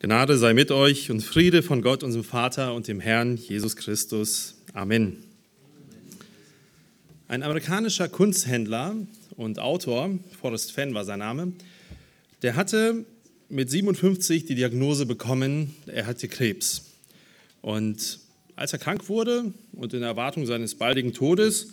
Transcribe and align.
Gnade 0.00 0.38
sei 0.38 0.54
mit 0.54 0.70
euch 0.70 1.10
und 1.10 1.22
Friede 1.22 1.60
von 1.60 1.82
Gott, 1.82 2.04
unserem 2.04 2.24
Vater 2.24 2.72
und 2.72 2.86
dem 2.86 3.00
Herrn 3.00 3.36
Jesus 3.36 3.74
Christus. 3.74 4.54
Amen. 4.72 5.16
Ein 7.26 7.42
amerikanischer 7.42 8.08
Kunsthändler 8.08 8.94
und 9.36 9.58
Autor, 9.58 10.10
Forrest 10.40 10.70
Fenn 10.70 10.94
war 10.94 11.04
sein 11.04 11.18
Name, 11.18 11.52
der 12.42 12.54
hatte 12.54 13.06
mit 13.48 13.70
57 13.70 14.44
die 14.44 14.54
Diagnose 14.54 15.04
bekommen, 15.04 15.74
er 15.86 16.06
hatte 16.06 16.28
Krebs. 16.28 16.92
Und 17.60 18.20
als 18.54 18.72
er 18.72 18.78
krank 18.78 19.08
wurde 19.08 19.52
und 19.72 19.94
in 19.94 20.04
Erwartung 20.04 20.46
seines 20.46 20.76
baldigen 20.76 21.12
Todes, 21.12 21.72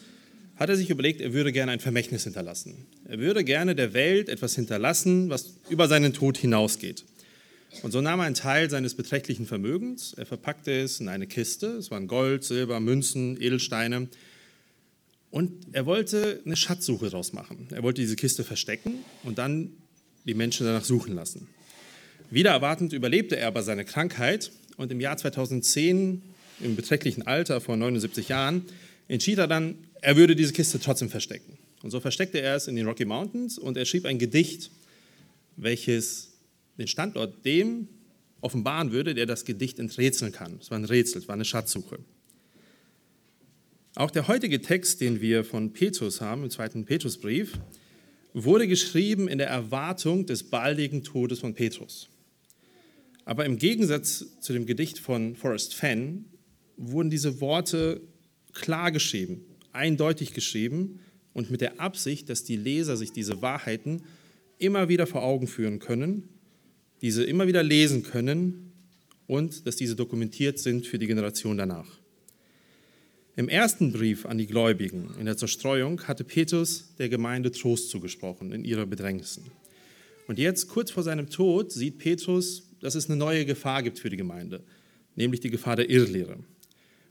hat 0.55 0.70
er 0.70 0.76
sich 0.76 0.89
überlegt, 0.89 1.21
er 1.21 1.34
würde 1.34 1.52
gerne 1.52 1.73
ein 1.73 1.80
Vermächtnis 1.80 2.23
hinterlassen. 2.23 2.88
Er 3.07 3.20
würde 3.20 3.44
gerne 3.44 3.76
der 3.76 3.94
Welt 3.94 4.30
etwas 4.30 4.55
hinterlassen, 4.55 5.30
was 5.30 5.57
über 5.70 5.88
seinen 5.88 6.14
Tod 6.14 6.39
hinausgeht. 6.39 7.05
Und 7.84 7.92
so 7.92 8.02
nahm 8.02 8.20
er 8.20 8.26
einen 8.26 8.36
Teil 8.36 8.70
seines 8.70 8.96
beträchtlichen 8.96 9.46
Vermögens, 9.46 10.14
er 10.14 10.25
verpackte 10.25 10.71
es 10.71 11.00
in 11.00 11.07
eine 11.07 11.28
Kiste, 11.28 11.68
es 11.68 11.92
waren 11.92 12.07
Gold, 12.07 12.43
Silber, 12.43 12.79
Münzen, 12.79 13.39
Edelsteine, 13.42 14.07
und 15.32 15.51
er 15.74 15.86
wollte 15.86 16.42
eine 16.46 16.56
Schatzsuche 16.56 17.10
daraus 17.10 17.34
machen. 17.34 17.68
Er 17.71 17.84
wollte 17.84 18.00
diese 18.01 18.15
Kiste 18.15 18.46
verstecken 18.46 19.04
und 19.24 19.38
dann 19.38 19.71
die 20.24 20.34
Menschen 20.34 20.65
danach 20.65 20.86
suchen 20.86 21.14
lassen. 21.14 21.50
Wieder 22.32 22.51
erwartend 22.51 22.93
überlebte 22.93 23.36
er 23.36 23.48
aber 23.48 23.61
seine 23.61 23.84
Krankheit 23.84 24.51
und 24.78 24.92
im 24.92 25.01
Jahr 25.01 25.18
2010, 25.18 26.21
im 26.62 26.76
beträchtlichen 26.76 27.28
Alter 27.28 27.60
von 27.60 27.78
79 27.79 28.29
Jahren, 28.29 28.64
entschied 29.10 29.37
er 29.37 29.48
dann, 29.48 29.76
er 30.01 30.15
würde 30.15 30.36
diese 30.36 30.54
Kiste 30.54 30.79
trotzdem 30.79 31.10
verstecken. 31.10 31.57
Und 31.84 31.92
so 31.92 32.00
versteckte 32.00 32.39
er 32.39 32.56
es 32.56 32.67
in 32.67 32.76
den 32.76 32.88
Rocky 32.88 33.06
Mountains 33.06 33.58
und 33.58 33.78
er 33.78 33.86
schrieb 33.86 34.06
ein 34.06 34.17
Gedicht, 34.17 34.72
welches 35.58 36.34
den 36.78 36.88
Standort 36.88 37.45
dem 37.45 37.88
offenbaren 38.42 38.92
würde, 38.92 39.16
der 39.16 39.25
das 39.25 39.45
Gedicht 39.45 39.80
enträtseln 39.80 40.31
kann. 40.31 40.59
Es 40.61 40.70
war 40.70 40.78
ein 40.78 40.86
Rätsel, 40.86 41.22
es 41.22 41.28
war 41.28 41.34
eine 41.34 41.45
Schatzsuche. 41.45 42.00
Auch 43.95 44.12
der 44.12 44.28
heutige 44.28 44.62
Text, 44.62 45.02
den 45.02 45.22
wir 45.22 45.44
von 45.44 45.73
Petrus 45.73 46.22
haben, 46.22 46.44
im 46.44 46.50
zweiten 46.50 46.86
Petrusbrief, 46.86 47.53
wurde 48.34 48.68
geschrieben 48.68 49.28
in 49.28 49.38
der 49.38 49.48
Erwartung 49.48 50.26
des 50.26 50.44
baldigen 50.44 51.03
Todes 51.03 51.40
von 51.40 51.53
Petrus. 51.53 52.09
Aber 53.23 53.46
im 53.46 53.58
Gegensatz 53.58 54.26
zu 54.42 54.53
dem 54.53 54.66
Gedicht 54.66 55.00
von 55.00 55.36
Forrest 55.36 55.73
Fenn 55.73 56.26
wurden 56.78 57.09
diese 57.09 57.40
Worte 57.40 58.02
klar 58.53 58.92
geschrieben, 58.92 59.46
eindeutig 59.72 60.34
geschrieben 60.34 61.00
und 61.34 61.50
mit 61.50 61.62
der 61.62 61.80
Absicht, 61.80 62.30
dass 62.30 62.44
die 62.44 62.58
Leser 62.58 62.98
sich 62.98 63.12
diese 63.12 63.42
Wahrheiten 63.42 64.03
immer 64.59 64.90
wieder 64.90 65.08
vor 65.08 65.23
Augen 65.23 65.48
führen 65.48 65.80
können 65.80 66.34
diese 67.02 67.24
immer 67.24 67.48
wieder 67.48 67.64
lesen 67.64 68.04
können 68.04 68.72
und 69.28 69.66
dass 69.68 69.76
diese 69.76 69.96
dokumentiert 69.96 70.60
sind 70.60 70.88
für 70.88 71.00
die 71.00 71.08
Generation 71.08 71.58
danach. 71.58 71.88
Im 73.38 73.50
ersten 73.50 73.92
Brief 73.92 74.26
an 74.26 74.38
die 74.38 74.48
Gläubigen 74.48 75.10
in 75.20 75.26
der 75.26 75.36
Zerstreuung 75.36 76.02
hatte 76.04 76.24
Petrus 76.24 76.96
der 76.98 77.10
Gemeinde 77.10 77.52
Trost 77.52 77.90
zugesprochen 77.90 78.54
in 78.54 78.64
ihrer 78.64 78.86
Bedrängnissen. 78.86 79.52
Und 80.28 80.40
jetzt, 80.40 80.70
kurz 80.70 80.92
vor 80.92 81.04
seinem 81.04 81.30
Tod, 81.30 81.72
sieht 81.72 82.00
Petrus, 82.00 82.64
dass 82.80 82.96
es 82.96 83.09
eine 83.09 83.18
neue 83.18 83.46
Gefahr 83.46 83.84
gibt 83.84 84.00
für 84.00 84.09
die 84.09 84.18
Gemeinde, 84.18 84.64
nämlich 85.16 85.42
die 85.42 85.50
Gefahr 85.50 85.76
der 85.76 85.90
Irrlehre. 85.90 86.38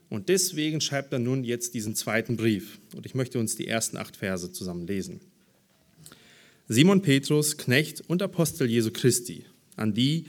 Und 0.09 0.29
deswegen 0.29 0.81
schreibt 0.81 1.13
er 1.13 1.19
nun 1.19 1.43
jetzt 1.43 1.73
diesen 1.73 1.95
zweiten 1.95 2.37
Brief. 2.37 2.79
Und 2.95 3.05
ich 3.05 3.15
möchte 3.15 3.39
uns 3.39 3.55
die 3.55 3.67
ersten 3.67 3.97
acht 3.97 4.17
Verse 4.17 4.51
zusammen 4.51 4.87
lesen. 4.87 5.21
Simon 6.67 7.01
Petrus, 7.01 7.57
Knecht 7.57 8.01
und 8.07 8.21
Apostel 8.21 8.67
Jesu 8.67 8.89
Christi, 8.91 9.45
an 9.75 9.93
die, 9.93 10.25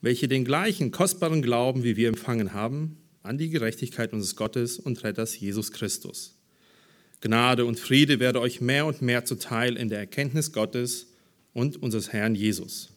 welche 0.00 0.28
den 0.28 0.44
gleichen 0.44 0.90
kostbaren 0.90 1.42
Glauben 1.42 1.84
wie 1.84 1.96
wir 1.96 2.08
empfangen 2.08 2.52
haben, 2.52 2.96
an 3.22 3.38
die 3.38 3.50
Gerechtigkeit 3.50 4.12
unseres 4.12 4.36
Gottes 4.36 4.78
und 4.78 5.02
Retters 5.04 5.38
Jesus 5.38 5.72
Christus. 5.72 6.36
Gnade 7.20 7.66
und 7.66 7.78
Friede 7.78 8.18
werde 8.18 8.40
euch 8.40 8.60
mehr 8.60 8.86
und 8.86 9.02
mehr 9.02 9.24
zuteil 9.24 9.76
in 9.76 9.90
der 9.90 9.98
Erkenntnis 9.98 10.52
Gottes 10.52 11.08
und 11.52 11.82
unseres 11.82 12.12
Herrn 12.12 12.34
Jesus. 12.34 12.90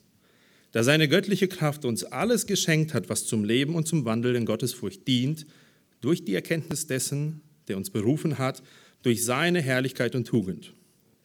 Da 0.71 0.83
seine 0.83 1.07
göttliche 1.07 1.47
Kraft 1.47 1.85
uns 1.85 2.03
alles 2.03 2.47
geschenkt 2.47 2.93
hat, 2.93 3.09
was 3.09 3.25
zum 3.25 3.43
Leben 3.43 3.75
und 3.75 3.87
zum 3.87 4.05
Wandel 4.05 4.35
in 4.35 4.45
Gottes 4.45 4.73
Furcht 4.73 5.07
dient, 5.07 5.45
durch 6.01 6.25
die 6.25 6.33
Erkenntnis 6.33 6.87
dessen, 6.87 7.41
der 7.67 7.77
uns 7.77 7.89
berufen 7.89 8.37
hat, 8.37 8.63
durch 9.03 9.23
seine 9.23 9.61
Herrlichkeit 9.61 10.15
und 10.15 10.25
Tugend, 10.25 10.73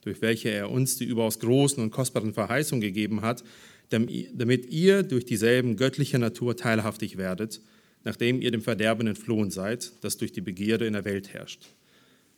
durch 0.03 0.21
welche 0.21 0.50
er 0.50 0.71
uns 0.71 0.99
die 0.99 1.05
überaus 1.05 1.38
großen 1.38 1.83
und 1.83 1.91
kostbaren 1.91 2.34
Verheißungen 2.34 2.81
gegeben 2.81 3.22
hat, 3.22 3.44
damit 3.91 4.66
ihr 4.66 5.03
durch 5.03 5.25
dieselben 5.25 5.76
göttliche 5.76 6.19
Natur 6.19 6.56
teilhaftig 6.56 7.16
werdet, 7.16 7.60
nachdem 8.04 8.41
ihr 8.41 8.50
dem 8.50 8.62
Verderben 8.62 9.06
entflohen 9.06 9.50
seid, 9.50 9.93
das 10.03 10.16
durch 10.16 10.32
die 10.32 10.41
Begierde 10.41 10.87
in 10.87 10.93
der 10.93 11.04
Welt 11.04 11.32
herrscht. 11.32 11.66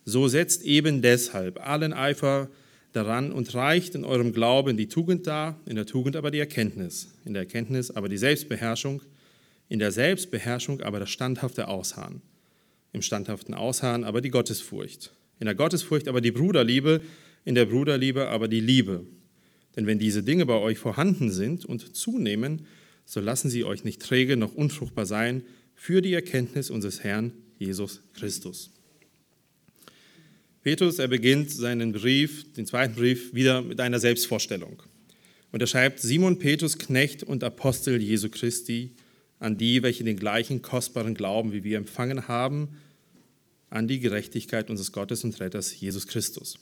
So 0.05 0.29
setzt 0.29 0.63
eben 0.65 1.03
deshalb 1.03 1.65
allen 1.67 1.93
Eifer 1.93 2.49
daran 2.93 3.33
und 3.33 3.55
reicht 3.55 3.95
in 3.95 4.05
eurem 4.05 4.33
Glauben 4.33 4.77
die 4.77 4.89
Tugend 4.89 5.27
dar, 5.27 5.61
in 5.67 5.77
der 5.77 5.87
Tugend 5.87 6.17
aber 6.17 6.31
die 6.31 6.39
Erkenntnis, 6.39 7.13
in 7.25 7.35
der 7.35 7.43
Erkenntnis 7.43 7.91
aber 7.91 8.09
die 8.09 8.19
Selbstbeherrschung, 8.19 9.03
in 9.69 9.79
der 9.79 9.93
Selbstbeherrschung 9.93 10.81
aber 10.81 10.99
das 10.99 11.11
standhafte 11.11 11.69
Ausharren, 11.69 12.23
im 12.93 13.03
standhaften 13.03 13.55
Ausharren 13.55 14.05
aber 14.05 14.21
die 14.21 14.31
Gottesfurcht, 14.31 15.13
in 15.39 15.47
der 15.47 15.55
Gottesfurcht 15.55 16.09
aber 16.09 16.21
die 16.21 16.33
Bruderliebe, 16.33 17.01
in 17.45 17.55
der 17.55 17.67
Bruderliebe 17.67 18.29
aber 18.29 18.49
die 18.49 18.61
Liebe 18.61 19.05
denn 19.77 19.87
wenn 19.87 19.99
diese 19.99 20.23
Dinge 20.23 20.47
bei 20.47 20.55
euch 20.55 20.79
vorhanden 20.79 21.31
sind 21.31 21.65
und 21.65 21.97
zunehmen, 21.97 22.67
so 23.05 23.21
lassen 23.21 23.51
sie 23.51 23.65
euch 23.65 23.85
nicht 23.85 24.03
träge 24.03 24.37
noch 24.37 24.55
unfruchtbar 24.55 25.07
sein 25.07 25.43
für 25.75 26.03
die 26.03 26.13
Erkenntnis 26.13 26.71
unseres 26.71 27.03
Herrn 27.03 27.33
Jesus 27.59 28.01
Christus. 28.15 28.71
Petrus, 30.63 30.99
er 30.99 31.09
beginnt 31.09 31.51
seinen 31.51 31.93
Brief, 31.93 32.53
den 32.53 32.67
zweiten 32.67 32.95
Brief, 32.95 33.33
wieder 33.33 33.63
mit 33.63 33.81
einer 33.81 33.99
Selbstvorstellung. 33.99 34.83
Und 35.53 35.61
er 35.61 35.67
schreibt, 35.67 36.01
Simon 36.01 36.39
Petrus, 36.39 36.79
Knecht 36.79 37.23
und 37.23 37.43
Apostel 37.43 38.01
Jesu 38.01 38.29
Christi, 38.29 38.93
an 39.39 39.57
die, 39.57 39.83
welche 39.83 40.05
den 40.05 40.19
gleichen 40.19 40.61
kostbaren 40.61 41.15
Glauben 41.15 41.53
wie 41.53 41.65
wir 41.65 41.79
empfangen 41.79 42.29
haben, 42.29 42.77
an 43.71 43.89
die 43.89 44.01
Gerechtigkeit 44.01 44.69
unseres 44.69 44.93
Gottes 44.93 45.25
und 45.25 45.41
Retters 45.41 45.81
Jesus 45.81 46.07
Christus. 46.07 46.59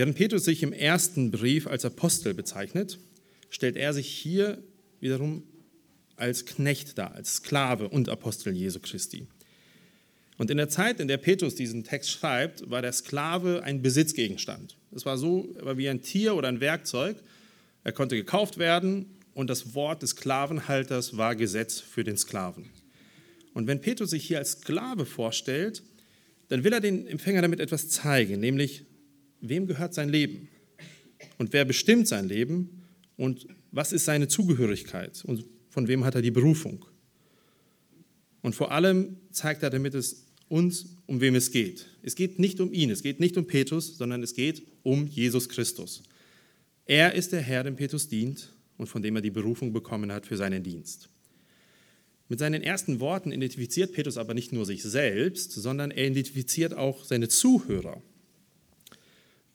Während 0.00 0.16
Petrus 0.16 0.46
sich 0.46 0.62
im 0.62 0.72
ersten 0.72 1.30
Brief 1.30 1.66
als 1.66 1.84
Apostel 1.84 2.32
bezeichnet, 2.32 2.98
stellt 3.50 3.76
er 3.76 3.92
sich 3.92 4.08
hier 4.08 4.56
wiederum 4.98 5.42
als 6.16 6.46
Knecht 6.46 6.96
dar, 6.96 7.14
als 7.14 7.34
Sklave 7.34 7.86
und 7.86 8.08
Apostel 8.08 8.54
Jesu 8.54 8.80
Christi. 8.80 9.26
Und 10.38 10.50
in 10.50 10.56
der 10.56 10.70
Zeit, 10.70 11.00
in 11.00 11.08
der 11.08 11.18
Petrus 11.18 11.54
diesen 11.54 11.84
Text 11.84 12.10
schreibt, 12.12 12.70
war 12.70 12.80
der 12.80 12.94
Sklave 12.94 13.62
ein 13.62 13.82
Besitzgegenstand. 13.82 14.78
Es 14.90 15.04
war 15.04 15.18
so, 15.18 15.54
war 15.60 15.76
wie 15.76 15.90
ein 15.90 16.00
Tier 16.00 16.34
oder 16.34 16.48
ein 16.48 16.60
Werkzeug. 16.60 17.18
Er 17.84 17.92
konnte 17.92 18.16
gekauft 18.16 18.56
werden 18.56 19.04
und 19.34 19.50
das 19.50 19.74
Wort 19.74 20.00
des 20.00 20.12
Sklavenhalters 20.12 21.18
war 21.18 21.36
Gesetz 21.36 21.78
für 21.78 22.04
den 22.04 22.16
Sklaven. 22.16 22.70
Und 23.52 23.66
wenn 23.66 23.82
Petrus 23.82 24.08
sich 24.08 24.24
hier 24.24 24.38
als 24.38 24.52
Sklave 24.52 25.04
vorstellt, 25.04 25.82
dann 26.48 26.64
will 26.64 26.72
er 26.72 26.80
den 26.80 27.06
Empfänger 27.06 27.42
damit 27.42 27.60
etwas 27.60 27.90
zeigen, 27.90 28.40
nämlich 28.40 28.86
wem 29.40 29.66
gehört 29.66 29.94
sein 29.94 30.08
Leben 30.08 30.48
und 31.38 31.52
wer 31.52 31.64
bestimmt 31.64 32.08
sein 32.08 32.28
Leben 32.28 32.82
und 33.16 33.46
was 33.72 33.92
ist 33.92 34.04
seine 34.04 34.28
Zugehörigkeit 34.28 35.24
und 35.24 35.44
von 35.68 35.88
wem 35.88 36.04
hat 36.04 36.14
er 36.14 36.22
die 36.22 36.30
Berufung. 36.30 36.84
Und 38.42 38.54
vor 38.54 38.72
allem 38.72 39.16
zeigt 39.30 39.62
er 39.62 39.70
damit 39.70 39.94
es 39.94 40.26
uns, 40.48 40.96
um 41.06 41.20
wem 41.20 41.34
es 41.34 41.50
geht. 41.50 41.86
Es 42.02 42.14
geht 42.14 42.38
nicht 42.38 42.60
um 42.60 42.72
ihn, 42.72 42.90
es 42.90 43.02
geht 43.02 43.20
nicht 43.20 43.36
um 43.36 43.46
Petrus, 43.46 43.96
sondern 43.96 44.22
es 44.22 44.34
geht 44.34 44.62
um 44.82 45.06
Jesus 45.06 45.48
Christus. 45.48 46.02
Er 46.86 47.14
ist 47.14 47.32
der 47.32 47.40
Herr, 47.40 47.62
dem 47.62 47.76
Petrus 47.76 48.08
dient 48.08 48.52
und 48.76 48.88
von 48.88 49.02
dem 49.02 49.14
er 49.14 49.22
die 49.22 49.30
Berufung 49.30 49.72
bekommen 49.72 50.10
hat 50.10 50.26
für 50.26 50.36
seinen 50.36 50.62
Dienst. 50.62 51.08
Mit 52.28 52.38
seinen 52.38 52.62
ersten 52.62 53.00
Worten 53.00 53.32
identifiziert 53.32 53.92
Petrus 53.92 54.16
aber 54.16 54.34
nicht 54.34 54.52
nur 54.52 54.64
sich 54.64 54.82
selbst, 54.82 55.52
sondern 55.52 55.90
er 55.90 56.06
identifiziert 56.06 56.74
auch 56.74 57.04
seine 57.04 57.28
Zuhörer. 57.28 58.02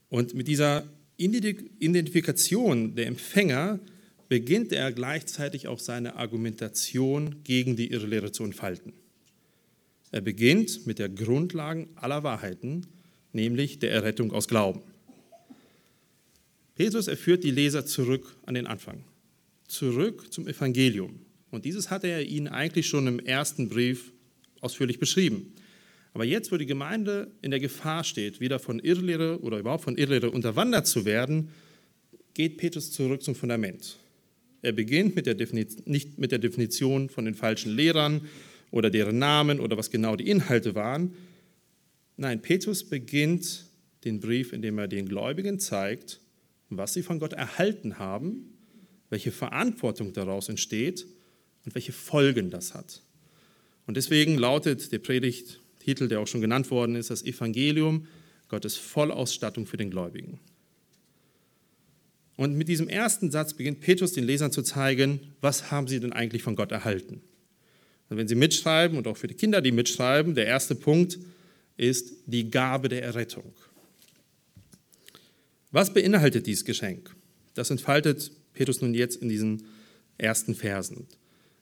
Und 0.09 0.33
mit 0.33 0.47
dieser 0.47 0.83
Identifikation 1.17 2.95
der 2.95 3.07
Empfänger 3.07 3.79
beginnt 4.27 4.71
er 4.71 4.91
gleichzeitig 4.91 5.67
auch 5.67 5.79
seine 5.79 6.15
Argumentation 6.15 7.43
gegen 7.43 7.75
die 7.75 7.91
Irrlehre 7.91 8.31
zu 8.31 8.43
entfalten. 8.43 8.93
Er 10.11 10.21
beginnt 10.21 10.87
mit 10.87 10.99
der 10.99 11.09
Grundlagen 11.09 11.89
aller 11.95 12.23
Wahrheiten, 12.23 12.87
nämlich 13.33 13.79
der 13.79 13.91
Errettung 13.91 14.31
aus 14.31 14.47
Glauben. 14.47 14.81
Petrus 16.75 17.07
erführt 17.07 17.43
die 17.43 17.51
Leser 17.51 17.85
zurück 17.85 18.35
an 18.45 18.55
den 18.55 18.67
Anfang, 18.67 19.03
zurück 19.67 20.31
zum 20.31 20.47
Evangelium. 20.47 21.19
Und 21.51 21.65
dieses 21.65 21.89
hatte 21.89 22.07
er 22.07 22.25
ihnen 22.25 22.47
eigentlich 22.47 22.87
schon 22.87 23.07
im 23.07 23.19
ersten 23.19 23.69
Brief 23.69 24.11
ausführlich 24.59 24.99
beschrieben. 24.99 25.53
Aber 26.15 26.23
jetzt, 26.23 26.50
wo 26.50 26.56
die 26.56 26.65
Gemeinde 26.65 27.29
in 27.41 27.51
der 27.51 27.59
Gefahr 27.59 28.06
steht, 28.06 28.39
wieder 28.39 28.57
von 28.57 28.79
Irrlehre 28.79 29.41
oder 29.41 29.59
überhaupt 29.59 29.83
von 29.83 29.97
Irrlehre 29.97 30.31
unterwandert 30.31 30.88
zu 30.88 31.03
werden, 31.03 31.50
geht 32.33 32.56
Petrus 32.56 32.94
zurück 32.94 33.21
zum 33.21 33.35
Fundament. 33.35 33.97
Er 34.62 34.71
beginnt 34.71 35.17
mit 35.17 35.25
der 35.25 35.35
nicht 35.83 36.17
mit 36.17 36.31
der 36.31 36.39
Definition 36.39 37.09
von 37.09 37.25
den 37.25 37.35
falschen 37.35 37.75
Lehrern 37.75 38.29
oder 38.71 38.89
deren 38.89 39.19
Namen 39.19 39.59
oder 39.59 39.75
was 39.75 39.91
genau 39.91 40.15
die 40.15 40.29
Inhalte 40.29 40.73
waren. 40.73 41.13
Nein, 42.15 42.41
Petrus 42.41 42.85
beginnt 42.85 43.65
den 44.06 44.21
Brief, 44.21 44.53
indem 44.53 44.77
er 44.77 44.88
den 44.88 45.09
Gläubigen 45.09 45.59
zeigt, 45.59 46.21
was 46.69 46.94
sie 46.94 47.03
von 47.03 47.19
Gott 47.19 47.33
erhalten 47.33 48.00
haben, 48.00 48.53
welche 49.09 49.33
Verantwortung 49.33 50.13
daraus 50.13 50.47
entsteht 50.47 51.06
und 51.65 51.75
welche 51.75 51.91
Folgen 51.91 52.51
das 52.51 52.73
hat. 52.73 53.01
Und 53.85 53.97
deswegen 53.97 54.38
lautet 54.38 54.94
der 54.94 55.00
Predigttitel, 55.85 56.07
der 56.07 56.19
auch 56.19 56.27
schon 56.27 56.41
genannt 56.41 56.71
worden 56.71 56.95
ist, 56.95 57.09
das 57.09 57.23
Evangelium, 57.23 58.07
Gottes 58.49 58.75
Vollausstattung 58.75 59.65
für 59.67 59.77
den 59.77 59.91
Gläubigen. 59.91 60.39
Und 62.37 62.55
mit 62.57 62.67
diesem 62.67 62.89
ersten 62.89 63.31
Satz 63.31 63.53
beginnt 63.53 63.79
Petrus 63.79 64.13
den 64.13 64.25
Lesern 64.25 64.51
zu 64.51 64.61
zeigen, 64.61 65.19
was 65.41 65.71
haben 65.71 65.87
sie 65.87 65.99
denn 65.99 66.11
eigentlich 66.11 66.43
von 66.43 66.55
Gott 66.55 66.71
erhalten. 66.71 67.21
Und 68.09 68.17
wenn 68.17 68.27
sie 68.27 68.35
mitschreiben 68.35 68.97
und 68.97 69.07
auch 69.07 69.17
für 69.17 69.27
die 69.27 69.35
Kinder, 69.35 69.61
die 69.61 69.71
mitschreiben, 69.71 70.35
der 70.35 70.45
erste 70.45 70.75
Punkt 70.75 71.17
ist 71.77 72.13
die 72.25 72.49
Gabe 72.51 72.89
der 72.89 73.03
Errettung. 73.03 73.53
Was 75.71 75.93
beinhaltet 75.93 76.45
dieses 76.45 76.65
Geschenk? 76.65 77.15
Das 77.53 77.69
entfaltet 77.69 78.31
Petrus 78.53 78.81
nun 78.81 78.93
jetzt 78.93 79.21
in 79.21 79.29
diesen 79.29 79.63
ersten 80.17 80.55
Versen. 80.55 81.07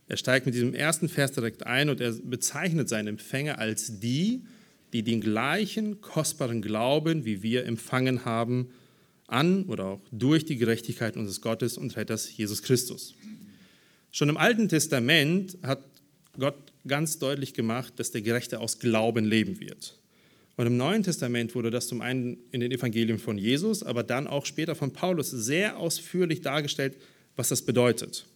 Er 0.07 0.17
steigt 0.17 0.45
mit 0.45 0.55
diesem 0.55 0.73
ersten 0.73 1.09
Vers 1.09 1.31
direkt 1.31 1.65
ein 1.65 1.89
und 1.89 2.01
er 2.01 2.11
bezeichnet 2.11 2.89
seinen 2.89 3.07
Empfänger 3.07 3.57
als 3.57 3.99
die, 3.99 4.43
die 4.91 5.03
den 5.03 5.21
gleichen 5.21 6.01
kostbaren 6.01 6.61
Glauben, 6.61 7.25
wie 7.25 7.41
wir 7.41 7.65
empfangen 7.65 8.25
haben, 8.25 8.69
an 9.27 9.63
oder 9.63 9.85
auch 9.85 10.01
durch 10.11 10.45
die 10.45 10.57
Gerechtigkeit 10.57 11.17
unseres 11.17 11.41
Gottes 11.41 11.77
und 11.77 11.95
Retters 11.95 12.35
Jesus 12.35 12.61
Christus. 12.61 13.15
Schon 14.11 14.29
im 14.29 14.37
Alten 14.37 14.69
Testament 14.69 15.57
hat 15.63 15.83
Gott 16.37 16.55
ganz 16.87 17.17
deutlich 17.17 17.53
gemacht, 17.53 17.93
dass 17.97 18.11
der 18.11 18.21
Gerechte 18.21 18.59
aus 18.59 18.79
Glauben 18.79 19.25
leben 19.25 19.59
wird. 19.59 19.97
Und 20.55 20.67
im 20.67 20.77
Neuen 20.77 21.01
Testament 21.01 21.55
wurde 21.55 21.71
das 21.71 21.87
zum 21.87 22.01
einen 22.01 22.37
in 22.51 22.59
den 22.59 22.71
Evangelien 22.71 23.17
von 23.17 23.39
Jesus, 23.39 23.81
aber 23.81 24.03
dann 24.03 24.27
auch 24.27 24.45
später 24.45 24.75
von 24.75 24.93
Paulus 24.93 25.31
sehr 25.31 25.77
ausführlich 25.77 26.41
dargestellt, 26.41 26.95
was 27.35 27.49
das 27.49 27.63
bedeutet. 27.63 28.27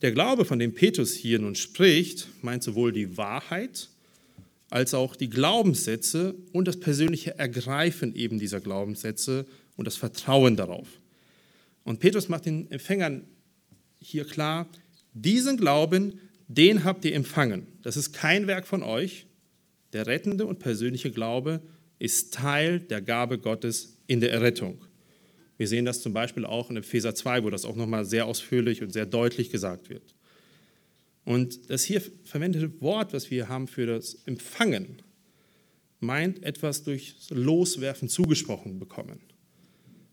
Der 0.00 0.12
Glaube, 0.12 0.44
von 0.44 0.60
dem 0.60 0.74
Petrus 0.74 1.14
hier 1.14 1.40
nun 1.40 1.56
spricht, 1.56 2.28
meint 2.42 2.62
sowohl 2.62 2.92
die 2.92 3.16
Wahrheit 3.16 3.88
als 4.70 4.94
auch 4.94 5.16
die 5.16 5.30
Glaubenssätze 5.30 6.36
und 6.52 6.68
das 6.68 6.78
persönliche 6.78 7.38
Ergreifen 7.38 8.14
eben 8.14 8.38
dieser 8.38 8.60
Glaubenssätze 8.60 9.46
und 9.76 9.86
das 9.86 9.96
Vertrauen 9.96 10.56
darauf. 10.56 10.86
Und 11.84 12.00
Petrus 12.00 12.28
macht 12.28 12.46
den 12.46 12.70
Empfängern 12.70 13.24
hier 13.98 14.24
klar, 14.24 14.68
diesen 15.14 15.56
Glauben, 15.56 16.20
den 16.46 16.84
habt 16.84 17.04
ihr 17.04 17.14
empfangen. 17.14 17.66
Das 17.82 17.96
ist 17.96 18.12
kein 18.12 18.46
Werk 18.46 18.66
von 18.66 18.82
euch. 18.82 19.26
Der 19.92 20.06
rettende 20.06 20.46
und 20.46 20.58
persönliche 20.60 21.10
Glaube 21.10 21.60
ist 21.98 22.34
Teil 22.34 22.78
der 22.78 23.00
Gabe 23.00 23.38
Gottes 23.38 23.96
in 24.06 24.20
der 24.20 24.32
Errettung. 24.32 24.84
Wir 25.58 25.68
sehen 25.68 25.84
das 25.84 26.00
zum 26.00 26.12
Beispiel 26.12 26.46
auch 26.46 26.70
in 26.70 26.76
Epheser 26.76 27.14
2, 27.14 27.44
wo 27.44 27.50
das 27.50 27.64
auch 27.64 27.76
nochmal 27.76 28.04
sehr 28.04 28.26
ausführlich 28.26 28.82
und 28.82 28.92
sehr 28.92 29.06
deutlich 29.06 29.50
gesagt 29.50 29.90
wird. 29.90 30.14
Und 31.24 31.68
das 31.68 31.84
hier 31.84 32.00
verwendete 32.24 32.80
Wort, 32.80 33.12
was 33.12 33.30
wir 33.30 33.48
haben 33.48 33.66
für 33.68 33.84
das 33.84 34.14
Empfangen, 34.24 35.02
meint 36.00 36.42
etwas 36.42 36.84
durch 36.84 37.16
Loswerfen 37.30 38.08
zugesprochen 38.08 38.78
bekommen. 38.78 39.18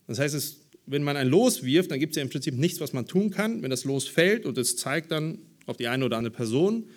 Das 0.08 0.20
heißt, 0.20 0.34
es, 0.36 0.68
wenn 0.88 1.04
man 1.04 1.16
ein 1.16 1.28
Los 1.28 1.64
wirft, 1.64 1.92
dann 1.92 2.00
gibt 2.00 2.12
es 2.12 2.18
ja 2.18 2.24
im 2.24 2.30
Prinzip 2.30 2.56
nichts, 2.56 2.80
was 2.80 2.92
man 2.92 3.06
tun 3.06 3.30
kann. 3.30 3.62
Wenn 3.62 3.70
das 3.70 3.86
Los 3.86 4.08
fällt 4.08 4.46
und 4.46 4.58
es 4.58 4.76
zeigt 4.76 5.12
dann 5.12 5.38
auf 5.68 5.78
die 5.78 5.88
eine 5.88 6.06
oder 6.06 6.18
andere 6.18 6.34
Person, 6.34 6.88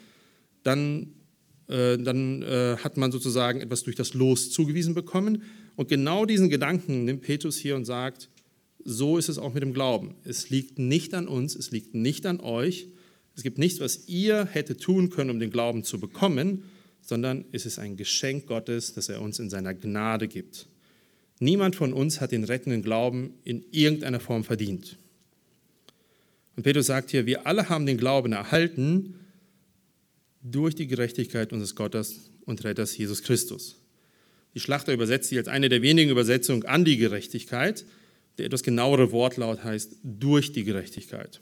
dann, 0.62 1.14
äh, 1.68 1.98
dann 1.98 2.42
äh, 2.42 2.76
hat 2.78 2.96
man 2.96 3.12
sozusagen 3.12 3.60
etwas 3.60 3.82
durch 3.82 3.96
das 3.96 4.14
Los 4.14 4.50
zugewiesen 4.50 4.94
bekommen. 4.94 5.42
Und 5.76 5.88
genau 5.88 6.24
diesen 6.24 6.48
Gedanken 6.48 7.04
nimmt 7.04 7.22
Petrus 7.22 7.56
hier 7.56 7.76
und 7.76 7.84
sagt, 7.84 8.30
so 8.88 9.18
ist 9.18 9.28
es 9.28 9.38
auch 9.38 9.52
mit 9.52 9.62
dem 9.62 9.74
Glauben. 9.74 10.14
Es 10.24 10.48
liegt 10.48 10.78
nicht 10.78 11.12
an 11.12 11.28
uns, 11.28 11.54
es 11.54 11.70
liegt 11.70 11.94
nicht 11.94 12.24
an 12.24 12.40
euch. 12.40 12.88
Es 13.36 13.42
gibt 13.42 13.58
nichts, 13.58 13.80
was 13.80 14.08
ihr 14.08 14.46
hättet 14.46 14.80
tun 14.80 15.10
können, 15.10 15.28
um 15.28 15.38
den 15.38 15.50
Glauben 15.50 15.84
zu 15.84 16.00
bekommen, 16.00 16.64
sondern 17.02 17.44
es 17.52 17.66
ist 17.66 17.78
ein 17.78 17.96
Geschenk 17.96 18.46
Gottes, 18.46 18.94
das 18.94 19.10
er 19.10 19.20
uns 19.20 19.38
in 19.38 19.50
seiner 19.50 19.74
Gnade 19.74 20.26
gibt. 20.26 20.68
Niemand 21.38 21.76
von 21.76 21.92
uns 21.92 22.20
hat 22.22 22.32
den 22.32 22.44
rettenden 22.44 22.82
Glauben 22.82 23.34
in 23.44 23.62
irgendeiner 23.70 24.20
Form 24.20 24.42
verdient. 24.42 24.96
Und 26.56 26.62
Petrus 26.62 26.86
sagt 26.86 27.10
hier, 27.10 27.26
wir 27.26 27.46
alle 27.46 27.68
haben 27.68 27.84
den 27.84 27.98
Glauben 27.98 28.32
erhalten 28.32 29.14
durch 30.42 30.74
die 30.74 30.86
Gerechtigkeit 30.86 31.52
unseres 31.52 31.76
Gottes 31.76 32.30
und 32.46 32.64
Retters 32.64 32.96
Jesus 32.96 33.22
Christus. 33.22 33.76
Die 34.54 34.60
Schlachter 34.60 34.94
übersetzt 34.94 35.28
sie 35.28 35.38
als 35.38 35.46
eine 35.46 35.68
der 35.68 35.82
wenigen 35.82 36.10
Übersetzungen 36.10 36.64
an 36.64 36.86
die 36.86 36.96
Gerechtigkeit. 36.96 37.84
Der 38.38 38.46
etwas 38.46 38.62
genauere 38.62 39.12
Wortlaut 39.12 39.64
heißt 39.64 39.96
durch 40.02 40.52
die 40.52 40.64
Gerechtigkeit. 40.64 41.40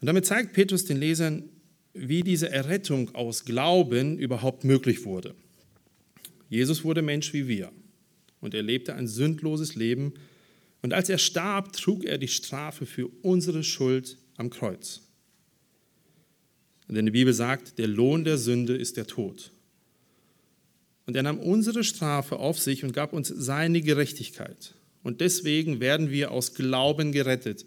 Und 0.00 0.06
damit 0.06 0.26
zeigt 0.26 0.52
Petrus 0.52 0.84
den 0.84 0.98
Lesern, 0.98 1.48
wie 1.92 2.22
diese 2.22 2.50
Errettung 2.50 3.14
aus 3.14 3.44
Glauben 3.44 4.18
überhaupt 4.18 4.64
möglich 4.64 5.04
wurde. 5.04 5.34
Jesus 6.48 6.84
wurde 6.84 7.02
Mensch 7.02 7.32
wie 7.32 7.48
wir 7.48 7.72
und 8.40 8.54
er 8.54 8.62
lebte 8.62 8.94
ein 8.94 9.08
sündloses 9.08 9.74
Leben. 9.74 10.14
Und 10.82 10.92
als 10.92 11.08
er 11.08 11.18
starb, 11.18 11.72
trug 11.72 12.04
er 12.04 12.18
die 12.18 12.28
Strafe 12.28 12.86
für 12.86 13.08
unsere 13.22 13.64
Schuld 13.64 14.18
am 14.36 14.50
Kreuz. 14.50 15.02
Denn 16.88 17.06
die 17.06 17.12
Bibel 17.12 17.32
sagt, 17.32 17.78
der 17.78 17.88
Lohn 17.88 18.22
der 18.22 18.38
Sünde 18.38 18.76
ist 18.76 18.96
der 18.96 19.08
Tod. 19.08 19.50
Und 21.06 21.16
er 21.16 21.24
nahm 21.24 21.38
unsere 21.38 21.82
Strafe 21.82 22.36
auf 22.36 22.60
sich 22.60 22.84
und 22.84 22.92
gab 22.92 23.12
uns 23.12 23.28
seine 23.28 23.80
Gerechtigkeit. 23.80 24.74
Und 25.06 25.20
deswegen 25.20 25.78
werden 25.78 26.10
wir 26.10 26.32
aus 26.32 26.54
Glauben 26.54 27.12
gerettet. 27.12 27.64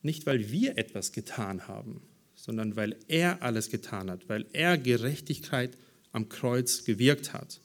Nicht, 0.00 0.24
weil 0.24 0.50
wir 0.50 0.78
etwas 0.78 1.12
getan 1.12 1.68
haben, 1.68 2.00
sondern 2.34 2.74
weil 2.74 2.96
er 3.06 3.42
alles 3.42 3.68
getan 3.68 4.10
hat, 4.10 4.30
weil 4.30 4.46
er 4.54 4.78
Gerechtigkeit 4.78 5.76
am 6.12 6.30
Kreuz 6.30 6.84
gewirkt 6.84 7.34
hat. 7.34 7.60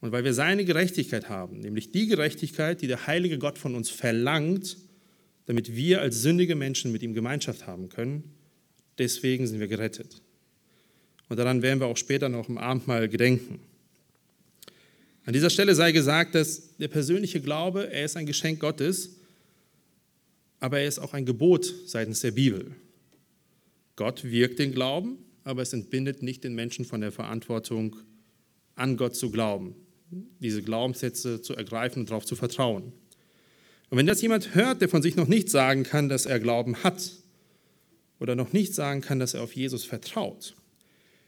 Und 0.00 0.10
weil 0.10 0.24
wir 0.24 0.34
seine 0.34 0.64
Gerechtigkeit 0.64 1.28
haben, 1.28 1.60
nämlich 1.60 1.92
die 1.92 2.08
Gerechtigkeit, 2.08 2.82
die 2.82 2.88
der 2.88 3.06
heilige 3.06 3.38
Gott 3.38 3.56
von 3.56 3.76
uns 3.76 3.88
verlangt, 3.88 4.78
damit 5.44 5.76
wir 5.76 6.00
als 6.00 6.22
sündige 6.22 6.56
Menschen 6.56 6.90
mit 6.90 7.04
ihm 7.04 7.14
Gemeinschaft 7.14 7.68
haben 7.68 7.88
können, 7.88 8.24
deswegen 8.98 9.46
sind 9.46 9.60
wir 9.60 9.68
gerettet. 9.68 10.22
Und 11.28 11.38
daran 11.38 11.62
werden 11.62 11.78
wir 11.78 11.86
auch 11.86 11.96
später 11.96 12.28
noch 12.28 12.48
im 12.48 12.58
Abendmahl 12.58 13.08
gedenken. 13.08 13.60
An 15.26 15.32
dieser 15.32 15.50
Stelle 15.50 15.74
sei 15.74 15.90
gesagt, 15.90 16.36
dass 16.36 16.76
der 16.76 16.86
persönliche 16.86 17.40
Glaube, 17.40 17.90
er 17.90 18.04
ist 18.04 18.16
ein 18.16 18.26
Geschenk 18.26 18.60
Gottes, 18.60 19.16
aber 20.60 20.78
er 20.78 20.86
ist 20.86 21.00
auch 21.00 21.14
ein 21.14 21.26
Gebot 21.26 21.74
seitens 21.86 22.20
der 22.20 22.30
Bibel. 22.30 22.76
Gott 23.96 24.22
wirkt 24.22 24.60
den 24.60 24.70
Glauben, 24.70 25.18
aber 25.42 25.62
es 25.62 25.72
entbindet 25.72 26.22
nicht 26.22 26.44
den 26.44 26.54
Menschen 26.54 26.84
von 26.84 27.00
der 27.00 27.10
Verantwortung, 27.10 27.96
an 28.76 28.96
Gott 28.96 29.16
zu 29.16 29.32
glauben, 29.32 29.74
diese 30.38 30.62
Glaubenssätze 30.62 31.42
zu 31.42 31.56
ergreifen 31.56 32.00
und 32.00 32.10
darauf 32.10 32.24
zu 32.24 32.36
vertrauen. 32.36 32.92
Und 33.90 33.98
wenn 33.98 34.06
das 34.06 34.22
jemand 34.22 34.54
hört, 34.54 34.80
der 34.80 34.88
von 34.88 35.02
sich 35.02 35.16
noch 35.16 35.28
nicht 35.28 35.50
sagen 35.50 35.82
kann, 35.82 36.08
dass 36.08 36.26
er 36.26 36.38
Glauben 36.38 36.84
hat 36.84 37.10
oder 38.20 38.36
noch 38.36 38.52
nicht 38.52 38.74
sagen 38.74 39.00
kann, 39.00 39.18
dass 39.18 39.34
er 39.34 39.42
auf 39.42 39.56
Jesus 39.56 39.84
vertraut, 39.84 40.54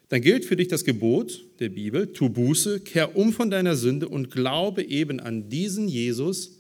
dann 0.09 0.23
gilt 0.23 0.45
für 0.45 0.57
dich 0.57 0.69
das 0.69 0.85
Gebot 0.85 1.45
der 1.61 1.69
Bibel, 1.69 2.13
tu 2.13 2.31
Buße, 2.31 2.81
kehr 2.81 3.17
um 3.17 3.33
von 3.33 3.51
deiner 3.51 3.77
Sünde 3.77 4.09
und 4.09 4.31
glaube 4.31 4.83
eben 4.83 5.21
an 5.21 5.49
diesen 5.51 5.87
Jesus, 5.87 6.59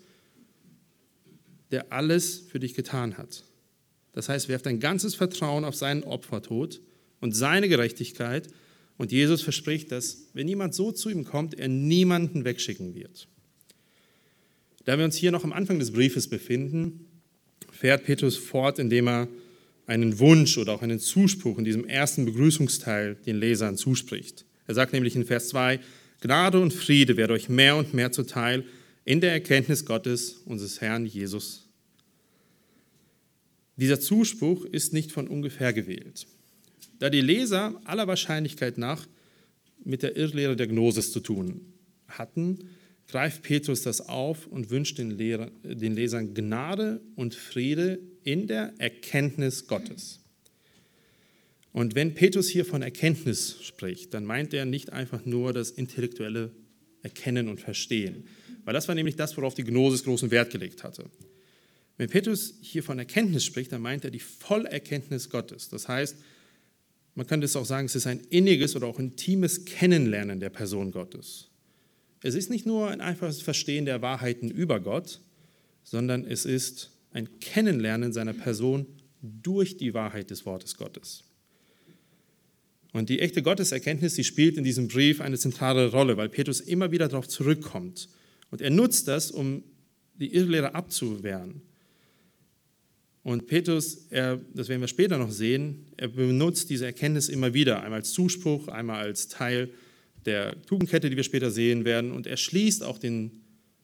der 1.71 1.93
alles 1.93 2.45
für 2.51 2.61
dich 2.61 2.75
getan 2.75 3.17
hat. 3.17 3.45
Das 4.13 4.29
heißt, 4.29 4.49
werf 4.49 4.63
dein 4.63 4.81
ganzes 4.81 5.15
Vertrauen 5.15 5.65
auf 5.65 5.75
seinen 5.75 6.03
Opfertod 6.03 6.81
und 7.21 7.35
seine 7.35 7.69
Gerechtigkeit 7.69 8.49
und 8.99 9.13
Jesus 9.13 9.43
verspricht, 9.43 9.93
dass 9.93 10.27
wenn 10.35 10.49
jemand 10.49 10.75
so 10.75 10.93
zu 10.93 11.09
ihm 11.09 11.25
kommt, 11.25 11.55
er 11.55 11.69
niemanden 11.69 12.45
wegschicken 12.45 12.95
wird. 12.95 13.29
Da 14.85 14.99
wir 14.99 15.05
uns 15.05 15.17
hier 15.17 15.31
noch 15.31 15.45
am 15.45 15.53
Anfang 15.53 15.79
des 15.79 15.93
Briefes 15.93 16.29
befinden, 16.29 17.07
fährt 17.71 18.05
Petrus 18.05 18.37
fort, 18.37 18.79
indem 18.79 19.09
er 19.09 19.29
einen 19.89 20.19
Wunsch 20.19 20.59
oder 20.59 20.75
auch 20.75 20.83
einen 20.83 21.01
Zuspruch 21.01 21.59
in 21.59 21.65
diesem 21.65 21.87
ersten 21.87 22.27
Begrüßungsteil 22.27 23.17
den 23.27 23.39
Lesern 23.39 23.77
zuspricht. 23.77 24.45
Er 24.67 24.75
sagt 24.75 24.93
nämlich 24.93 25.17
in 25.17 25.25
Vers 25.25 25.49
2, 25.49 25.81
Gnade 26.21 26.61
und 26.61 26.75
Friede 26.75 27.17
werde 27.17 27.33
euch 27.33 27.49
mehr 27.49 27.75
und 27.75 27.95
mehr 27.95 28.13
zuteil 28.13 28.65
in 29.05 29.23
der 29.23 29.33
Erkenntnis 29.33 29.87
Gottes, 29.87 30.43
unseres 30.45 30.83
Herrn 30.83 31.07
Jesus. 31.07 31.65
Dieser 33.77 33.99
Zuspruch 33.99 34.67
ist 34.67 34.93
nicht 34.93 35.11
von 35.11 35.27
ungefähr 35.27 35.73
gewählt, 35.73 36.27
da 36.99 37.09
die 37.09 37.23
Leser 37.23 37.81
aller 37.85 38.07
Wahrscheinlichkeit 38.07 38.77
nach 38.77 39.07
mit 39.85 40.03
der 40.03 40.17
Irrlehre 40.17 40.57
der 40.57 40.67
Gnosis 40.67 41.13
zu 41.13 41.21
tun 41.21 41.63
hatten, 42.09 42.69
greift 43.09 43.43
Petrus 43.43 43.83
das 43.83 44.03
auf 44.03 44.47
und 44.47 44.71
wünscht 44.71 44.99
den, 44.99 45.11
Lehrer, 45.11 45.51
den 45.65 45.95
Lesern 45.95 46.35
Gnade 46.35 47.01
und 47.17 47.35
Friede 47.35 47.99
in 48.23 48.47
der 48.47 48.75
Erkenntnis 48.79 49.67
Gottes. 49.67 50.21
Und 51.73 51.95
wenn 51.95 52.15
Petrus 52.15 52.49
hier 52.49 52.65
von 52.65 52.83
Erkenntnis 52.83 53.57
spricht, 53.63 54.15
dann 54.15 54.25
meint 54.25 54.53
er 54.53 54.65
nicht 54.65 54.93
einfach 54.93 55.25
nur 55.25 55.53
das 55.53 55.71
intellektuelle 55.71 56.51
Erkennen 57.03 57.49
und 57.49 57.61
Verstehen, 57.61 58.25
weil 58.65 58.75
das 58.75 58.89
war 58.89 58.95
nämlich 58.95 59.17
das, 59.17 59.37
worauf 59.37 59.55
die 59.55 59.65
Gnosis 59.65 60.05
großen 60.05 60.31
Wert 60.31 60.51
gelegt 60.51 60.85
hatte. 60.85 61.05
Wenn 61.97 62.11
Petrus 62.11 62.55
hier 62.61 62.83
von 62.83 62.99
Erkenntnis 62.99 63.45
spricht, 63.45 63.73
dann 63.73 63.83
meint 63.83 64.05
er 64.05 64.11
die 64.11 64.21
Vollerkenntnis 64.21 65.31
Gottes. 65.31 65.69
Das 65.69 65.89
heißt, 65.89 66.17
man 67.15 67.27
könnte 67.27 67.47
es 67.47 67.57
auch 67.57 67.65
sagen, 67.65 67.87
es 67.87 67.97
ist 67.97 68.07
ein 68.07 68.21
inniges 68.31 68.77
oder 68.77 68.87
auch 68.87 69.01
intimes 69.01 69.65
Kennenlernen 69.65 70.39
der 70.39 70.51
Person 70.51 70.93
Gottes. 70.93 71.48
Es 72.23 72.35
ist 72.35 72.51
nicht 72.51 72.67
nur 72.67 72.89
ein 72.89 73.01
einfaches 73.01 73.43
Verstehen 73.43 73.85
der 73.85 74.03
Wahrheiten 74.03 74.51
über 74.51 74.81
Gott, 74.81 75.21
sondern 75.85 76.25
es 76.25 76.45
ist 76.45 76.91
ein 77.13 77.41
Kennenlernen 77.41 78.13
seiner 78.13 78.35
Person 78.35 78.87
durch 79.23 79.77
die 79.77 79.95
Wahrheit 79.95 80.31
des 80.31 80.45
Wortes 80.47 80.77
Gottes. 80.77 81.25
Und 82.93 83.09
die 83.09 83.21
echte 83.21 83.43
Gotteserkenntnis, 83.43 84.15
die 84.15 84.25
spielt 84.25 84.57
in 84.57 84.65
diesem 84.65 84.89
Brief 84.89 85.21
eine 85.21 85.39
zentrale 85.39 85.91
Rolle, 85.91 86.17
weil 86.17 86.29
Petrus 86.29 86.61
immer 86.61 86.91
wieder 86.91 87.09
darauf 87.09 87.29
zurückkommt. 87.29 88.09
Und 88.51 88.61
er 88.61 88.71
nutzt 88.71 89.09
das, 89.09 89.31
um 89.31 89.63
die 90.19 90.35
Irrlehre 90.35 90.75
abzuwehren. 90.75 91.63
Und 93.23 93.47
Petrus, 93.47 94.07
er, 94.11 94.41
das 94.55 94.69
werden 94.69 94.81
wir 94.81 94.89
später 94.89 95.19
noch 95.19 95.31
sehen, 95.31 95.87
er 95.97 96.09
benutzt 96.09 96.71
diese 96.71 96.87
Erkenntnis 96.87 97.29
immer 97.29 97.53
wieder, 97.53 97.83
einmal 97.83 98.01
als 98.01 98.13
Zuspruch, 98.13 98.69
einmal 98.69 99.05
als 99.05 99.29
Teil 99.29 99.71
der 100.25 100.61
Tugendkette, 100.63 101.11
die 101.11 101.17
wir 101.17 101.25
später 101.25 101.51
sehen 101.51 101.85
werden. 101.85 102.13
Und 102.13 102.27
er 102.27 102.37
schließt 102.37 102.83
auch 102.83 102.99
den 102.99 103.43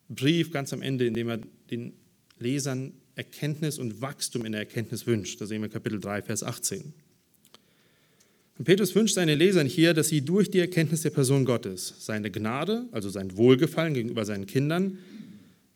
Brief 0.09 0.51
ganz 0.51 0.73
am 0.73 0.83
Ende, 0.83 1.07
indem 1.07 1.29
er 1.29 1.41
den 1.71 1.95
Lesern 2.39 2.93
Erkenntnis 3.17 3.79
und 3.79 4.01
Wachstum 4.01 4.45
in 4.45 4.53
der 4.53 4.63
Erkenntnis 4.63 5.07
wünscht. 5.07 5.41
Da 5.41 5.47
sehen 5.47 5.63
wir 5.63 5.69
Kapitel 5.69 6.01
3, 6.01 6.23
Vers 6.23 6.43
18. 6.43 6.93
Und 8.59 8.65
Petrus 8.65 8.95
wünscht 8.95 9.15
seinen 9.15 9.39
Lesern 9.39 9.67
hier, 9.67 9.95
dass 9.95 10.09
sie 10.09 10.21
durch 10.21 10.51
die 10.51 10.61
Erkenntnis 10.61 11.03
der 11.03 11.11
Person 11.11 11.45
Gottes 11.45 11.95
seine 11.99 12.31
Gnade, 12.31 12.87
also 12.93 13.09
sein 13.09 13.37
Wohlgefallen 13.37 13.95
gegenüber 13.95 14.25
seinen 14.25 14.47
Kindern, 14.47 14.99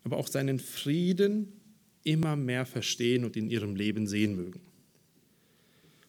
aber 0.03 0.17
auch 0.17 0.27
seinen 0.27 0.59
Frieden 0.59 1.53
immer 2.03 2.35
mehr 2.35 2.65
verstehen 2.65 3.25
und 3.25 3.35
in 3.35 3.49
ihrem 3.49 3.75
Leben 3.75 4.07
sehen 4.07 4.35
mögen. 4.35 4.61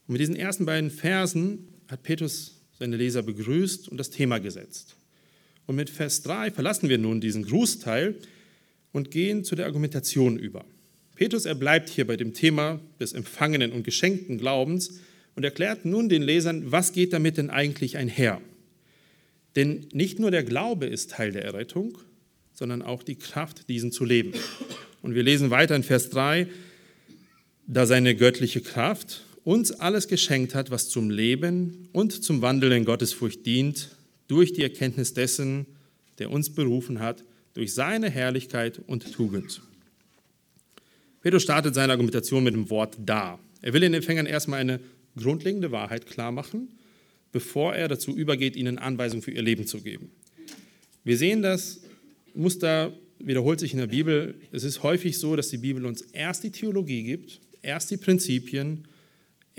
Und 0.07 0.12
mit 0.12 0.21
diesen 0.21 0.37
ersten 0.37 0.64
beiden 0.64 0.90
Versen 0.90 1.69
hat 1.88 2.02
Petrus 2.02 2.60
seine 2.81 2.97
Leser 2.97 3.23
begrüßt 3.23 3.89
und 3.89 3.99
das 3.99 4.09
Thema 4.11 4.39
gesetzt. 4.39 4.97
Und 5.67 5.77
mit 5.77 5.91
Vers 5.91 6.23
3 6.23 6.51
verlassen 6.51 6.89
wir 6.89 6.97
nun 6.99 7.21
diesen 7.21 7.45
Grußteil 7.45 8.17
und 8.91 9.11
gehen 9.11 9.45
zu 9.45 9.55
der 9.55 9.67
Argumentation 9.67 10.39
über. 10.39 10.65
Petrus, 11.15 11.45
er 11.45 11.55
bleibt 11.55 11.91
hier 11.91 12.07
bei 12.07 12.17
dem 12.17 12.33
Thema 12.33 12.81
des 12.99 13.13
empfangenen 13.13 13.73
und 13.73 13.85
geschenkten 13.85 14.39
Glaubens 14.39 14.99
und 15.37 15.45
erklärt 15.45 15.85
nun 15.85 16.09
den 16.09 16.23
Lesern, 16.23 16.73
was 16.73 16.93
geht 16.93 17.13
damit 17.13 17.37
denn 17.37 17.51
eigentlich 17.51 17.99
einher. 17.99 18.41
Denn 19.57 19.87
nicht 19.93 20.19
nur 20.19 20.31
der 20.31 20.43
Glaube 20.43 20.87
ist 20.87 21.11
Teil 21.11 21.33
der 21.33 21.45
Errettung, 21.45 21.99
sondern 22.55 22.81
auch 22.81 23.03
die 23.03 23.17
Kraft, 23.17 23.69
diesen 23.69 23.93
zu 23.93 24.07
leben. 24.07 24.33
Und 25.03 25.15
wir 25.15 25.23
lesen 25.23 25.51
weiter 25.51 25.77
in 25.77 25.83
Vers 25.83 26.09
3, 26.09 26.47
da 27.67 27.85
seine 27.85 28.17
göttliche 28.17 28.63
Kraft 28.63 29.23
uns 29.45 29.73
alles 29.73 30.09
geschenkt 30.09 30.55
hat, 30.55 30.71
was 30.71 30.89
zum 30.89 31.11
Leben 31.11 31.89
und 31.93 32.25
zum 32.25 32.43
Wandel 32.43 32.73
in 32.73 32.85
Gottesfurcht 32.85 33.45
dient, 33.47 33.97
durch 34.29 34.53
die 34.53 34.63
Erkenntnis 34.63 35.15
dessen, 35.15 35.67
der 36.19 36.31
uns 36.31 36.51
berufen 36.51 37.01
hat, 37.01 37.25
durch 37.55 37.75
seine 37.75 38.11
Herrlichkeit 38.11 38.81
und 38.87 39.13
Tugend. 39.13 39.63
Petrus 41.21 41.43
startet 41.43 41.75
seine 41.75 41.93
Argumentation 41.93 42.45
mit 42.45 42.55
dem 42.55 42.71
Wort 42.71 42.97
da. 43.05 43.39
Er 43.61 43.73
will 43.73 43.81
den 43.81 43.95
Empfängern 43.95 44.27
erstmal 44.27 44.61
eine 44.61 44.81
grundlegende 45.17 45.73
Wahrheit 45.73 46.07
klar 46.07 46.33
machen, 46.33 46.69
bevor 47.33 47.75
er 47.75 47.89
dazu 47.89 48.17
übergeht, 48.17 48.57
ihnen 48.57 48.79
Anweisungen 48.79 49.23
für 49.23 49.33
ihr 49.33 49.43
Leben 49.43 49.67
zu 49.67 49.81
geben. 49.81 50.11
Wir 51.05 51.17
sehen 51.17 51.43
das 51.43 51.81
Muster 52.35 52.93
wiederholt 53.19 53.61
sich 53.61 53.73
in 53.73 53.79
der 53.79 53.87
Bibel. 53.87 54.35
Es 54.53 54.65
ist 54.65 54.83
häufig 54.83 55.19
so, 55.19 55.37
dass 55.37 55.49
die 55.49 55.59
Bibel 55.59 55.85
uns 55.85 56.01
erst 56.01 56.45
die 56.45 56.51
Theologie 56.51 57.03
gibt, 57.03 57.41
erst 57.63 57.91
die 57.91 57.97
Prinzipien, 57.97 58.87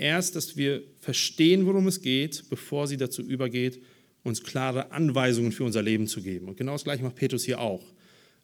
erst, 0.02 0.36
dass 0.36 0.56
wir 0.56 0.82
verstehen, 0.98 1.64
worum 1.66 1.86
es 1.86 2.02
geht, 2.02 2.44
bevor 2.50 2.86
sie 2.86 2.96
dazu 2.96 3.22
übergeht, 3.22 3.80
uns 4.24 4.42
klare 4.42 4.92
Anweisungen 4.92 5.52
für 5.52 5.64
unser 5.64 5.82
Leben 5.82 6.06
zu 6.06 6.20
geben. 6.22 6.48
Und 6.48 6.56
genau 6.56 6.72
das 6.72 6.84
gleiche 6.84 7.02
macht 7.02 7.16
Petrus 7.16 7.44
hier 7.44 7.60
auch. 7.60 7.84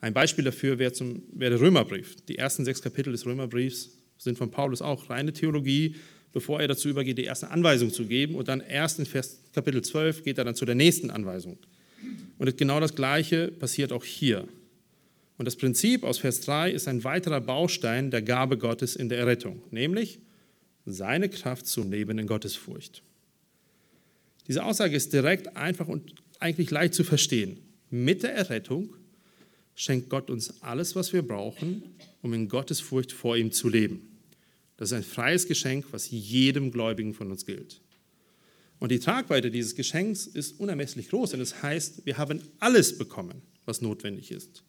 Ein 0.00 0.14
Beispiel 0.14 0.44
dafür 0.44 0.78
wäre, 0.78 0.92
zum, 0.92 1.22
wäre 1.32 1.50
der 1.50 1.60
Römerbrief. 1.60 2.16
Die 2.28 2.38
ersten 2.38 2.64
sechs 2.64 2.80
Kapitel 2.80 3.12
des 3.12 3.26
Römerbriefs 3.26 3.90
sind 4.16 4.38
von 4.38 4.50
Paulus 4.50 4.80
auch 4.80 5.10
reine 5.10 5.32
Theologie, 5.32 5.96
bevor 6.32 6.60
er 6.60 6.68
dazu 6.68 6.88
übergeht, 6.88 7.18
die 7.18 7.24
erste 7.24 7.50
Anweisung 7.50 7.92
zu 7.92 8.06
geben. 8.06 8.36
Und 8.36 8.48
dann 8.48 8.60
erst 8.60 8.98
in 8.98 9.06
Vers 9.06 9.40
Kapitel 9.52 9.82
12 9.82 10.22
geht 10.22 10.38
er 10.38 10.44
dann 10.44 10.54
zu 10.54 10.64
der 10.64 10.76
nächsten 10.76 11.10
Anweisung. 11.10 11.58
Und 12.38 12.56
genau 12.56 12.78
das 12.78 12.94
Gleiche 12.94 13.48
passiert 13.48 13.92
auch 13.92 14.04
hier. 14.04 14.46
Und 15.36 15.44
das 15.44 15.56
Prinzip 15.56 16.04
aus 16.04 16.18
Vers 16.18 16.40
3 16.42 16.70
ist 16.70 16.88
ein 16.88 17.02
weiterer 17.04 17.40
Baustein 17.40 18.10
der 18.10 18.22
Gabe 18.22 18.58
Gottes 18.58 18.96
in 18.96 19.08
der 19.08 19.18
Errettung, 19.18 19.62
nämlich 19.70 20.20
seine 20.92 21.28
Kraft 21.28 21.66
zum 21.66 21.90
Leben 21.90 22.18
in 22.18 22.26
Gottesfurcht. 22.26 23.02
Diese 24.47 24.64
Aussage 24.64 24.97
ist 24.97 25.12
direkt, 25.12 25.57
einfach 25.57 25.88
und 25.88 26.14
eigentlich 26.40 26.71
leicht 26.71 26.95
zu 26.95 27.04
verstehen. 27.04 27.59
Mit 27.90 28.23
der 28.23 28.35
Errettung 28.35 28.95
schenkt 29.75 30.09
Gott 30.09 30.30
uns 30.30 30.62
alles, 30.62 30.97
was 30.97 31.12
wir 31.12 31.23
brauchen, 31.23 31.83
um 32.23 32.33
in 32.33 32.49
Gottesfurcht 32.49 33.12
vor 33.12 33.37
ihm 33.37 33.52
zu 33.52 33.68
leben. 33.68 34.18
Das 34.76 34.90
ist 34.90 34.97
ein 34.97 35.04
freies 35.04 35.47
Geschenk, 35.47 35.87
was 35.90 36.11
jedem 36.11 36.71
Gläubigen 36.71 37.14
von 37.14 37.30
uns 37.30 37.45
gilt. 37.45 37.80
Und 38.78 38.92
die 38.92 39.00
Tragweite 39.00 39.50
dieses 39.50 39.75
Geschenks 39.75 40.26
ist 40.26 40.61
unermesslich 40.61 41.09
groß, 41.09 41.30
denn 41.30 41.40
es 41.40 41.62
heißt, 41.62 42.07
wir 42.07 42.16
haben 42.16 42.40
alles 42.61 42.97
bekommen, 42.97 43.42
was 43.66 43.80
notwendig 43.80 44.30
ist. 44.30 44.62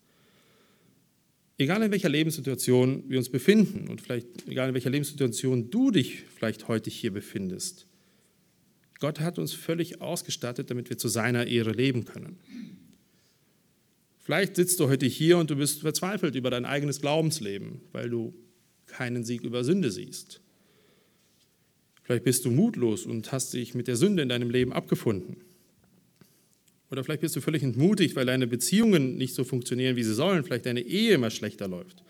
Egal 1.60 1.84
in 1.84 1.92
welcher 1.92 2.08
Lebenssituation 2.08 3.04
wir 3.10 3.18
uns 3.18 3.28
befinden 3.28 3.90
und 3.90 4.00
vielleicht 4.00 4.48
egal 4.48 4.70
in 4.70 4.74
welcher 4.74 4.90
Lebenssituation 4.90 5.70
du 5.70 5.92
dich 5.92 6.24
vielleicht 6.34 6.70
heute 6.70 6.90
hier 6.90 7.12
befindest, 7.12 7.86
Gott 9.00 9.20
hat 9.20 9.38
uns 9.38 9.52
völlig 9.52 10.00
ausgestattet, 10.00 10.72
damit 10.72 10.90
wir 10.90 10.98
zu 10.98 11.10
seiner 11.10 11.48
Ehre 11.48 11.72
leben 11.72 12.06
können. 12.06 12.40
Vielleicht 14.20 14.56
sitzt 14.56 14.80
du 14.80 14.88
heute 14.88 15.06
hier 15.06 15.38
und 15.38 15.50
du 15.50 15.58
bist 15.58 15.82
verzweifelt 15.82 16.36
über 16.36 16.50
dein 16.50 16.64
eigenes 16.64 17.02
Glaubensleben, 17.02 17.82
weil 17.92 18.10
du 18.10 18.34
keinen 18.86 19.26
Sieg 19.26 19.44
über 19.44 19.66
Sünde 19.66 19.92
siehst. 19.92 20.40
Vielleicht 22.04 22.24
bist 22.24 22.46
du 22.46 22.52
mutlos 22.52 23.06
und 23.06 23.34
hast 23.34 23.54
dich 23.54 23.76
mit 23.76 23.90
der 23.90 23.98
Sünde 23.98 24.24
in 24.24 24.30
deinem 24.30 24.50
Leben 24.50 24.72
abgefunden. 24.72 25.36
Oder 26.92 27.04
vielleicht 27.04 27.22
bist 27.22 27.36
du 27.36 27.42
völlig 27.42 27.62
entmutigt, 27.62 28.16
weil 28.16 28.26
deine 28.26 28.48
Beziehungen 28.48 29.18
nicht 29.18 29.36
so 29.36 29.44
funktionieren, 29.44 29.96
wie 29.96 30.04
sie 30.04 30.14
sollen. 30.14 30.44
Vielleicht 30.44 30.66
deine 30.66 30.82
Ehe 30.82 31.14
immer 31.14 31.30
schlechter 31.30 31.68
läuft. 31.68 32.04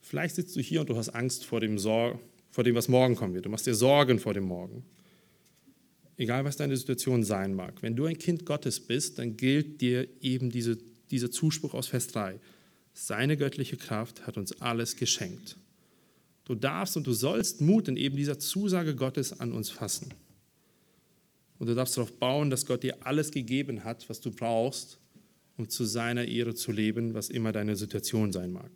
Vielleicht 0.00 0.36
sitzt 0.36 0.56
du 0.56 0.60
hier 0.60 0.80
und 0.80 0.88
du 0.88 0.96
hast 0.96 1.10
Angst 1.10 1.44
vor 1.44 1.60
dem, 1.60 1.78
Sor 1.78 2.18
vor 2.50 2.64
dem, 2.64 2.74
was 2.74 2.88
morgen 2.88 3.14
kommen 3.14 3.34
wird. 3.34 3.44
Du 3.44 3.50
machst 3.50 3.66
dir 3.66 3.74
Sorgen 3.74 4.18
vor 4.18 4.32
dem 4.32 4.44
Morgen. 4.44 4.84
Egal, 6.16 6.44
was 6.44 6.56
deine 6.56 6.76
Situation 6.76 7.22
sein 7.22 7.54
mag. 7.54 7.74
Wenn 7.82 7.94
du 7.94 8.06
ein 8.06 8.18
Kind 8.18 8.46
Gottes 8.46 8.80
bist, 8.80 9.18
dann 9.18 9.36
gilt 9.36 9.80
dir 9.80 10.08
eben 10.20 10.50
diese, 10.50 10.78
dieser 11.10 11.30
Zuspruch 11.30 11.74
aus 11.74 11.88
Vers 11.88 12.08
3. 12.08 12.40
Seine 12.94 13.36
göttliche 13.36 13.76
Kraft 13.76 14.26
hat 14.26 14.36
uns 14.36 14.60
alles 14.60 14.96
geschenkt. 14.96 15.56
Du 16.44 16.54
darfst 16.54 16.96
und 16.96 17.06
du 17.06 17.12
sollst 17.12 17.60
Mut 17.60 17.86
in 17.86 17.96
eben 17.98 18.16
dieser 18.16 18.38
Zusage 18.38 18.96
Gottes 18.96 19.38
an 19.38 19.52
uns 19.52 19.68
fassen. 19.68 20.12
Und 21.58 21.66
du 21.68 21.74
darfst 21.74 21.96
darauf 21.96 22.12
bauen, 22.12 22.50
dass 22.50 22.66
Gott 22.66 22.82
dir 22.82 22.96
alles 23.06 23.30
gegeben 23.30 23.84
hat, 23.84 24.08
was 24.08 24.20
du 24.20 24.30
brauchst, 24.30 24.98
um 25.56 25.68
zu 25.68 25.84
seiner 25.84 26.24
Ehre 26.24 26.54
zu 26.54 26.70
leben, 26.70 27.14
was 27.14 27.30
immer 27.30 27.52
deine 27.52 27.74
Situation 27.76 28.32
sein 28.32 28.52
mag. 28.52 28.70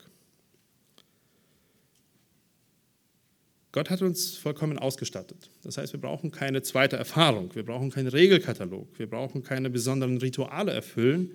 Gott 3.70 3.88
hat 3.88 4.02
uns 4.02 4.36
vollkommen 4.36 4.78
ausgestattet. 4.78 5.48
Das 5.62 5.78
heißt, 5.78 5.94
wir 5.94 6.00
brauchen 6.00 6.30
keine 6.30 6.60
zweite 6.60 6.96
Erfahrung, 6.96 7.54
wir 7.54 7.64
brauchen 7.64 7.90
keinen 7.90 8.08
Regelkatalog, 8.08 8.86
wir 8.98 9.08
brauchen 9.08 9.42
keine 9.42 9.70
besonderen 9.70 10.18
Rituale 10.18 10.72
erfüllen. 10.72 11.30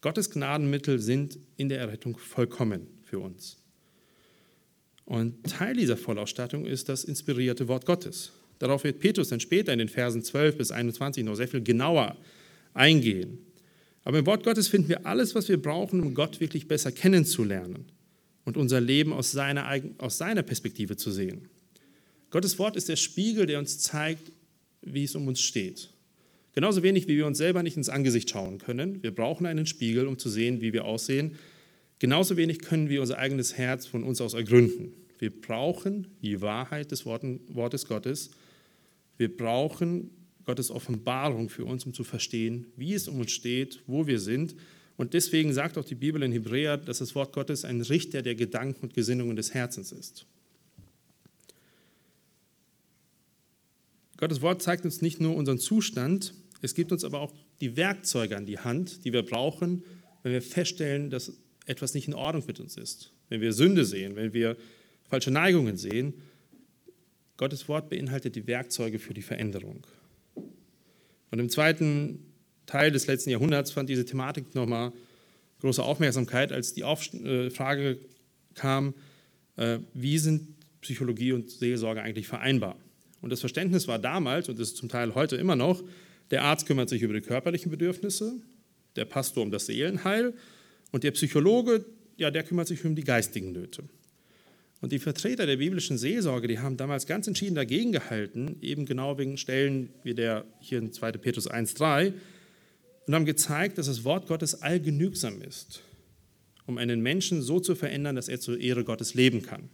Gottes 0.00 0.30
Gnadenmittel 0.30 0.98
sind 0.98 1.38
in 1.56 1.68
der 1.68 1.78
Errettung 1.78 2.16
vollkommen 2.16 2.88
für 3.04 3.20
uns. 3.20 3.58
Und 5.04 5.44
Teil 5.44 5.76
dieser 5.76 5.96
Vollausstattung 5.96 6.66
ist 6.66 6.88
das 6.88 7.04
inspirierte 7.04 7.68
Wort 7.68 7.86
Gottes. 7.86 8.32
Darauf 8.60 8.84
wird 8.84 9.00
Petrus 9.00 9.28
dann 9.28 9.40
später 9.40 9.72
in 9.72 9.80
den 9.80 9.88
Versen 9.88 10.22
12 10.22 10.58
bis 10.58 10.70
21 10.70 11.24
noch 11.24 11.34
sehr 11.34 11.48
viel 11.48 11.62
genauer 11.62 12.16
eingehen. 12.74 13.38
Aber 14.04 14.18
im 14.18 14.26
Wort 14.26 14.44
Gottes 14.44 14.68
finden 14.68 14.90
wir 14.90 15.06
alles, 15.06 15.34
was 15.34 15.48
wir 15.48 15.60
brauchen, 15.60 16.00
um 16.00 16.14
Gott 16.14 16.40
wirklich 16.40 16.68
besser 16.68 16.92
kennenzulernen 16.92 17.86
und 18.44 18.56
unser 18.56 18.80
Leben 18.80 19.12
aus 19.12 19.32
seiner, 19.32 19.66
aus 19.98 20.18
seiner 20.18 20.42
Perspektive 20.42 20.96
zu 20.96 21.10
sehen. 21.10 21.48
Gottes 22.30 22.58
Wort 22.58 22.76
ist 22.76 22.88
der 22.88 22.96
Spiegel, 22.96 23.46
der 23.46 23.58
uns 23.58 23.78
zeigt, 23.78 24.30
wie 24.82 25.04
es 25.04 25.14
um 25.14 25.26
uns 25.26 25.40
steht. 25.40 25.90
Genauso 26.52 26.82
wenig, 26.82 27.08
wie 27.08 27.16
wir 27.16 27.26
uns 27.26 27.38
selber 27.38 27.62
nicht 27.62 27.76
ins 27.76 27.88
Angesicht 27.88 28.28
schauen 28.28 28.58
können. 28.58 29.02
Wir 29.02 29.14
brauchen 29.14 29.46
einen 29.46 29.66
Spiegel, 29.66 30.06
um 30.06 30.18
zu 30.18 30.28
sehen, 30.28 30.60
wie 30.60 30.72
wir 30.72 30.84
aussehen. 30.84 31.36
Genauso 31.98 32.36
wenig 32.36 32.60
können 32.60 32.88
wir 32.88 33.00
unser 33.00 33.18
eigenes 33.18 33.56
Herz 33.56 33.86
von 33.86 34.04
uns 34.04 34.20
aus 34.20 34.34
ergründen. 34.34 34.92
Wir 35.18 35.30
brauchen 35.30 36.08
die 36.22 36.40
Wahrheit 36.40 36.90
des 36.90 37.06
Wortes 37.06 37.86
Gottes. 37.86 38.30
Wir 39.20 39.36
brauchen 39.36 40.10
Gottes 40.46 40.70
Offenbarung 40.70 41.50
für 41.50 41.66
uns, 41.66 41.84
um 41.84 41.92
zu 41.92 42.04
verstehen, 42.04 42.68
wie 42.76 42.94
es 42.94 43.06
um 43.06 43.20
uns 43.20 43.32
steht, 43.32 43.82
wo 43.86 44.06
wir 44.06 44.18
sind. 44.18 44.54
Und 44.96 45.12
deswegen 45.12 45.52
sagt 45.52 45.76
auch 45.76 45.84
die 45.84 45.94
Bibel 45.94 46.22
in 46.22 46.32
Hebräer, 46.32 46.78
dass 46.78 47.00
das 47.00 47.14
Wort 47.14 47.34
Gottes 47.34 47.66
ein 47.66 47.82
Richter 47.82 48.22
der 48.22 48.34
Gedanken 48.34 48.80
und 48.80 48.94
Gesinnungen 48.94 49.36
des 49.36 49.52
Herzens 49.52 49.92
ist. 49.92 50.24
Gottes 54.16 54.40
Wort 54.40 54.62
zeigt 54.62 54.86
uns 54.86 55.02
nicht 55.02 55.20
nur 55.20 55.36
unseren 55.36 55.58
Zustand, 55.58 56.32
es 56.62 56.74
gibt 56.74 56.90
uns 56.90 57.04
aber 57.04 57.20
auch 57.20 57.34
die 57.60 57.76
Werkzeuge 57.76 58.38
an 58.38 58.46
die 58.46 58.58
Hand, 58.58 59.04
die 59.04 59.12
wir 59.12 59.22
brauchen, 59.22 59.84
wenn 60.22 60.32
wir 60.32 60.40
feststellen, 60.40 61.10
dass 61.10 61.34
etwas 61.66 61.92
nicht 61.92 62.08
in 62.08 62.14
Ordnung 62.14 62.44
mit 62.46 62.58
uns 62.58 62.78
ist. 62.78 63.12
Wenn 63.28 63.42
wir 63.42 63.52
Sünde 63.52 63.84
sehen, 63.84 64.16
wenn 64.16 64.32
wir 64.32 64.56
falsche 65.10 65.30
Neigungen 65.30 65.76
sehen. 65.76 66.14
Gottes 67.40 67.68
Wort 67.68 67.88
beinhaltet 67.88 68.36
die 68.36 68.46
Werkzeuge 68.46 68.98
für 68.98 69.14
die 69.14 69.22
Veränderung. 69.22 69.86
Und 71.30 71.38
im 71.38 71.48
zweiten 71.48 72.18
Teil 72.66 72.90
des 72.90 73.06
letzten 73.06 73.30
Jahrhunderts 73.30 73.70
fand 73.70 73.88
diese 73.88 74.04
Thematik 74.04 74.54
nochmal 74.54 74.92
große 75.62 75.82
Aufmerksamkeit, 75.82 76.52
als 76.52 76.74
die 76.74 76.82
äh, 76.82 77.48
Frage 77.48 77.98
kam, 78.54 78.92
äh, 79.56 79.78
wie 79.94 80.18
sind 80.18 80.48
Psychologie 80.82 81.32
und 81.32 81.50
Seelsorge 81.50 82.02
eigentlich 82.02 82.28
vereinbar? 82.28 82.76
Und 83.22 83.30
das 83.30 83.40
Verständnis 83.40 83.88
war 83.88 83.98
damals, 83.98 84.50
und 84.50 84.58
das 84.58 84.68
ist 84.68 84.76
zum 84.76 84.90
Teil 84.90 85.14
heute 85.14 85.36
immer 85.36 85.56
noch, 85.56 85.82
der 86.30 86.44
Arzt 86.44 86.66
kümmert 86.66 86.90
sich 86.90 87.00
über 87.00 87.14
die 87.14 87.22
körperlichen 87.22 87.70
Bedürfnisse, 87.70 88.34
der 88.96 89.06
Pastor 89.06 89.42
um 89.42 89.50
das 89.50 89.64
Seelenheil 89.64 90.34
und 90.92 91.04
der 91.04 91.12
Psychologe, 91.12 91.86
ja, 92.18 92.30
der 92.30 92.42
kümmert 92.42 92.68
sich 92.68 92.84
um 92.84 92.94
die 92.94 93.04
geistigen 93.04 93.52
Nöte. 93.52 93.84
Und 94.80 94.92
die 94.92 94.98
Vertreter 94.98 95.44
der 95.44 95.58
biblischen 95.58 95.98
Seelsorge, 95.98 96.48
die 96.48 96.58
haben 96.58 96.76
damals 96.76 97.06
ganz 97.06 97.26
entschieden 97.26 97.54
dagegen 97.54 97.92
gehalten, 97.92 98.56
eben 98.62 98.86
genau 98.86 99.18
wegen 99.18 99.36
Stellen 99.36 99.90
wie 100.02 100.14
der 100.14 100.46
hier 100.58 100.78
in 100.78 100.92
2. 100.92 101.12
Petrus 101.12 101.50
1,3 101.50 102.14
und 103.06 103.14
haben 103.14 103.26
gezeigt, 103.26 103.76
dass 103.76 103.86
das 103.86 104.04
Wort 104.04 104.26
Gottes 104.26 104.62
allgenügsam 104.62 105.42
ist, 105.42 105.82
um 106.66 106.78
einen 106.78 107.02
Menschen 107.02 107.42
so 107.42 107.60
zu 107.60 107.74
verändern, 107.74 108.16
dass 108.16 108.28
er 108.28 108.40
zur 108.40 108.58
Ehre 108.58 108.84
Gottes 108.84 109.14
leben 109.14 109.42
kann. 109.42 109.68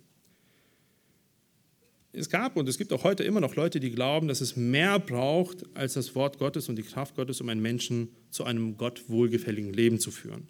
Es 2.12 2.30
gab 2.30 2.56
und 2.56 2.66
es 2.66 2.78
gibt 2.78 2.94
auch 2.94 3.04
heute 3.04 3.24
immer 3.24 3.42
noch 3.42 3.56
Leute, 3.56 3.78
die 3.78 3.90
glauben, 3.90 4.26
dass 4.26 4.40
es 4.40 4.56
mehr 4.56 4.98
braucht 4.98 5.66
als 5.74 5.92
das 5.92 6.14
Wort 6.14 6.38
Gottes 6.38 6.68
und 6.68 6.76
die 6.76 6.82
Kraft 6.82 7.14
Gottes, 7.14 7.42
um 7.42 7.48
einen 7.50 7.60
Menschen 7.60 8.08
zu 8.30 8.44
einem 8.44 8.78
Gott 8.78 9.04
wohlgefälligen 9.08 9.72
Leben 9.72 10.00
zu 10.00 10.10
führen. 10.10 10.48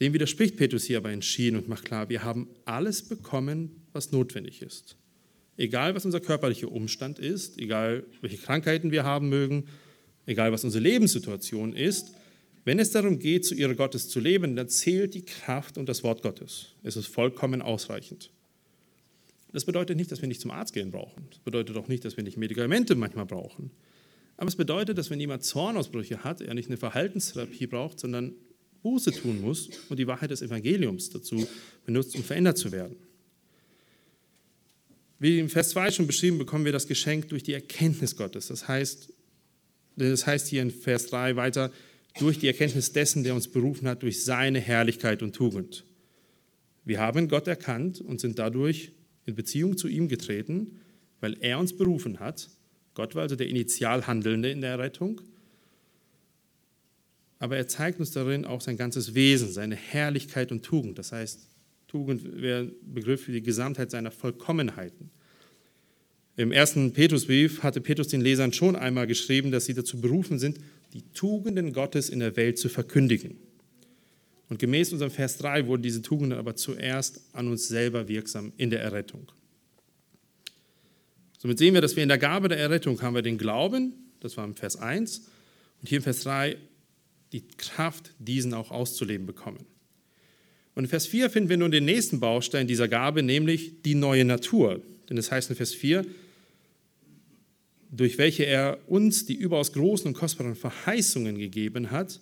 Dem 0.00 0.14
widerspricht 0.14 0.56
Petrus 0.56 0.84
hier 0.84 0.98
aber 0.98 1.10
entschieden 1.10 1.56
und 1.56 1.68
macht 1.68 1.84
klar, 1.84 2.08
wir 2.08 2.24
haben 2.24 2.48
alles 2.64 3.02
bekommen, 3.02 3.82
was 3.92 4.12
notwendig 4.12 4.62
ist. 4.62 4.96
Egal, 5.56 5.94
was 5.94 6.06
unser 6.06 6.20
körperlicher 6.20 6.72
Umstand 6.72 7.18
ist, 7.18 7.58
egal, 7.58 8.04
welche 8.22 8.38
Krankheiten 8.38 8.92
wir 8.92 9.04
haben 9.04 9.28
mögen, 9.28 9.66
egal, 10.24 10.52
was 10.52 10.64
unsere 10.64 10.82
Lebenssituation 10.82 11.74
ist, 11.74 12.14
wenn 12.64 12.78
es 12.78 12.90
darum 12.90 13.18
geht, 13.18 13.44
zu 13.44 13.54
ihrer 13.54 13.74
Gottes 13.74 14.08
zu 14.08 14.20
leben, 14.20 14.56
dann 14.56 14.68
zählt 14.68 15.14
die 15.14 15.24
Kraft 15.24 15.76
und 15.76 15.88
das 15.88 16.02
Wort 16.02 16.22
Gottes. 16.22 16.68
Es 16.82 16.96
ist 16.96 17.06
vollkommen 17.06 17.62
ausreichend. 17.62 18.30
Das 19.52 19.64
bedeutet 19.64 19.96
nicht, 19.96 20.12
dass 20.12 20.20
wir 20.20 20.28
nicht 20.28 20.40
zum 20.40 20.50
Arzt 20.50 20.72
gehen 20.72 20.90
brauchen. 20.90 21.26
Das 21.30 21.40
bedeutet 21.40 21.76
auch 21.76 21.88
nicht, 21.88 22.04
dass 22.04 22.16
wir 22.16 22.24
nicht 22.24 22.36
Medikamente 22.36 22.94
manchmal 22.94 23.26
brauchen. 23.26 23.70
Aber 24.36 24.48
es 24.48 24.56
bedeutet, 24.56 24.96
dass 24.96 25.10
wenn 25.10 25.20
jemand 25.20 25.42
Zornausbrüche 25.42 26.22
hat, 26.22 26.40
er 26.40 26.54
nicht 26.54 26.68
eine 26.68 26.76
Verhaltenstherapie 26.76 27.66
braucht, 27.66 28.00
sondern 28.00 28.34
Buße 28.82 29.12
tun 29.12 29.40
muss 29.40 29.68
und 29.88 29.98
die 29.98 30.06
Wahrheit 30.06 30.30
des 30.30 30.42
Evangeliums 30.42 31.10
dazu 31.10 31.46
benutzt, 31.84 32.14
um 32.16 32.22
verändert 32.22 32.58
zu 32.58 32.72
werden. 32.72 32.96
Wie 35.18 35.38
im 35.38 35.50
Vers 35.50 35.70
2 35.70 35.90
schon 35.90 36.06
beschrieben, 36.06 36.38
bekommen 36.38 36.64
wir 36.64 36.72
das 36.72 36.86
Geschenk 36.86 37.28
durch 37.28 37.42
die 37.42 37.52
Erkenntnis 37.52 38.16
Gottes. 38.16 38.46
Das 38.46 38.68
heißt, 38.68 39.12
das 39.96 40.26
heißt 40.26 40.48
hier 40.48 40.62
in 40.62 40.70
Vers 40.70 41.08
3 41.08 41.36
weiter, 41.36 41.70
durch 42.18 42.38
die 42.38 42.46
Erkenntnis 42.46 42.92
dessen, 42.92 43.22
der 43.22 43.34
uns 43.34 43.48
berufen 43.48 43.86
hat, 43.86 44.02
durch 44.02 44.24
seine 44.24 44.60
Herrlichkeit 44.60 45.22
und 45.22 45.34
Tugend. 45.34 45.84
Wir 46.84 46.98
haben 46.98 47.28
Gott 47.28 47.46
erkannt 47.46 48.00
und 48.00 48.20
sind 48.20 48.38
dadurch 48.38 48.92
in 49.26 49.34
Beziehung 49.34 49.76
zu 49.76 49.88
ihm 49.88 50.08
getreten, 50.08 50.80
weil 51.20 51.36
er 51.40 51.58
uns 51.58 51.76
berufen 51.76 52.18
hat. 52.18 52.48
Gott 52.94 53.14
war 53.14 53.22
also 53.22 53.36
der 53.36 53.48
Initialhandelnde 53.48 54.50
in 54.50 54.62
der 54.62 54.78
Rettung 54.78 55.20
aber 57.40 57.56
er 57.56 57.66
zeigt 57.66 57.98
uns 57.98 58.12
darin 58.12 58.44
auch 58.44 58.60
sein 58.60 58.76
ganzes 58.76 59.14
Wesen, 59.14 59.50
seine 59.50 59.74
Herrlichkeit 59.74 60.52
und 60.52 60.62
Tugend. 60.62 60.98
Das 60.98 61.10
heißt, 61.10 61.48
Tugend 61.88 62.40
wäre 62.40 62.60
ein 62.60 62.72
Begriff 62.94 63.24
für 63.24 63.32
die 63.32 63.42
Gesamtheit 63.42 63.90
seiner 63.90 64.10
Vollkommenheiten. 64.10 65.10
Im 66.36 66.52
ersten 66.52 66.92
Petrusbrief 66.92 67.62
hatte 67.62 67.80
Petrus 67.80 68.08
den 68.08 68.20
Lesern 68.20 68.52
schon 68.52 68.76
einmal 68.76 69.06
geschrieben, 69.06 69.50
dass 69.50 69.64
sie 69.64 69.74
dazu 69.74 70.00
berufen 70.00 70.38
sind, 70.38 70.58
die 70.92 71.02
Tugenden 71.14 71.72
Gottes 71.72 72.10
in 72.10 72.20
der 72.20 72.36
Welt 72.36 72.58
zu 72.58 72.68
verkündigen. 72.68 73.36
Und 74.50 74.58
gemäß 74.58 74.92
unserem 74.92 75.10
Vers 75.10 75.38
3 75.38 75.66
wurden 75.66 75.82
diese 75.82 76.02
Tugenden 76.02 76.38
aber 76.38 76.56
zuerst 76.56 77.22
an 77.32 77.48
uns 77.48 77.68
selber 77.68 78.06
wirksam 78.08 78.52
in 78.58 78.68
der 78.68 78.82
Errettung. 78.82 79.32
Somit 81.38 81.58
sehen 81.58 81.72
wir, 81.72 81.80
dass 81.80 81.96
wir 81.96 82.02
in 82.02 82.08
der 82.10 82.18
Gabe 82.18 82.48
der 82.48 82.58
Errettung 82.58 83.00
haben 83.00 83.14
wir 83.14 83.22
den 83.22 83.38
Glauben, 83.38 83.94
das 84.20 84.36
war 84.36 84.44
im 84.44 84.54
Vers 84.54 84.76
1, 84.76 85.22
und 85.80 85.88
hier 85.88 85.98
im 85.98 86.04
Vers 86.04 86.20
3 86.20 86.58
die 87.32 87.46
Kraft, 87.56 88.12
diesen 88.18 88.54
auch 88.54 88.70
auszuleben 88.70 89.26
bekommen. 89.26 89.64
Und 90.74 90.84
in 90.84 90.90
Vers 90.90 91.06
4 91.06 91.30
finden 91.30 91.48
wir 91.48 91.56
nun 91.56 91.70
den 91.70 91.84
nächsten 91.84 92.20
Baustein 92.20 92.66
dieser 92.66 92.88
Gabe, 92.88 93.22
nämlich 93.22 93.82
die 93.82 93.94
neue 93.94 94.24
Natur. 94.24 94.80
Denn 95.08 95.18
es 95.18 95.30
heißt 95.30 95.50
in 95.50 95.56
Vers 95.56 95.74
4, 95.74 96.04
durch 97.90 98.18
welche 98.18 98.44
er 98.44 98.78
uns 98.86 99.26
die 99.26 99.34
überaus 99.34 99.72
großen 99.72 100.06
und 100.06 100.14
kostbaren 100.14 100.54
Verheißungen 100.54 101.38
gegeben 101.38 101.90
hat, 101.90 102.20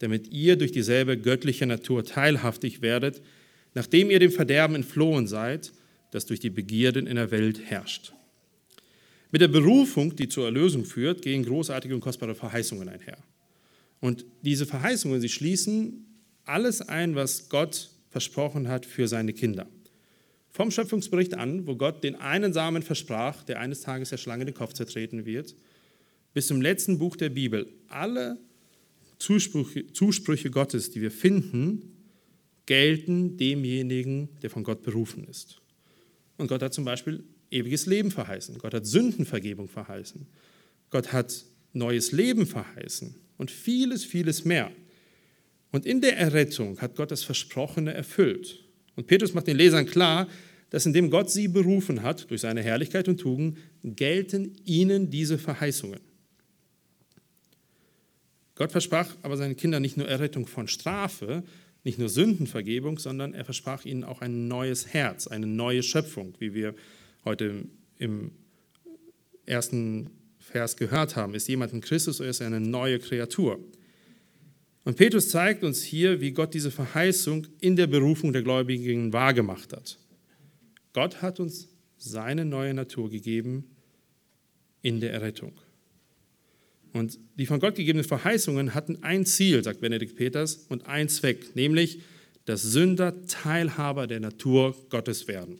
damit 0.00 0.28
ihr 0.32 0.56
durch 0.56 0.72
dieselbe 0.72 1.16
göttliche 1.16 1.66
Natur 1.66 2.04
teilhaftig 2.04 2.82
werdet, 2.82 3.22
nachdem 3.74 4.10
ihr 4.10 4.18
dem 4.18 4.32
Verderben 4.32 4.74
entflohen 4.74 5.26
seid, 5.26 5.72
das 6.10 6.26
durch 6.26 6.40
die 6.40 6.50
Begierden 6.50 7.06
in 7.06 7.16
der 7.16 7.30
Welt 7.30 7.60
herrscht. 7.64 8.12
Mit 9.30 9.40
der 9.40 9.48
Berufung, 9.48 10.14
die 10.14 10.28
zur 10.28 10.44
Erlösung 10.44 10.84
führt, 10.84 11.22
gehen 11.22 11.44
großartige 11.44 11.94
und 11.94 12.00
kostbare 12.00 12.34
Verheißungen 12.34 12.88
einher. 12.88 13.18
Und 14.04 14.26
diese 14.42 14.66
Verheißungen, 14.66 15.22
sie 15.22 15.30
schließen 15.30 16.04
alles 16.44 16.82
ein, 16.82 17.14
was 17.14 17.48
Gott 17.48 17.88
versprochen 18.10 18.68
hat 18.68 18.84
für 18.84 19.08
seine 19.08 19.32
Kinder. 19.32 19.66
Vom 20.50 20.70
Schöpfungsbericht 20.70 21.32
an, 21.32 21.66
wo 21.66 21.74
Gott 21.74 22.04
den 22.04 22.14
einen 22.14 22.52
Samen 22.52 22.82
versprach, 22.82 23.44
der 23.44 23.60
eines 23.60 23.80
Tages 23.80 24.10
der 24.10 24.18
Schlange 24.18 24.44
den 24.44 24.52
Kopf 24.52 24.74
zertreten 24.74 25.24
wird, 25.24 25.56
bis 26.34 26.48
zum 26.48 26.60
letzten 26.60 26.98
Buch 26.98 27.16
der 27.16 27.30
Bibel. 27.30 27.66
Alle 27.88 28.36
Zusprüche, 29.16 29.90
Zusprüche 29.94 30.50
Gottes, 30.50 30.90
die 30.90 31.00
wir 31.00 31.10
finden, 31.10 31.96
gelten 32.66 33.38
demjenigen, 33.38 34.28
der 34.42 34.50
von 34.50 34.64
Gott 34.64 34.82
berufen 34.82 35.24
ist. 35.24 35.62
Und 36.36 36.48
Gott 36.48 36.60
hat 36.60 36.74
zum 36.74 36.84
Beispiel 36.84 37.24
ewiges 37.50 37.86
Leben 37.86 38.10
verheißen. 38.10 38.58
Gott 38.58 38.74
hat 38.74 38.84
Sündenvergebung 38.84 39.70
verheißen. 39.70 40.26
Gott 40.90 41.14
hat 41.14 41.46
neues 41.72 42.12
Leben 42.12 42.44
verheißen 42.44 43.23
und 43.36 43.50
vieles, 43.50 44.04
vieles 44.04 44.44
mehr. 44.44 44.70
Und 45.72 45.86
in 45.86 46.00
der 46.00 46.16
Errettung 46.16 46.78
hat 46.80 46.96
Gott 46.96 47.10
das 47.10 47.24
Versprochene 47.24 47.92
erfüllt. 47.92 48.64
Und 48.94 49.06
Petrus 49.06 49.34
macht 49.34 49.46
den 49.46 49.56
Lesern 49.56 49.86
klar, 49.86 50.28
dass 50.70 50.86
indem 50.86 51.10
Gott 51.10 51.30
sie 51.30 51.48
berufen 51.48 52.02
hat, 52.02 52.30
durch 52.30 52.40
seine 52.40 52.62
Herrlichkeit 52.62 53.08
und 53.08 53.18
Tugend, 53.18 53.58
gelten 53.82 54.52
ihnen 54.64 55.10
diese 55.10 55.38
Verheißungen. 55.38 56.00
Gott 58.54 58.72
versprach 58.72 59.16
aber 59.22 59.36
seinen 59.36 59.56
Kindern 59.56 59.82
nicht 59.82 59.96
nur 59.96 60.08
Errettung 60.08 60.46
von 60.46 60.68
Strafe, 60.68 61.42
nicht 61.82 61.98
nur 61.98 62.08
Sündenvergebung, 62.08 62.98
sondern 62.98 63.34
er 63.34 63.44
versprach 63.44 63.84
ihnen 63.84 64.04
auch 64.04 64.20
ein 64.20 64.48
neues 64.48 64.92
Herz, 64.92 65.26
eine 65.26 65.46
neue 65.46 65.82
Schöpfung, 65.82 66.34
wie 66.38 66.54
wir 66.54 66.74
heute 67.24 67.66
im 67.98 68.32
ersten 69.44 70.10
Vers 70.54 70.76
gehört 70.76 71.16
haben. 71.16 71.34
Ist 71.34 71.48
jemand 71.48 71.72
in 71.72 71.80
Christus 71.80 72.20
oder 72.20 72.30
ist 72.30 72.40
er 72.40 72.46
eine 72.46 72.60
neue 72.60 73.00
Kreatur? 73.00 73.58
Und 74.84 74.96
Petrus 74.96 75.28
zeigt 75.28 75.64
uns 75.64 75.82
hier, 75.82 76.20
wie 76.20 76.30
Gott 76.30 76.54
diese 76.54 76.70
Verheißung 76.70 77.48
in 77.58 77.74
der 77.74 77.88
Berufung 77.88 78.32
der 78.32 78.42
Gläubigen 78.42 79.12
wahrgemacht 79.12 79.72
hat. 79.72 79.98
Gott 80.92 81.22
hat 81.22 81.40
uns 81.40 81.70
seine 81.98 82.44
neue 82.44 82.72
Natur 82.72 83.10
gegeben 83.10 83.64
in 84.80 85.00
der 85.00 85.12
Errettung. 85.12 85.54
Und 86.92 87.18
die 87.36 87.46
von 87.46 87.58
Gott 87.58 87.74
gegebenen 87.74 88.06
Verheißungen 88.06 88.74
hatten 88.74 89.02
ein 89.02 89.26
Ziel, 89.26 89.64
sagt 89.64 89.80
Benedikt 89.80 90.14
Peters, 90.14 90.66
und 90.68 90.86
ein 90.86 91.08
Zweck, 91.08 91.56
nämlich, 91.56 91.98
dass 92.44 92.62
Sünder 92.62 93.26
Teilhaber 93.26 94.06
der 94.06 94.20
Natur 94.20 94.76
Gottes 94.88 95.26
werden. 95.26 95.58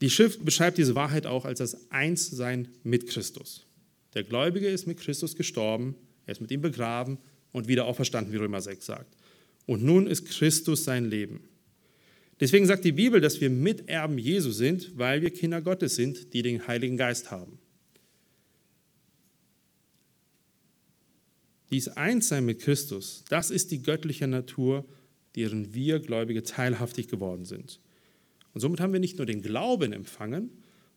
Die 0.00 0.10
Schrift 0.10 0.44
beschreibt 0.44 0.78
diese 0.78 0.94
Wahrheit 0.94 1.26
auch 1.26 1.44
als 1.44 1.58
das 1.58 1.90
Einssein 1.90 2.68
mit 2.82 3.06
Christus. 3.08 3.66
Der 4.14 4.24
Gläubige 4.24 4.68
ist 4.68 4.86
mit 4.86 4.98
Christus 4.98 5.36
gestorben, 5.36 5.94
er 6.26 6.32
ist 6.32 6.40
mit 6.40 6.50
ihm 6.50 6.62
begraben 6.62 7.18
und 7.52 7.68
wieder 7.68 7.84
auferstanden, 7.84 8.32
wie 8.32 8.38
Römer 8.38 8.60
6 8.60 8.84
sagt. 8.84 9.16
Und 9.66 9.84
nun 9.84 10.06
ist 10.06 10.26
Christus 10.26 10.84
sein 10.84 11.04
Leben. 11.04 11.48
Deswegen 12.40 12.66
sagt 12.66 12.84
die 12.84 12.92
Bibel, 12.92 13.20
dass 13.20 13.40
wir 13.40 13.50
Miterben 13.50 14.16
Jesu 14.16 14.50
sind, 14.50 14.96
weil 14.96 15.20
wir 15.20 15.30
Kinder 15.30 15.60
Gottes 15.60 15.94
sind, 15.96 16.32
die 16.32 16.42
den 16.42 16.66
Heiligen 16.66 16.96
Geist 16.96 17.30
haben. 17.30 17.58
Dies 21.70 21.88
Einssein 21.88 22.46
mit 22.46 22.60
Christus, 22.60 23.24
das 23.28 23.50
ist 23.50 23.70
die 23.70 23.82
göttliche 23.82 24.26
Natur, 24.26 24.84
deren 25.36 25.74
wir 25.74 26.00
Gläubige 26.00 26.42
teilhaftig 26.42 27.08
geworden 27.08 27.44
sind. 27.44 27.78
Und 28.52 28.60
somit 28.60 28.80
haben 28.80 28.92
wir 28.92 29.00
nicht 29.00 29.18
nur 29.18 29.26
den 29.26 29.42
Glauben 29.42 29.92
empfangen 29.92 30.50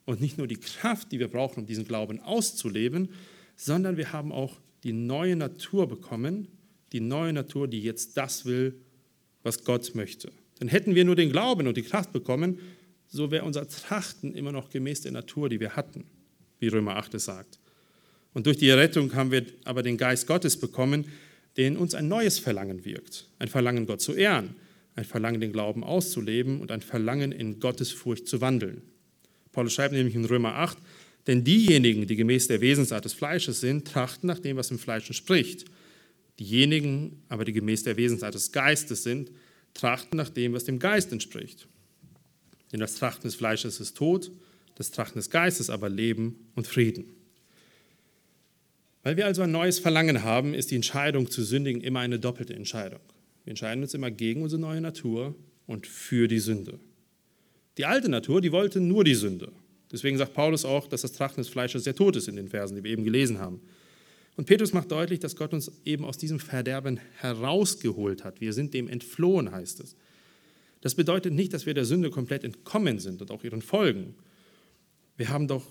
und 0.06 0.22
nicht 0.22 0.38
nur 0.38 0.48
die 0.48 0.58
Kraft, 0.58 1.12
die 1.12 1.20
wir 1.20 1.28
brauchen, 1.28 1.62
um 1.62 1.66
diesen 1.66 1.86
Glauben 1.86 2.20
auszuleben, 2.20 3.10
sondern 3.56 3.98
wir 3.98 4.12
haben 4.12 4.32
auch 4.32 4.60
die 4.84 4.94
neue 4.94 5.36
Natur 5.36 5.88
bekommen, 5.88 6.48
die 6.92 7.00
neue 7.00 7.34
Natur, 7.34 7.68
die 7.68 7.82
jetzt 7.82 8.18
das 8.18 8.46
will, 8.46 8.76
was 9.44 9.64
Gott 9.64 9.96
möchte. 9.96 10.32
Denn 10.60 10.68
hätten 10.68 10.96
wir 10.96 11.06
nur 11.06 11.16
den 11.16 11.32
Glauben 11.32 11.68
und 11.68 11.78
die 11.78 11.84
Kraft 11.84 12.12
bekommen, 12.12 12.60
so 13.08 13.32
wäre 13.32 13.46
unser 13.46 13.68
Trachten 13.68 14.34
immer 14.34 14.52
noch 14.52 14.70
gemäß 14.70 15.02
der 15.02 15.12
Natur, 15.12 15.50
die 15.50 15.60
wir 15.60 15.76
hatten, 15.76 16.06
wie 16.60 16.68
Römer 16.68 16.96
8 16.96 17.14
es 17.16 17.26
sagt. 17.26 17.60
Und 18.34 18.48
durch 18.48 18.58
die 18.58 18.68
Errettung 18.68 19.14
haben 19.14 19.32
wir 19.32 19.46
aber 19.66 19.84
den 19.84 19.98
Geist 19.98 20.26
Gottes 20.28 20.60
bekommen, 20.60 21.06
der 21.58 21.68
in 21.68 21.78
uns 21.78 21.94
ein 21.94 22.08
neues 22.08 22.40
Verlangen 22.40 22.84
wirkt. 22.84 23.30
Ein 23.38 23.48
Verlangen, 23.48 23.86
Gott 23.86 24.02
zu 24.02 24.14
ehren, 24.14 24.56
ein 24.96 25.06
Verlangen, 25.06 25.42
den 25.42 25.52
Glauben 25.52 25.84
auszuleben 25.84 26.62
und 26.62 26.72
ein 26.72 26.82
Verlangen, 26.82 27.32
in 27.32 27.60
Gottes 27.60 27.92
Furcht 27.92 28.28
zu 28.28 28.42
wandeln. 28.42 28.82
Paulus 29.52 29.74
schreibt 29.74 29.94
nämlich 29.94 30.16
in 30.16 30.26
Römer 30.26 30.56
8, 30.56 30.78
denn 31.28 31.44
diejenigen, 31.44 32.06
die 32.08 32.16
gemäß 32.16 32.48
der 32.48 32.62
Wesensart 32.62 33.06
des 33.06 33.14
Fleisches 33.14 33.62
sind, 33.62 33.88
trachten 33.88 34.28
nach 34.28 34.40
dem, 34.40 34.58
was 34.58 34.72
im 34.72 34.80
Fleisch 34.80 35.08
entspricht. 35.08 35.66
Diejenigen 36.40 37.22
aber, 37.30 37.46
die 37.46 37.54
gemäß 37.54 37.84
der 37.84 37.98
Wesensart 37.98 38.36
des 38.36 38.52
Geistes 38.52 39.04
sind, 39.04 39.32
trachten 39.74 40.18
nach 40.18 40.30
dem, 40.30 40.54
was 40.54 40.66
dem 40.66 40.80
Geist 40.80 41.12
entspricht. 41.12 41.68
Denn 42.72 42.80
das 42.80 42.96
Trachten 42.96 43.24
des 43.24 43.36
Fleisches 43.36 43.80
ist 43.80 43.96
Tod, 43.96 44.32
das 44.76 44.92
Trachten 44.92 45.20
des 45.20 45.30
Geistes 45.30 45.70
aber 45.70 45.90
Leben 45.90 46.50
und 46.56 46.68
Frieden. 46.68 47.06
Weil 49.04 49.18
wir 49.18 49.26
also 49.26 49.42
ein 49.44 49.52
neues 49.52 49.80
Verlangen 49.80 50.24
haben, 50.24 50.54
ist 50.54 50.72
die 50.72 50.76
Entscheidung 50.76 51.30
zu 51.30 51.44
sündigen 51.44 51.82
immer 51.82 52.00
eine 52.00 52.20
doppelte 52.20 52.54
Entscheidung. 52.54 53.02
Wir 53.44 53.52
entscheiden 53.52 53.84
uns 53.84 53.94
immer 53.94 54.12
gegen 54.12 54.42
unsere 54.42 54.62
neue 54.62 54.82
Natur 54.82 55.36
und 55.68 55.88
für 55.88 56.28
die 56.28 56.40
Sünde. 56.40 56.80
Die 57.78 57.86
alte 57.86 58.10
Natur, 58.10 58.42
die 58.42 58.52
wollte 58.52 58.80
nur 58.80 59.04
die 59.04 59.16
Sünde. 59.16 59.52
Deswegen 59.92 60.18
sagt 60.18 60.34
Paulus 60.34 60.66
auch, 60.66 60.88
dass 60.88 61.02
das 61.02 61.14
Trachten 61.14 61.42
des 61.42 61.50
Fleisches 61.50 61.84
sehr 61.84 61.96
tot 61.96 62.16
ist 62.16 62.28
in 62.28 62.36
den 62.36 62.50
Versen, 62.50 62.76
die 62.76 62.84
wir 62.84 62.92
eben 62.92 63.04
gelesen 63.04 63.40
haben. 63.40 63.62
Und 64.36 64.46
Petrus 64.46 64.74
macht 64.74 64.92
deutlich, 64.92 65.20
dass 65.20 65.36
Gott 65.36 65.54
uns 65.54 65.72
eben 65.86 66.06
aus 66.06 66.18
diesem 66.18 66.40
Verderben 66.40 67.00
herausgeholt 67.18 68.24
hat. 68.24 68.42
Wir 68.42 68.54
sind 68.54 68.74
dem 68.74 68.88
entflohen, 68.88 69.52
heißt 69.52 69.80
es. 69.82 69.96
Das 70.82 70.96
bedeutet 70.96 71.34
nicht, 71.34 71.54
dass 71.54 71.66
wir 71.66 71.74
der 71.74 71.86
Sünde 71.86 72.10
komplett 72.10 72.44
entkommen 72.44 73.00
sind 73.00 73.22
und 73.22 73.32
auch 73.32 73.44
ihren 73.44 73.62
Folgen. 73.62 74.16
Wir 75.16 75.30
haben 75.30 75.48
doch, 75.48 75.66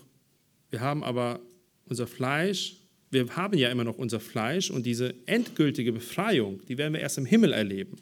wir 0.69 0.79
haben 0.79 1.03
aber 1.03 1.41
unser 1.85 2.07
Fleisch, 2.07 2.77
wir 3.13 3.35
haben 3.35 3.57
ja 3.57 3.69
immer 3.69 3.83
noch 3.83 3.97
unser 3.97 4.19
Fleisch 4.19 4.71
und 4.71 4.85
diese 4.85 5.13
endgültige 5.27 5.93
Befreiung, 5.93 6.61
die 6.67 6.77
werden 6.77 6.93
wir 6.93 7.01
erst 7.01 7.17
im 7.17 7.25
Himmel 7.25 7.53
erleben. 7.53 7.97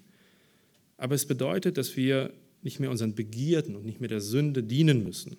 Aber 0.98 1.16
es 1.16 1.26
bedeutet, 1.26 1.78
dass 1.78 1.96
wir 1.98 2.34
nicht 2.62 2.80
mehr 2.80 2.92
unseren 2.92 3.16
Begierden 3.16 3.76
und 3.76 3.86
nicht 3.86 4.00
mehr 4.00 4.10
der 4.10 4.22
Sünde 4.22 4.64
dienen 4.64 5.04
müssen. 5.04 5.38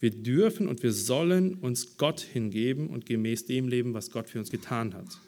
Wir 0.00 0.10
dürfen 0.10 0.68
und 0.68 0.82
wir 0.82 0.92
sollen 0.92 1.54
uns 1.54 1.96
Gott 1.96 2.20
hingeben 2.20 2.88
und 2.88 3.06
gemäß 3.06 3.46
dem 3.46 3.68
leben, 3.68 3.94
was 3.94 4.10
Gott 4.10 4.28
für 4.28 4.38
uns 4.38 4.50
getan 4.50 4.92
hat. 4.92 5.18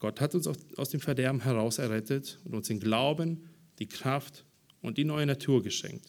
Gott 0.00 0.20
hat 0.20 0.34
uns 0.34 0.48
aus 0.76 0.90
dem 0.90 0.98
Verderben 0.98 1.40
heraus 1.40 1.78
errettet 1.78 2.40
und 2.44 2.54
uns 2.54 2.66
den 2.66 2.80
Glauben, 2.80 3.44
die 3.78 3.86
Kraft 3.86 4.44
und 4.80 4.98
die 4.98 5.04
neue 5.04 5.26
Natur 5.26 5.62
geschenkt. 5.62 6.06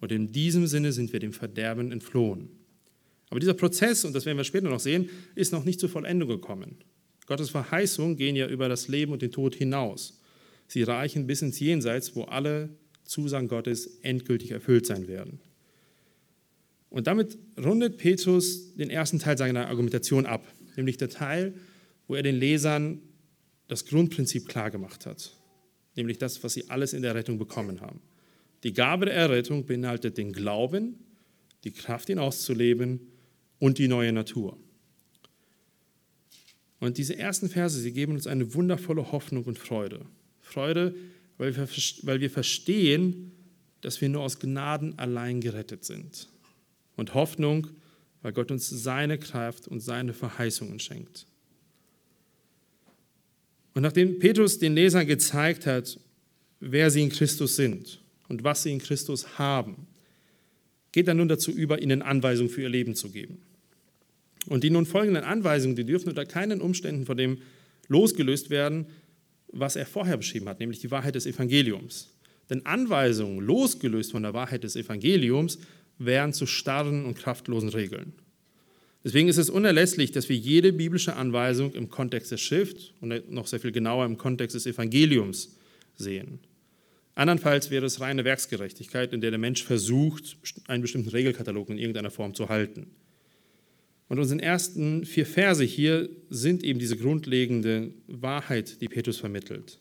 Und 0.00 0.12
in 0.12 0.30
diesem 0.30 0.66
Sinne 0.66 0.92
sind 0.92 1.12
wir 1.12 1.18
dem 1.20 1.32
Verderben 1.32 1.90
entflohen. 1.90 2.59
Aber 3.30 3.38
dieser 3.40 3.54
Prozess, 3.54 4.04
und 4.04 4.12
das 4.12 4.26
werden 4.26 4.36
wir 4.36 4.44
später 4.44 4.68
noch 4.68 4.80
sehen, 4.80 5.08
ist 5.36 5.52
noch 5.52 5.64
nicht 5.64 5.80
zur 5.80 5.88
Vollendung 5.88 6.28
gekommen. 6.28 6.76
Gottes 7.26 7.50
Verheißungen 7.50 8.16
gehen 8.16 8.34
ja 8.34 8.48
über 8.48 8.68
das 8.68 8.88
Leben 8.88 9.12
und 9.12 9.22
den 9.22 9.30
Tod 9.30 9.54
hinaus. 9.54 10.20
Sie 10.66 10.82
reichen 10.82 11.28
bis 11.28 11.42
ins 11.42 11.60
Jenseits, 11.60 12.16
wo 12.16 12.24
alle 12.24 12.70
Zusagen 13.04 13.46
Gottes 13.46 13.98
endgültig 14.02 14.50
erfüllt 14.50 14.84
sein 14.84 15.06
werden. 15.06 15.40
Und 16.90 17.06
damit 17.06 17.38
rundet 17.56 17.98
Petrus 17.98 18.74
den 18.74 18.90
ersten 18.90 19.20
Teil 19.20 19.38
seiner 19.38 19.68
Argumentation 19.68 20.26
ab, 20.26 20.44
nämlich 20.76 20.96
der 20.96 21.08
Teil, 21.08 21.54
wo 22.08 22.16
er 22.16 22.24
den 22.24 22.34
Lesern 22.34 23.00
das 23.68 23.86
Grundprinzip 23.86 24.48
klargemacht 24.48 25.06
hat, 25.06 25.36
nämlich 25.94 26.18
das, 26.18 26.42
was 26.42 26.54
sie 26.54 26.68
alles 26.68 26.92
in 26.92 27.02
der 27.02 27.14
Rettung 27.14 27.38
bekommen 27.38 27.80
haben. 27.80 28.00
Die 28.64 28.72
Gabe 28.72 29.06
der 29.06 29.14
Errettung 29.14 29.66
beinhaltet 29.66 30.18
den 30.18 30.32
Glauben, 30.32 30.96
die 31.62 31.70
Kraft, 31.70 32.08
ihn 32.08 32.18
auszuleben 32.18 33.00
und 33.60 33.78
die 33.78 33.86
neue 33.86 34.12
Natur. 34.12 34.58
Und 36.80 36.98
diese 36.98 37.16
ersten 37.16 37.48
Verse, 37.48 37.78
sie 37.78 37.92
geben 37.92 38.14
uns 38.14 38.26
eine 38.26 38.54
wundervolle 38.54 39.12
Hoffnung 39.12 39.44
und 39.44 39.58
Freude. 39.58 40.06
Freude, 40.40 40.96
weil 41.38 41.54
wir, 41.56 41.68
weil 42.02 42.20
wir 42.20 42.30
verstehen, 42.30 43.32
dass 43.82 44.00
wir 44.00 44.08
nur 44.08 44.22
aus 44.22 44.40
Gnaden 44.40 44.98
allein 44.98 45.40
gerettet 45.40 45.84
sind 45.84 46.28
und 46.96 47.14
Hoffnung, 47.14 47.68
weil 48.22 48.32
Gott 48.32 48.50
uns 48.50 48.68
seine 48.68 49.18
Kraft 49.18 49.68
und 49.68 49.80
seine 49.80 50.12
Verheißungen 50.12 50.80
schenkt. 50.80 51.26
Und 53.74 53.82
nachdem 53.82 54.18
Petrus 54.18 54.58
den 54.58 54.74
Lesern 54.74 55.06
gezeigt 55.06 55.66
hat, 55.66 55.98
wer 56.58 56.90
sie 56.90 57.02
in 57.02 57.10
Christus 57.10 57.56
sind 57.56 58.02
und 58.28 58.42
was 58.42 58.62
sie 58.62 58.72
in 58.72 58.80
Christus 58.80 59.38
haben, 59.38 59.86
geht 60.92 61.08
er 61.08 61.14
nun 61.14 61.28
dazu 61.28 61.52
über, 61.52 61.80
ihnen 61.80 62.02
Anweisungen 62.02 62.50
für 62.50 62.62
ihr 62.62 62.68
Leben 62.68 62.94
zu 62.94 63.10
geben. 63.10 63.38
Und 64.46 64.64
die 64.64 64.70
nun 64.70 64.86
folgenden 64.86 65.24
Anweisungen, 65.24 65.76
die 65.76 65.84
dürfen 65.84 66.08
unter 66.08 66.24
keinen 66.24 66.60
Umständen 66.60 67.06
von 67.06 67.16
dem 67.16 67.38
losgelöst 67.88 68.50
werden, 68.50 68.86
was 69.52 69.76
er 69.76 69.86
vorher 69.86 70.16
beschrieben 70.16 70.48
hat, 70.48 70.60
nämlich 70.60 70.78
die 70.78 70.90
Wahrheit 70.90 71.14
des 71.14 71.26
Evangeliums. 71.26 72.08
Denn 72.48 72.66
Anweisungen 72.66 73.40
losgelöst 73.40 74.12
von 74.12 74.22
der 74.22 74.34
Wahrheit 74.34 74.64
des 74.64 74.76
Evangeliums 74.76 75.58
wären 75.98 76.32
zu 76.32 76.46
starren 76.46 77.04
und 77.04 77.16
kraftlosen 77.16 77.68
Regeln. 77.68 78.12
Deswegen 79.04 79.28
ist 79.28 79.38
es 79.38 79.48
unerlässlich, 79.48 80.12
dass 80.12 80.28
wir 80.28 80.36
jede 80.36 80.72
biblische 80.72 81.16
Anweisung 81.16 81.72
im 81.72 81.88
Kontext 81.88 82.32
der 82.32 82.36
Schrift 82.36 82.94
und 83.00 83.30
noch 83.30 83.46
sehr 83.46 83.60
viel 83.60 83.72
genauer 83.72 84.04
im 84.04 84.18
Kontext 84.18 84.54
des 84.54 84.66
Evangeliums 84.66 85.56
sehen. 85.96 86.40
Andernfalls 87.14 87.70
wäre 87.70 87.86
es 87.86 88.00
reine 88.00 88.24
Werksgerechtigkeit, 88.24 89.12
in 89.12 89.20
der 89.20 89.30
der 89.30 89.38
Mensch 89.38 89.62
versucht, 89.62 90.36
einen 90.68 90.82
bestimmten 90.82 91.10
Regelkatalog 91.10 91.70
in 91.70 91.78
irgendeiner 91.78 92.10
Form 92.10 92.34
zu 92.34 92.48
halten. 92.48 92.90
Und 94.10 94.18
unsere 94.18 94.42
ersten 94.42 95.06
vier 95.06 95.24
Verse 95.24 95.62
hier 95.62 96.08
sind 96.30 96.64
eben 96.64 96.80
diese 96.80 96.96
grundlegende 96.96 97.94
Wahrheit, 98.08 98.80
die 98.80 98.88
Petrus 98.88 99.18
vermittelt. 99.18 99.78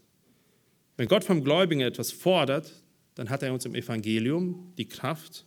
Wenn 0.97 1.07
Gott 1.07 1.23
vom 1.23 1.43
Gläubigen 1.43 1.81
etwas 1.81 2.11
fordert, 2.11 2.71
dann 3.15 3.31
hat 3.31 3.41
er 3.41 3.51
uns 3.51 3.65
im 3.65 3.73
Evangelium 3.73 4.71
die 4.77 4.87
Kraft 4.87 5.45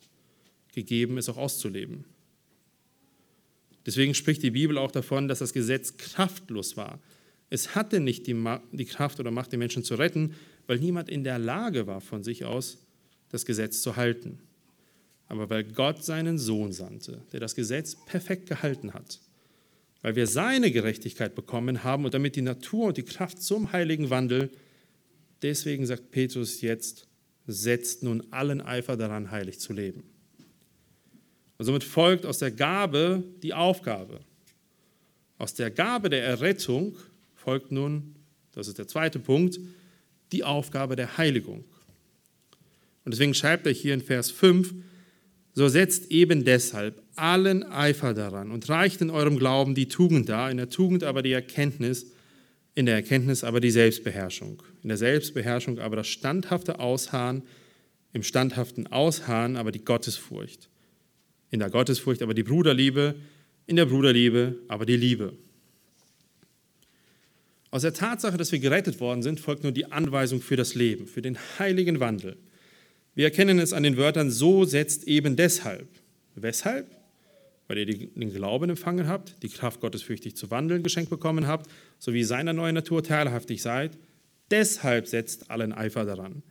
gegeben, 0.75 1.17
es 1.17 1.29
auch 1.29 1.37
auszuleben. 1.37 2.07
Deswegen 3.87 4.15
spricht 4.15 4.43
die 4.43 4.51
Bibel 4.51 4.77
auch 4.77 4.91
davon, 4.91 5.29
dass 5.29 5.39
das 5.39 5.53
Gesetz 5.53 5.97
kraftlos 5.97 6.77
war. 6.77 6.99
Es 7.51 7.77
hatte 7.77 8.01
nicht 8.01 8.27
die, 8.27 8.35
die 8.73 8.85
Kraft 8.85 9.21
oder 9.21 9.31
Macht, 9.31 9.53
den 9.53 9.61
Menschen 9.61 9.85
zu 9.85 9.95
retten, 9.95 10.35
weil 10.67 10.81
niemand 10.81 11.09
in 11.09 11.23
der 11.23 11.39
Lage 11.39 11.87
war, 11.87 12.01
von 12.01 12.25
sich 12.25 12.45
aus 12.45 12.79
das 13.29 13.47
Gesetz 13.47 13.81
zu 13.81 13.95
halten. 13.95 14.41
Aber 15.33 15.49
weil 15.49 15.65
Gott 15.65 16.05
seinen 16.05 16.39
Sohn 16.39 16.73
sandte, 16.73 17.23
der 17.33 17.41
das 17.41 17.55
Gesetz 17.55 17.97
perfekt 18.05 18.51
gehalten 18.51 18.93
hat, 18.93 19.19
weil 20.03 20.15
wir 20.15 20.27
seine 20.27 20.71
Gerechtigkeit 20.71 21.35
bekommen 21.35 21.85
haben 21.85 22.05
und 22.05 22.13
damit 22.13 22.37
die 22.37 22.43
Natur 22.43 22.89
und 22.89 22.99
die 22.99 23.03
Kraft 23.03 23.43
zum 23.43 23.73
heiligen 23.73 24.11
Wandel, 24.11 24.51
deswegen 25.41 25.87
sagt 25.87 26.11
Petrus 26.11 26.61
jetzt, 26.61 27.09
setzt 27.47 28.03
nun 28.03 28.23
allen 28.31 28.61
Eifer 28.61 28.99
daran, 28.99 29.31
heilig 29.31 29.59
zu 29.59 29.73
leben. 29.73 30.03
Und 31.57 31.65
somit 31.65 31.83
folgt 31.83 32.27
aus 32.27 32.37
der 32.37 32.51
Gabe 32.51 33.25
die 33.43 33.55
Aufgabe. 33.55 34.21
Aus 35.39 35.55
der 35.55 35.71
Gabe 35.71 36.11
der 36.11 36.25
Errettung 36.25 36.99
folgt 37.37 37.73
nun, 37.73 38.17
das 38.53 38.69
ist 38.69 38.77
der 38.77 38.87
zweite 38.87 39.19
Punkt, 39.19 39.59
die 40.31 40.45
Aufgabe 40.45 40.95
der 40.95 41.17
Heiligung. 41.17 41.65
Und 43.07 43.15
deswegen 43.15 43.33
schreibt 43.33 43.67
er 43.67 43.73
hier 43.73 43.95
in 43.95 44.03
Vers 44.03 44.31
5, 44.31 44.75
so 45.55 45.69
setzt 45.69 46.11
eben 46.11 46.45
deshalb 46.45 47.03
allen 47.15 47.63
Eifer 47.63 48.15
daran 48.15 48.51
und 48.51 48.69
reicht 48.69 49.01
in 49.01 49.11
eurem 49.11 49.39
Glauben 49.39 49.75
die 49.75 49.89
Tugend 49.89 50.29
dar, 50.29 50.51
in 50.51 50.57
der 50.57 50.71
Tugend 50.71 51.05
aber 51.05 51.23
die 51.23 51.33
Erkenntnis, 51.33 52.13
in 52.75 52.87
der 52.87 52.95
Erkenntnis 52.95 53.45
aber 53.45 53.61
die 53.61 53.71
Selbstbeherrschung, 53.71 54.63
in 54.83 54.89
der 54.89 54.97
Selbstbeherrschung 54.97 55.79
aber 55.79 55.97
das 55.97 56.09
standhafte 56.09 56.81
Ausharren, 56.81 57.43
im 58.15 58.23
standhaften 58.23 58.87
Ausharren 58.87 59.57
aber 59.57 59.73
die 59.73 59.85
Gottesfurcht, 59.85 60.71
in 61.51 61.59
der 61.59 61.71
Gottesfurcht 61.71 62.23
aber 62.23 62.35
die 62.35 62.45
Bruderliebe, 62.45 63.15
in 63.67 63.77
der 63.77 63.87
Bruderliebe 63.87 64.57
aber 64.69 64.87
die 64.87 64.97
Liebe. 64.97 65.35
Aus 67.71 67.83
der 67.83 67.95
Tatsache, 67.95 68.37
dass 68.37 68.53
wir 68.53 68.59
gerettet 68.59 69.01
worden 69.01 69.23
sind, 69.23 69.41
folgt 69.41 69.63
nur 69.63 69.73
die 69.73 69.91
Anweisung 69.91 70.41
für 70.43 70.57
das 70.57 70.75
Leben, 70.75 71.07
für 71.07 71.23
den 71.23 71.39
heiligen 71.59 72.01
Wandel. 72.01 72.37
Wir 73.15 73.27
erkennen 73.27 73.59
es 73.59 73.73
an 73.73 73.83
den 73.83 73.97
Wörtern, 73.97 74.31
so 74.31 74.65
setzt 74.65 75.07
eben 75.07 75.37
deshalb. 75.37 75.89
Weshalb? 76.35 76.91
Weil 77.69 77.79
ihr 77.79 77.87
den 77.87 78.33
Glauben 78.33 78.71
empfangen 78.71 79.07
habt, 79.07 79.43
die 79.43 79.49
Kraft 79.49 79.81
Gottes 79.81 80.03
fürchtig 80.03 80.37
zu 80.37 80.51
wandeln 80.51 80.83
geschenkt 80.83 81.11
bekommen 81.11 81.47
habt, 81.47 81.71
sowie 81.99 82.25
seiner 82.25 82.53
neuen 82.53 82.75
Natur 82.75 83.03
teilhaftig 83.03 83.61
seid. 83.63 83.99
Deshalb 84.51 85.07
setzt 85.07 85.51
allen 85.51 85.73
Eifer 85.73 86.05
daran. 86.05 86.43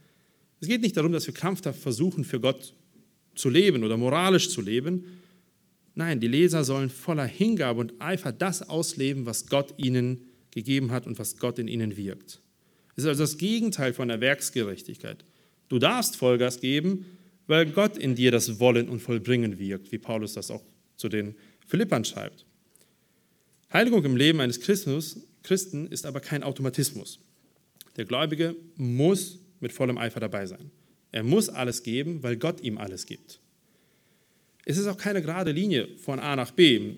Es 0.59 0.67
geht 0.67 0.81
nicht 0.81 0.95
darum, 0.95 1.11
dass 1.11 1.25
wir 1.25 1.33
krampfhaft 1.33 1.79
versuchen, 1.79 2.23
für 2.23 2.39
Gott 2.39 2.73
zu 3.33 3.49
leben 3.49 3.83
oder 3.83 3.97
moralisch 3.97 4.49
zu 4.49 4.61
leben. 4.61 5.05
Nein, 5.95 6.19
die 6.19 6.27
Leser 6.27 6.63
sollen 6.63 6.89
voller 6.89 7.25
Hingabe 7.25 7.79
und 7.79 7.93
Eifer 7.99 8.31
das 8.31 8.67
ausleben, 8.69 9.25
was 9.25 9.47
Gott 9.47 9.73
ihnen 9.77 10.27
gegeben 10.51 10.91
hat 10.91 11.07
und 11.07 11.17
was 11.17 11.37
Gott 11.37 11.57
in 11.59 11.67
ihnen 11.67 11.97
wirkt. 11.97 12.41
Es 12.95 13.03
ist 13.03 13.09
also 13.09 13.23
das 13.23 13.37
Gegenteil 13.37 13.93
von 13.93 14.09
der 14.09 14.21
Werksgerechtigkeit. 14.21 15.25
Du 15.71 15.79
darfst 15.79 16.17
Vollgas 16.17 16.59
geben, 16.59 17.05
weil 17.47 17.65
Gott 17.67 17.95
in 17.95 18.13
dir 18.13 18.29
das 18.29 18.59
Wollen 18.59 18.89
und 18.89 18.99
Vollbringen 18.99 19.57
wirkt, 19.57 19.93
wie 19.93 19.99
Paulus 19.99 20.33
das 20.33 20.51
auch 20.51 20.61
zu 20.97 21.07
den 21.07 21.33
Philippern 21.65 22.03
schreibt. 22.03 22.45
Heiligung 23.71 24.03
im 24.03 24.17
Leben 24.17 24.41
eines 24.41 24.59
Christen 24.59 25.87
ist 25.87 26.05
aber 26.05 26.19
kein 26.19 26.43
Automatismus. 26.43 27.21
Der 27.95 28.03
Gläubige 28.03 28.53
muss 28.75 29.39
mit 29.61 29.71
vollem 29.71 29.97
Eifer 29.97 30.19
dabei 30.19 30.45
sein. 30.45 30.71
Er 31.13 31.23
muss 31.23 31.47
alles 31.47 31.83
geben, 31.83 32.21
weil 32.21 32.35
Gott 32.35 32.59
ihm 32.59 32.77
alles 32.77 33.05
gibt. 33.05 33.39
Es 34.65 34.77
ist 34.77 34.87
auch 34.87 34.97
keine 34.97 35.21
gerade 35.21 35.53
Linie 35.53 35.87
von 35.99 36.19
A 36.19 36.35
nach 36.35 36.51
B. 36.51 36.95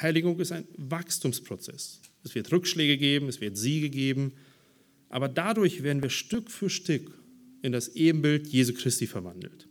Heiligung 0.00 0.40
ist 0.40 0.52
ein 0.52 0.66
Wachstumsprozess. 0.78 2.00
Es 2.24 2.34
wird 2.34 2.50
Rückschläge 2.50 2.96
geben, 2.96 3.28
es 3.28 3.42
wird 3.42 3.58
Siege 3.58 3.90
geben, 3.90 4.32
aber 5.10 5.28
dadurch 5.28 5.82
werden 5.82 6.02
wir 6.02 6.08
Stück 6.08 6.50
für 6.50 6.70
Stück 6.70 7.19
in 7.62 7.72
das 7.72 7.88
Ebenbild 7.88 8.46
Jesu 8.48 8.72
Christi 8.74 9.06
verwandelt. 9.06 9.68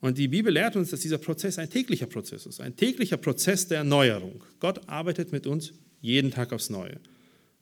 Und 0.00 0.18
die 0.18 0.28
Bibel 0.28 0.52
lehrt 0.52 0.76
uns, 0.76 0.90
dass 0.90 1.00
dieser 1.00 1.18
Prozess 1.18 1.58
ein 1.58 1.70
täglicher 1.70 2.06
Prozess 2.06 2.46
ist, 2.46 2.60
ein 2.60 2.76
täglicher 2.76 3.16
Prozess 3.16 3.66
der 3.66 3.78
Erneuerung. 3.78 4.44
Gott 4.60 4.88
arbeitet 4.88 5.32
mit 5.32 5.46
uns 5.46 5.72
jeden 6.00 6.30
Tag 6.30 6.52
aufs 6.52 6.70
Neue. 6.70 7.00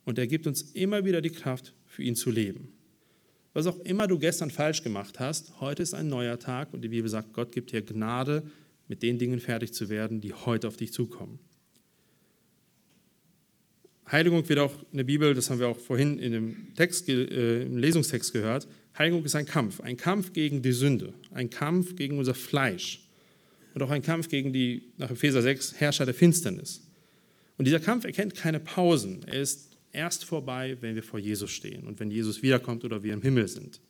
Und 0.05 0.19
er 0.19 0.27
gibt 0.27 0.47
uns 0.47 0.63
immer 0.63 1.05
wieder 1.05 1.21
die 1.23 1.31
Kraft, 1.31 1.73
für 1.87 2.03
ihn 2.03 2.15
zu 2.15 2.31
leben. 2.31 2.69
Was 3.55 3.67
auch 3.67 3.79
immer 3.81 4.07
du 4.07 4.19
gestern 4.19 4.51
falsch 4.51 4.83
gemacht 4.83 5.19
hast, 5.19 5.61
heute 5.61 5.83
ist 5.83 5.95
ein 5.95 6.09
neuer 6.09 6.39
Tag 6.39 6.75
und 6.75 6.83
die 6.83 6.89
Bibel 6.89 7.09
sagt, 7.09 7.33
Gott 7.33 7.53
gibt 7.53 7.73
dir 7.73 7.81
Gnade, 7.81 8.43
mit 8.87 9.03
den 9.03 9.19
Dingen 9.19 9.41
fertig 9.41 9.73
zu 9.73 9.89
werden, 9.89 10.21
die 10.21 10.35
heute 10.35 10.69
auf 10.69 10.77
dich 10.77 10.93
zukommen. 10.93 11.39
Heiligung 14.13 14.47
wird 14.49 14.59
auch 14.59 14.75
in 14.93 14.99
der 14.99 15.05
Bibel, 15.05 15.35
das 15.35 15.49
haben 15.49 15.59
wir 15.59 15.69
auch 15.69 15.79
vorhin 15.79 16.19
in 16.19 16.33
dem 16.33 16.75
Text, 16.75 17.09
äh, 17.09 17.63
im 17.63 17.79
Lesungstext 17.79 18.33
gehört, 18.33 18.69
Heiligung 18.99 19.25
ist 19.25 19.35
ein 19.35 19.47
Kampf, 19.47 19.81
ein 19.81 19.97
Kampf 19.97 20.33
gegen 20.33 20.63
die 20.63 20.73
Sünde, 20.73 21.13
ein 21.33 21.51
Kampf 21.51 21.97
gegen 21.97 22.19
unser 22.19 22.35
Fleisch 22.35 23.07
und 23.75 23.83
auch 23.83 23.91
ein 23.91 24.03
Kampf 24.03 24.29
gegen 24.29 24.53
die, 24.53 24.85
nach 24.97 25.11
Epheser 25.11 25.43
6, 25.43 25.75
Herrscher 25.81 26.07
der 26.07 26.15
Finsternis. 26.15 26.83
Und 27.59 27.67
dieser 27.67 27.81
Kampf 27.81 28.05
erkennt 28.05 28.35
keine 28.35 28.61
Pausen. 28.61 29.23
Er 29.27 29.41
ist 29.41 29.77
erst 29.93 30.25
vorbei, 30.25 30.77
wenn 30.81 30.95
wir 30.95 31.03
vor 31.03 31.19
Jesus 31.19 31.51
stehen 31.51 31.85
und 31.87 32.01
wenn 32.01 32.11
Jesus 32.11 32.43
wiederkommt 32.43 32.85
oder 32.85 33.03
wir 33.03 33.13
im 33.13 33.23
Himmel 33.23 33.49
sind. 33.49 33.81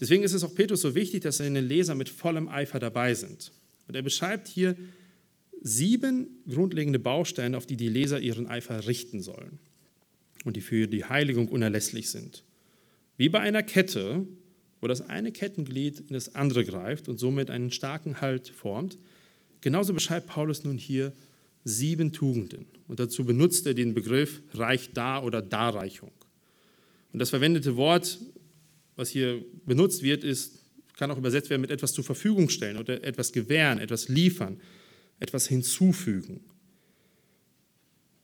Deswegen 0.00 0.24
ist 0.24 0.32
es 0.32 0.42
auch 0.42 0.54
Petrus 0.54 0.80
so 0.80 0.94
wichtig, 0.94 1.22
dass 1.22 1.36
seine 1.36 1.60
Leser 1.60 1.94
mit 1.94 2.08
vollem 2.08 2.48
Eifer 2.48 2.80
dabei 2.80 3.14
sind. 3.14 3.52
Und 3.86 3.94
er 3.94 4.02
beschreibt 4.02 4.48
hier 4.48 4.76
sieben 5.62 6.26
grundlegende 6.48 6.98
Bausteine, 6.98 7.56
auf 7.56 7.66
die 7.66 7.76
die 7.76 7.88
Leser 7.88 8.20
ihren 8.20 8.46
Eifer 8.46 8.86
richten 8.86 9.22
sollen 9.22 9.58
und 10.44 10.56
die 10.56 10.60
für 10.60 10.86
die 10.86 11.04
Heiligung 11.04 11.48
unerlässlich 11.48 12.10
sind. 12.10 12.42
Wie 13.16 13.28
bei 13.28 13.40
einer 13.40 13.62
Kette, 13.62 14.26
wo 14.80 14.86
das 14.86 15.08
eine 15.08 15.32
Kettenglied 15.32 16.00
in 16.00 16.14
das 16.14 16.34
andere 16.34 16.64
greift 16.64 17.08
und 17.08 17.18
somit 17.18 17.50
einen 17.50 17.70
starken 17.70 18.20
Halt 18.20 18.48
formt, 18.48 18.98
genauso 19.60 19.94
beschreibt 19.94 20.26
Paulus 20.26 20.64
nun 20.64 20.78
hier 20.78 21.12
sieben 21.64 22.12
Tugenden. 22.12 22.66
Und 22.86 23.00
dazu 23.00 23.24
benutzt 23.24 23.66
er 23.66 23.74
den 23.74 23.94
Begriff 23.94 24.42
Reich 24.52 24.92
dar 24.92 25.24
oder 25.24 25.40
Darreichung. 25.40 26.12
Und 27.12 27.18
das 27.18 27.30
verwendete 27.30 27.76
Wort, 27.76 28.18
was 28.96 29.08
hier 29.08 29.44
benutzt 29.64 30.02
wird, 30.02 30.24
ist, 30.24 30.64
kann 30.96 31.10
auch 31.10 31.18
übersetzt 31.18 31.50
werden 31.50 31.62
mit 31.62 31.70
etwas 31.70 31.92
zur 31.92 32.04
Verfügung 32.04 32.48
stellen 32.48 32.76
oder 32.76 33.02
etwas 33.02 33.32
gewähren, 33.32 33.78
etwas 33.78 34.08
liefern, 34.08 34.60
etwas 35.18 35.46
hinzufügen. 35.46 36.40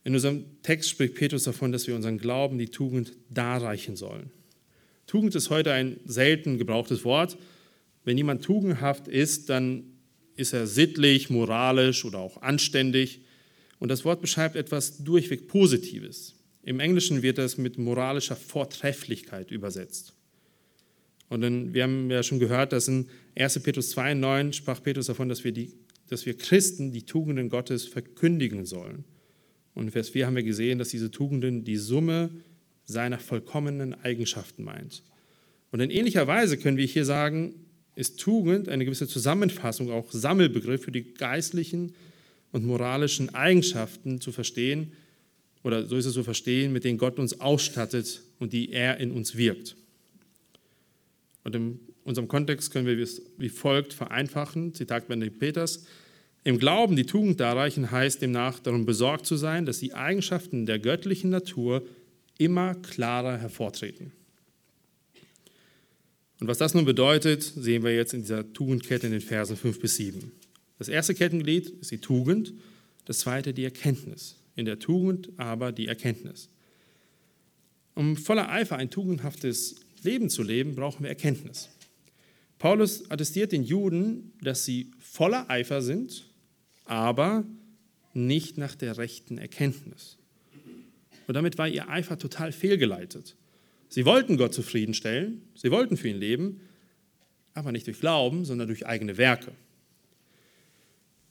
In 0.05 0.14
unserem 0.14 0.44
Text 0.62 0.90
spricht 0.90 1.14
Petrus 1.14 1.44
davon, 1.44 1.72
dass 1.72 1.87
wir 1.87 1.94
unseren 1.94 2.18
Glauben, 2.18 2.59
die 2.59 2.68
Tugend 2.68 3.12
darreichen 3.29 3.96
sollen. 3.96 4.31
Tugend 5.11 5.35
ist 5.35 5.51
heute 5.51 5.73
ein 5.73 5.99
selten 6.05 6.57
gebrauchtes 6.57 7.05
Wort. 7.05 7.37
Wenn 8.05 8.16
jemand 8.16 8.44
tugendhaft 8.44 9.09
ist, 9.09 9.51
dann 9.51 9.83
ist 10.37 10.53
er 10.53 10.68
sittlich, 10.68 11.31
moralisch 11.31 12.05
oder 12.05 12.20
auch 12.20 12.40
anständig. 12.42 13.23
Und 13.81 13.88
das 13.88 14.05
Wort 14.05 14.20
beschreibt 14.20 14.55
etwas 14.55 15.03
durchweg 15.03 15.49
Positives. 15.49 16.37
Im 16.62 16.79
Englischen 16.79 17.23
wird 17.23 17.38
das 17.38 17.59
mit 17.59 17.77
moralischer 17.77 18.37
Vortrefflichkeit 18.37 19.51
übersetzt. 19.51 20.14
Und 21.29 21.40
dann, 21.40 21.75
wir 21.75 21.83
haben 21.83 22.09
ja 22.09 22.23
schon 22.23 22.38
gehört, 22.38 22.73
dass 22.73 22.87
in 22.87 23.09
1. 23.37 23.59
Petrus 23.64 23.96
2,9 23.96 24.53
sprach 24.53 24.81
Petrus 24.81 25.07
davon, 25.07 25.29
dass 25.29 25.42
wir 25.42 25.51
die 25.51 25.73
dass 26.11 26.27
wir 26.27 26.37
Christen 26.37 26.90
die 26.90 27.05
Tugenden 27.05 27.49
Gottes 27.49 27.85
verkündigen 27.87 28.66
sollen. 28.66 29.05
Und 29.75 29.85
in 29.85 29.90
Vers 29.92 30.11
4 30.11 30.27
haben 30.27 30.35
wir 30.35 30.42
gesehen, 30.42 30.81
dass 30.81 30.88
diese 30.88 31.12
Tugenden 31.12 31.62
die 31.62 31.77
Summe 31.77 32.31
seiner 32.90 33.18
vollkommenen 33.18 33.94
Eigenschaften 33.94 34.64
meint. 34.64 35.03
Und 35.70 35.81
in 35.81 35.90
ähnlicher 35.90 36.26
Weise 36.26 36.59
können 36.59 36.76
wir 36.76 36.87
hier 36.87 37.05
sagen, 37.05 37.55
ist 37.94 38.18
Tugend 38.18 38.68
eine 38.68 38.85
gewisse 38.85 39.07
Zusammenfassung, 39.07 39.90
auch 39.90 40.11
Sammelbegriff 40.11 40.85
für 40.85 40.92
die 40.92 41.14
geistlichen 41.14 41.94
und 42.53 42.64
moralischen 42.64 43.35
Eigenschaften 43.35 44.20
zu 44.20 44.33
verstehen, 44.33 44.92
oder 45.62 45.87
so 45.87 45.96
ist 45.96 46.07
es 46.07 46.14
zu 46.14 46.24
verstehen, 46.24 46.72
mit 46.72 46.85
denen 46.85 46.98
Gott 46.98 47.18
uns 47.18 47.40
ausstattet 47.40 48.22
und 48.38 48.53
die 48.53 48.72
er 48.72 48.96
in 48.98 49.11
uns 49.11 49.37
wirkt. 49.37 49.76
Und 51.44 51.55
in 51.55 51.81
unserem 52.05 52.29
Kontext 52.29 52.72
können 52.72 52.87
wir 52.87 52.98
es 52.98 53.22
wie 53.37 53.50
folgt 53.50 53.92
vereinfachen. 53.92 54.74
Zitat 54.74 55.09
Benedikt 55.09 55.38
Peters. 55.38 55.85
Im 56.44 56.59
Glauben 56.59 56.96
die 56.96 57.05
Tugend 57.05 57.38
darreichen 57.40 57.90
heißt 57.90 58.22
demnach 58.22 58.59
darum 58.59 58.87
besorgt 58.87 59.26
zu 59.26 59.37
sein, 59.37 59.66
dass 59.66 59.79
die 59.79 59.92
Eigenschaften 59.92 60.64
der 60.64 60.79
göttlichen 60.79 61.29
Natur 61.29 61.83
immer 62.40 62.74
klarer 62.74 63.37
hervortreten. 63.38 64.12
Und 66.40 66.48
was 66.48 66.57
das 66.57 66.72
nun 66.72 66.87
bedeutet, 66.87 67.42
sehen 67.42 67.83
wir 67.83 67.94
jetzt 67.94 68.14
in 68.14 68.22
dieser 68.22 68.50
Tugendkette 68.53 69.07
in 69.07 69.12
den 69.12 69.20
Versen 69.20 69.59
5 69.59 69.79
bis 69.79 69.96
7. 69.96 70.33
Das 70.79 70.88
erste 70.88 71.14
Kettenglied 71.14 71.68
ist 71.68 71.90
die 71.90 71.98
Tugend, 72.00 72.55
das 73.05 73.18
zweite 73.18 73.53
die 73.53 73.64
Erkenntnis. 73.64 74.37
In 74.57 74.64
der 74.64 74.79
Tugend 74.79 75.29
aber 75.37 75.70
die 75.70 75.87
Erkenntnis. 75.87 76.48
Um 77.94 78.16
voller 78.16 78.50
Eifer 78.50 78.76
ein 78.76 78.88
tugendhaftes 78.88 79.76
Leben 80.03 80.31
zu 80.31 80.42
leben, 80.42 80.74
brauchen 80.74 81.03
wir 81.03 81.11
Erkenntnis. 81.11 81.68
Paulus 82.59 83.11
attestiert 83.11 83.53
den 83.53 83.64
Juden, 83.64 84.33
dass 84.40 84.64
sie 84.64 84.92
voller 84.98 85.50
Eifer 85.50 85.83
sind, 85.83 86.24
aber 86.87 87.44
nicht 88.14 88.57
nach 88.57 88.74
der 88.74 88.96
rechten 88.96 89.37
Erkenntnis. 89.37 90.16
Und 91.31 91.35
damit 91.35 91.59
war 91.59 91.69
ihr 91.69 91.88
Eifer 91.88 92.19
total 92.19 92.51
fehlgeleitet. 92.51 93.37
Sie 93.88 94.05
wollten 94.05 94.37
Gott 94.37 94.53
zufriedenstellen, 94.53 95.43
sie 95.55 95.71
wollten 95.71 95.97
für 95.97 96.09
ihn 96.09 96.19
leben, 96.19 96.61
aber 97.55 97.71
nicht 97.71 97.87
durch 97.87 98.01
Glauben, 98.01 98.45
sondern 98.45 98.66
durch 98.66 98.85
eigene 98.85 99.16
Werke. 99.16 99.53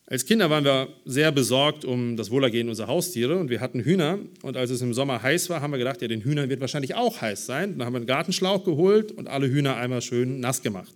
Als 0.05 0.25
Kinder 0.25 0.49
waren 0.49 0.63
wir 0.63 0.87
sehr 1.03 1.33
besorgt 1.33 1.83
um 1.83 2.15
das 2.15 2.31
Wohlergehen 2.31 2.69
unserer 2.69 2.87
Haustiere 2.87 3.37
und 3.37 3.49
wir 3.49 3.59
hatten 3.59 3.81
Hühner. 3.81 4.19
Und 4.41 4.55
als 4.55 4.69
es 4.69 4.81
im 4.81 4.93
Sommer 4.93 5.21
heiß 5.21 5.49
war, 5.49 5.59
haben 5.59 5.71
wir 5.71 5.79
gedacht, 5.79 6.01
ja, 6.01 6.07
den 6.07 6.21
Hühnern 6.21 6.47
wird 6.47 6.61
wahrscheinlich 6.61 6.95
auch 6.95 7.19
heiß 7.19 7.45
sein. 7.45 7.77
Dann 7.77 7.85
haben 7.85 7.91
wir 7.91 7.97
einen 7.97 8.07
Gartenschlauch 8.07 8.63
geholt 8.63 9.11
und 9.11 9.27
alle 9.27 9.49
Hühner 9.49 9.75
einmal 9.75 10.01
schön 10.01 10.39
nass 10.39 10.61
gemacht. 10.61 10.93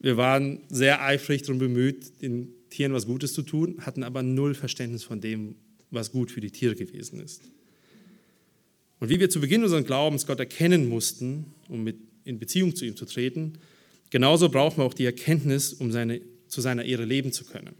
Wir 0.00 0.18
waren 0.18 0.60
sehr 0.68 1.02
eifrig 1.02 1.44
darum 1.44 1.60
bemüht, 1.60 2.20
den 2.20 2.52
Tieren 2.68 2.92
was 2.92 3.06
Gutes 3.06 3.32
zu 3.32 3.40
tun, 3.40 3.78
hatten 3.80 4.02
aber 4.02 4.22
null 4.22 4.54
Verständnis 4.54 5.02
von 5.02 5.22
dem, 5.22 5.54
was 5.90 6.12
gut 6.12 6.30
für 6.30 6.42
die 6.42 6.50
Tiere 6.50 6.74
gewesen 6.74 7.20
ist. 7.20 7.40
Und 9.00 9.08
wie 9.08 9.20
wir 9.20 9.30
zu 9.30 9.40
Beginn 9.40 9.62
unseres 9.62 9.84
Glaubens 9.84 10.26
Gott 10.26 10.40
erkennen 10.40 10.88
mussten, 10.88 11.52
um 11.68 11.84
mit 11.84 11.96
in 12.24 12.38
Beziehung 12.38 12.74
zu 12.74 12.84
ihm 12.84 12.96
zu 12.96 13.04
treten, 13.06 13.54
genauso 14.10 14.48
brauchen 14.48 14.78
wir 14.78 14.84
auch 14.84 14.94
die 14.94 15.04
Erkenntnis, 15.04 15.72
um 15.72 15.92
seine, 15.92 16.20
zu 16.48 16.60
seiner 16.60 16.84
Ehre 16.84 17.04
leben 17.04 17.32
zu 17.32 17.44
können. 17.44 17.74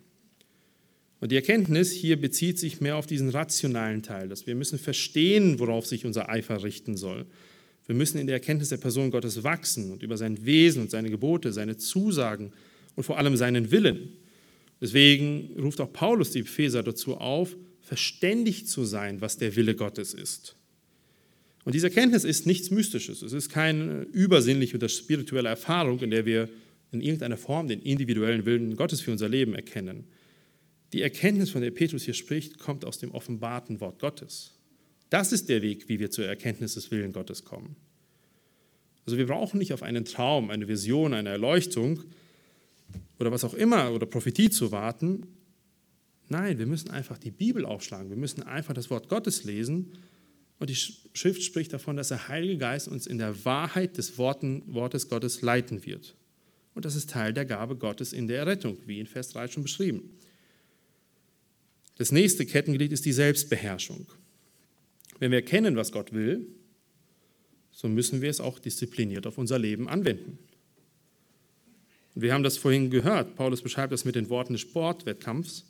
Und 1.21 1.33
die 1.33 1.37
Erkenntnis 1.37 1.93
hier 1.93 2.21
bezieht 2.21 2.59
sich 2.59 2.81
mehr 2.81 2.97
auf 2.97 3.07
diesen 3.07 3.31
rationalen 3.31 4.03
Teil, 4.03 4.29
dass 4.29 4.47
wir 4.47 4.55
müssen 4.55 4.79
verstehen, 4.79 5.59
worauf 5.59 5.87
sich 5.87 6.05
unser 6.05 6.29
Eifer 6.29 6.63
richten 6.63 6.97
soll. 6.97 7.27
Wir 7.87 7.95
müssen 7.95 8.19
in 8.19 8.27
der 8.27 8.37
Erkenntnis 8.37 8.69
der 8.69 8.77
Person 8.77 9.11
Gottes 9.11 9.43
wachsen 9.43 9.91
und 9.93 10.03
über 10.03 10.17
sein 10.17 10.45
Wesen 10.45 10.83
und 10.83 10.91
seine 10.91 11.11
Gebote, 11.11 11.53
seine 11.53 11.77
Zusagen 11.77 12.53
und 12.95 13.05
vor 13.05 13.19
allem 13.19 13.37
seinen 13.37 13.71
Willen. 13.71 14.11
Deswegen 14.81 15.59
ruft 15.59 15.81
auch 15.81 15.93
Paulus 15.93 16.33
die 16.33 16.41
Epheser 16.41 16.83
dazu 16.83 17.17
auf, 17.17 17.57
verständig 17.81 18.67
zu 18.67 18.85
sein, 18.85 19.21
was 19.21 19.39
der 19.39 19.57
Wille 19.57 19.75
Gottes 19.75 20.13
ist. 20.13 20.57
Und 21.67 21.75
diese 21.75 21.89
Erkenntnis 21.89 22.23
ist 22.23 22.47
nichts 22.47 22.71
Mystisches. 22.71 23.23
Es 23.23 23.33
ist 23.33 23.49
keine 23.49 24.03
übersinnliche 24.13 24.77
oder 24.77 24.89
spirituelle 24.89 25.49
Erfahrung, 25.49 25.99
in 25.99 26.13
der 26.13 26.25
wir 26.25 26.49
in 26.93 27.01
irgendeiner 27.01 27.37
Form 27.37 27.67
den 27.67 27.83
individuellen 27.83 28.47
Willen 28.47 28.77
Gottes 28.77 29.01
für 29.01 29.11
unser 29.11 29.29
Leben 29.29 29.53
erkennen. 29.53 30.05
Die 30.93 31.03
Erkenntnis, 31.03 31.51
von 31.51 31.63
der 31.63 31.73
Petrus 31.73 32.05
hier 32.05 32.15
spricht, 32.15 32.61
kommt 32.61 32.85
aus 32.85 32.99
dem 32.99 33.11
offenbarten 33.11 33.81
Wort 33.81 33.99
Gottes. 33.99 34.55
Das 35.11 35.33
ist 35.33 35.49
der 35.49 35.61
Weg, 35.61 35.89
wie 35.89 35.99
wir 35.99 36.09
zur 36.09 36.27
Erkenntnis 36.27 36.75
des 36.75 36.93
Willens 36.93 37.15
Gottes 37.15 37.43
kommen. 37.45 37.75
Also 39.05 39.19
wir 39.19 39.27
brauchen 39.27 39.59
nicht 39.59 39.73
auf 39.73 39.83
einen 39.83 40.05
Traum, 40.05 40.51
eine 40.51 40.69
Vision, 40.69 41.15
eine 41.15 41.31
Erleuchtung 41.31 42.05
oder 43.19 43.33
was 43.33 43.43
auch 43.43 43.55
immer 43.55 43.91
oder 43.91 44.07
Prophetie 44.07 44.51
zu 44.51 44.71
warten. 44.71 45.27
Nein, 46.29 46.61
wir 46.61 46.67
müssen 46.67 46.93
einfach 46.93 47.19
die 47.19 47.33
Bibel 47.33 47.67
aufschlagen. 47.67 48.09
Wir 48.09 48.17
müssen 48.17 48.45
einfach 48.45 48.73
das 48.73 48.89
Wort 48.89 49.09
Gottes 49.09 49.43
lesen 49.43 49.91
und 50.59 50.71
die 50.71 50.75
Schrift 50.75 51.43
spricht 51.43 51.73
davon, 51.73 51.97
dass 51.97 52.09
der 52.09 52.29
Heilige 52.29 52.57
Geist 52.57 52.89
uns 52.89 53.07
in 53.07 53.19
der 53.19 53.45
Wahrheit 53.45 53.99
des 53.99 54.17
Worten, 54.17 54.63
Wortes 54.67 55.09
Gottes 55.09 55.43
leiten 55.43 55.85
wird. 55.85 56.15
Und 56.75 56.85
das 56.85 56.95
ist 56.95 57.11
Teil 57.11 57.33
der 57.33 57.45
Gabe 57.45 57.77
Gottes 57.77 58.13
in 58.13 58.27
der 58.27 58.39
Errettung, 58.39 58.79
wie 58.87 59.01
in 59.01 59.07
Vers 59.07 59.31
3 59.31 59.49
schon 59.49 59.63
beschrieben. 59.63 60.11
Das 61.99 62.13
nächste 62.13 62.45
Kettenglied 62.45 62.93
ist 62.93 63.05
die 63.05 63.13
Selbstbeherrschung. 63.13 64.07
Wenn 65.19 65.31
wir 65.31 65.39
erkennen, 65.39 65.77
was 65.77 65.93
Gott 65.93 66.13
will, 66.13 66.47
so 67.71 67.89
müssen 67.89 68.21
wir 68.23 68.31
es 68.31 68.41
auch 68.41 68.59
diszipliniert 68.59 69.27
auf 69.27 69.39
unser 69.39 69.59
Leben 69.59 69.89
anwenden. 69.89 70.39
Und 72.15 72.23
wir 72.23 72.33
haben 72.33 72.43
das 72.43 72.57
vorhin 72.57 72.91
gehört. 72.91 73.37
Paulus 73.37 73.61
beschreibt 73.61 73.93
das 73.93 74.07
mit 74.07 74.15
den 74.15 74.31
Worten 74.31 74.55
des 74.55 74.63
Sportwettkampfs. 74.63 75.67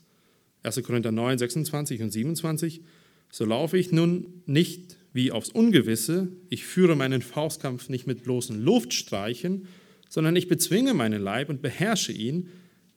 1. 0.63 0.83
Korinther 0.83 1.13
9, 1.13 1.39
26 1.39 2.03
und 2.03 2.11
27. 2.11 2.83
So 3.31 3.45
laufe 3.45 3.79
ich 3.79 3.93
nun 3.93 4.43
nicht 4.47 4.97
wie 5.13 5.33
aufs 5.33 5.49
Ungewisse, 5.49 6.29
ich 6.51 6.65
führe 6.65 6.95
meinen 6.95 7.23
Faustkampf 7.23 7.89
nicht 7.89 8.07
mit 8.07 8.23
bloßen 8.23 8.63
Luftstreichen, 8.63 9.67
sondern 10.09 10.37
ich 10.37 10.47
bezwinge 10.47 10.95
meinen 10.95 11.23
Leib 11.23 11.49
und 11.49 11.63
beherrsche 11.63 12.13
ihn, 12.13 12.51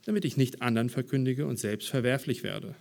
damit 0.03 0.25
ich 0.25 0.37
nicht 0.37 0.61
anderen 0.61 0.89
verkündige 0.89 1.45
und 1.45 1.57
selbst 1.59 1.87
verwerflich 1.87 2.43
werde. 2.43 2.75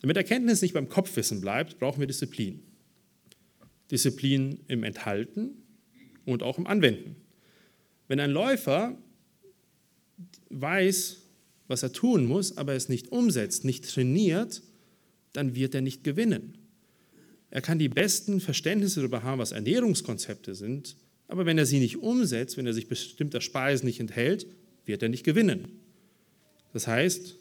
Damit 0.00 0.16
Erkenntnis 0.16 0.62
nicht 0.62 0.74
beim 0.74 0.88
Kopfwissen 0.88 1.40
bleibt, 1.40 1.78
brauchen 1.78 2.00
wir 2.00 2.06
Disziplin. 2.06 2.62
Disziplin 3.90 4.60
im 4.68 4.84
Enthalten 4.84 5.62
und 6.24 6.42
auch 6.42 6.58
im 6.58 6.66
Anwenden. 6.66 7.16
Wenn 8.08 8.20
ein 8.20 8.30
Läufer 8.30 8.98
weiß, 10.50 11.22
was 11.66 11.82
er 11.82 11.92
tun 11.92 12.26
muss, 12.26 12.56
aber 12.56 12.74
es 12.74 12.88
nicht 12.88 13.08
umsetzt, 13.08 13.64
nicht 13.64 13.88
trainiert, 13.88 14.62
dann 15.36 15.54
wird 15.54 15.74
er 15.74 15.80
nicht 15.80 16.04
gewinnen. 16.04 16.58
Er 17.50 17.60
kann 17.60 17.78
die 17.78 17.88
besten 17.88 18.40
Verständnisse 18.40 19.00
darüber 19.00 19.22
haben, 19.22 19.38
was 19.38 19.52
Ernährungskonzepte 19.52 20.54
sind, 20.54 20.96
aber 21.28 21.46
wenn 21.46 21.58
er 21.58 21.66
sie 21.66 21.78
nicht 21.78 21.98
umsetzt, 21.98 22.56
wenn 22.56 22.66
er 22.66 22.72
sich 22.72 22.88
bestimmter 22.88 23.40
Speisen 23.40 23.86
nicht 23.86 24.00
enthält, 24.00 24.46
wird 24.84 25.02
er 25.02 25.08
nicht 25.08 25.24
gewinnen. 25.24 25.68
Das 26.72 26.86
heißt, 26.86 27.36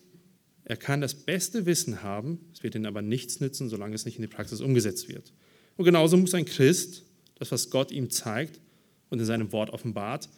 er 0.64 0.78
kann 0.78 1.02
das 1.02 1.14
beste 1.14 1.66
Wissen 1.66 2.02
haben, 2.02 2.40
es 2.54 2.64
wird 2.64 2.76
ihm 2.76 2.86
aber 2.86 3.02
nichts 3.02 3.40
nützen, 3.40 3.70
solange 3.70 3.94
es 3.94 4.06
nicht 4.06 4.16
in 4.16 4.24
die 4.24 4.28
Praxis 4.28 4.62
umgesetzt 4.62 5.10
wird. 5.10 5.34
Und 5.78 5.86
genauso 5.86 6.18
muss 6.18 6.34
ein 6.34 6.46
Christ 6.46 7.04
das, 7.36 7.52
was 7.52 7.70
Gott 7.70 7.92
ihm 7.92 8.10
zeigt 8.10 8.60
und 9.10 9.20
in 9.20 9.26
seinem 9.26 9.52
Wort 9.52 9.70
offenbart, 9.70 10.30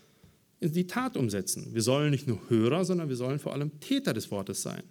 in 0.59 0.73
die 0.73 0.87
Tat 0.87 1.15
umsetzen. 1.15 1.73
Wir 1.73 1.81
sollen 1.81 2.11
nicht 2.11 2.27
nur 2.27 2.49
Hörer, 2.49 2.83
sondern 2.83 3.09
wir 3.09 3.15
sollen 3.15 3.39
vor 3.39 3.53
allem 3.53 3.79
Täter 3.79 4.13
des 4.13 4.31
Wortes 4.31 4.61
sein. 4.61 4.83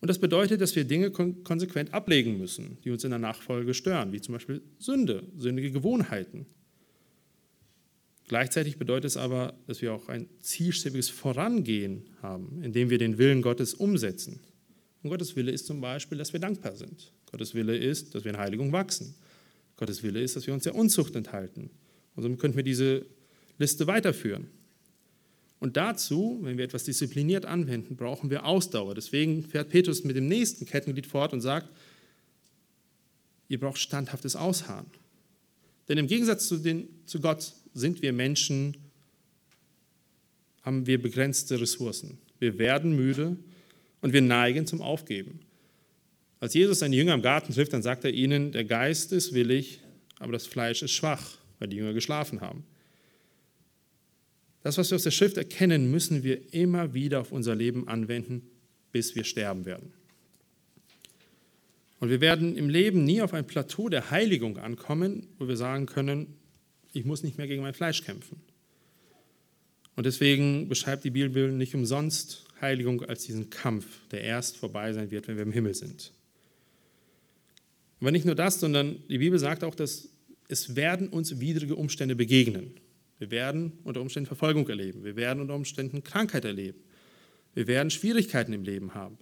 Und 0.00 0.08
das 0.08 0.18
bedeutet, 0.18 0.60
dass 0.60 0.76
wir 0.76 0.84
Dinge 0.84 1.10
konsequent 1.10 1.94
ablegen 1.94 2.38
müssen, 2.38 2.78
die 2.84 2.90
uns 2.90 3.04
in 3.04 3.10
der 3.10 3.18
Nachfolge 3.18 3.72
stören, 3.74 4.12
wie 4.12 4.20
zum 4.20 4.34
Beispiel 4.34 4.60
Sünde, 4.78 5.24
sündige 5.38 5.70
Gewohnheiten. 5.70 6.46
Gleichzeitig 8.28 8.76
bedeutet 8.76 9.06
es 9.06 9.16
aber, 9.16 9.54
dass 9.66 9.80
wir 9.82 9.94
auch 9.94 10.08
ein 10.08 10.28
zielstrebiges 10.40 11.08
Vorangehen 11.08 12.02
haben, 12.22 12.60
indem 12.62 12.90
wir 12.90 12.98
den 12.98 13.18
Willen 13.18 13.40
Gottes 13.40 13.72
umsetzen. 13.72 14.40
Und 15.02 15.10
Gottes 15.10 15.36
Wille 15.36 15.52
ist 15.52 15.66
zum 15.66 15.80
Beispiel, 15.80 16.18
dass 16.18 16.32
wir 16.32 16.40
dankbar 16.40 16.74
sind. 16.74 17.12
Gottes 17.30 17.54
Wille 17.54 17.76
ist, 17.76 18.14
dass 18.14 18.24
wir 18.24 18.32
in 18.32 18.38
Heiligung 18.38 18.72
wachsen. 18.72 19.14
Gottes 19.76 20.02
Wille 20.02 20.20
ist, 20.20 20.34
dass 20.34 20.46
wir 20.46 20.54
uns 20.54 20.64
der 20.64 20.74
Unzucht 20.74 21.14
enthalten. 21.14 21.70
Und 22.16 22.22
somit 22.22 22.40
könnten 22.40 22.56
wir 22.56 22.64
diese 22.64 23.06
Liste 23.58 23.86
weiterführen. 23.86 24.48
Und 25.58 25.76
dazu, 25.76 26.38
wenn 26.42 26.58
wir 26.58 26.64
etwas 26.64 26.84
diszipliniert 26.84 27.46
anwenden, 27.46 27.96
brauchen 27.96 28.30
wir 28.30 28.44
Ausdauer. 28.44 28.94
Deswegen 28.94 29.42
fährt 29.42 29.70
Petrus 29.70 30.04
mit 30.04 30.16
dem 30.16 30.28
nächsten 30.28 30.66
Kettenglied 30.66 31.06
fort 31.06 31.32
und 31.32 31.40
sagt, 31.40 31.68
ihr 33.48 33.58
braucht 33.58 33.78
standhaftes 33.78 34.36
Ausharren. 34.36 34.86
Denn 35.88 35.98
im 35.98 36.08
Gegensatz 36.08 36.48
zu, 36.48 36.58
den, 36.58 36.88
zu 37.06 37.20
Gott 37.20 37.54
sind 37.72 38.02
wir 38.02 38.12
Menschen, 38.12 38.76
haben 40.62 40.86
wir 40.86 41.00
begrenzte 41.00 41.60
Ressourcen. 41.60 42.18
Wir 42.38 42.58
werden 42.58 42.94
müde 42.94 43.36
und 44.00 44.12
wir 44.12 44.20
neigen 44.20 44.66
zum 44.66 44.82
Aufgeben. 44.82 45.40
Als 46.40 46.54
Jesus 46.54 46.80
seine 46.80 46.96
Jünger 46.96 47.14
im 47.14 47.22
Garten 47.22 47.54
trifft, 47.54 47.72
dann 47.72 47.82
sagt 47.82 48.04
er 48.04 48.12
ihnen, 48.12 48.52
der 48.52 48.64
Geist 48.64 49.12
ist 49.12 49.32
willig, 49.32 49.80
aber 50.18 50.32
das 50.32 50.46
Fleisch 50.46 50.82
ist 50.82 50.90
schwach, 50.90 51.38
weil 51.58 51.68
die 51.68 51.76
Jünger 51.76 51.94
geschlafen 51.94 52.40
haben. 52.40 52.64
Das, 54.66 54.78
was 54.78 54.90
wir 54.90 54.96
aus 54.96 55.04
der 55.04 55.12
Schrift 55.12 55.36
erkennen, 55.36 55.92
müssen 55.92 56.24
wir 56.24 56.52
immer 56.52 56.92
wieder 56.92 57.20
auf 57.20 57.30
unser 57.30 57.54
Leben 57.54 57.86
anwenden, 57.86 58.50
bis 58.90 59.14
wir 59.14 59.22
sterben 59.22 59.64
werden. 59.64 59.92
Und 62.00 62.08
wir 62.08 62.20
werden 62.20 62.56
im 62.56 62.68
Leben 62.68 63.04
nie 63.04 63.22
auf 63.22 63.32
ein 63.32 63.46
Plateau 63.46 63.88
der 63.88 64.10
Heiligung 64.10 64.58
ankommen, 64.58 65.28
wo 65.38 65.46
wir 65.46 65.56
sagen 65.56 65.86
können, 65.86 66.34
ich 66.92 67.04
muss 67.04 67.22
nicht 67.22 67.38
mehr 67.38 67.46
gegen 67.46 67.62
mein 67.62 67.74
Fleisch 67.74 68.02
kämpfen. 68.02 68.40
Und 69.94 70.04
deswegen 70.04 70.68
beschreibt 70.68 71.04
die 71.04 71.10
Bibel 71.10 71.52
nicht 71.52 71.76
umsonst 71.76 72.46
Heiligung 72.60 73.04
als 73.04 73.22
diesen 73.22 73.50
Kampf, 73.50 73.86
der 74.10 74.22
erst 74.22 74.56
vorbei 74.56 74.92
sein 74.92 75.12
wird, 75.12 75.28
wenn 75.28 75.36
wir 75.36 75.44
im 75.44 75.52
Himmel 75.52 75.74
sind. 75.74 76.12
Aber 78.00 78.10
nicht 78.10 78.26
nur 78.26 78.34
das, 78.34 78.58
sondern 78.58 78.96
die 79.08 79.18
Bibel 79.18 79.38
sagt 79.38 79.62
auch, 79.62 79.76
dass 79.76 80.08
es 80.48 80.74
werden 80.74 81.08
uns 81.08 81.38
widrige 81.38 81.76
Umstände 81.76 82.16
begegnen. 82.16 82.74
Wir 83.18 83.30
werden 83.30 83.72
unter 83.84 84.00
Umständen 84.00 84.26
Verfolgung 84.26 84.68
erleben. 84.68 85.04
Wir 85.04 85.16
werden 85.16 85.40
unter 85.40 85.54
Umständen 85.54 86.02
Krankheit 86.04 86.44
erleben. 86.44 86.78
Wir 87.54 87.66
werden 87.66 87.90
Schwierigkeiten 87.90 88.52
im 88.52 88.62
Leben 88.62 88.94
haben. 88.94 89.18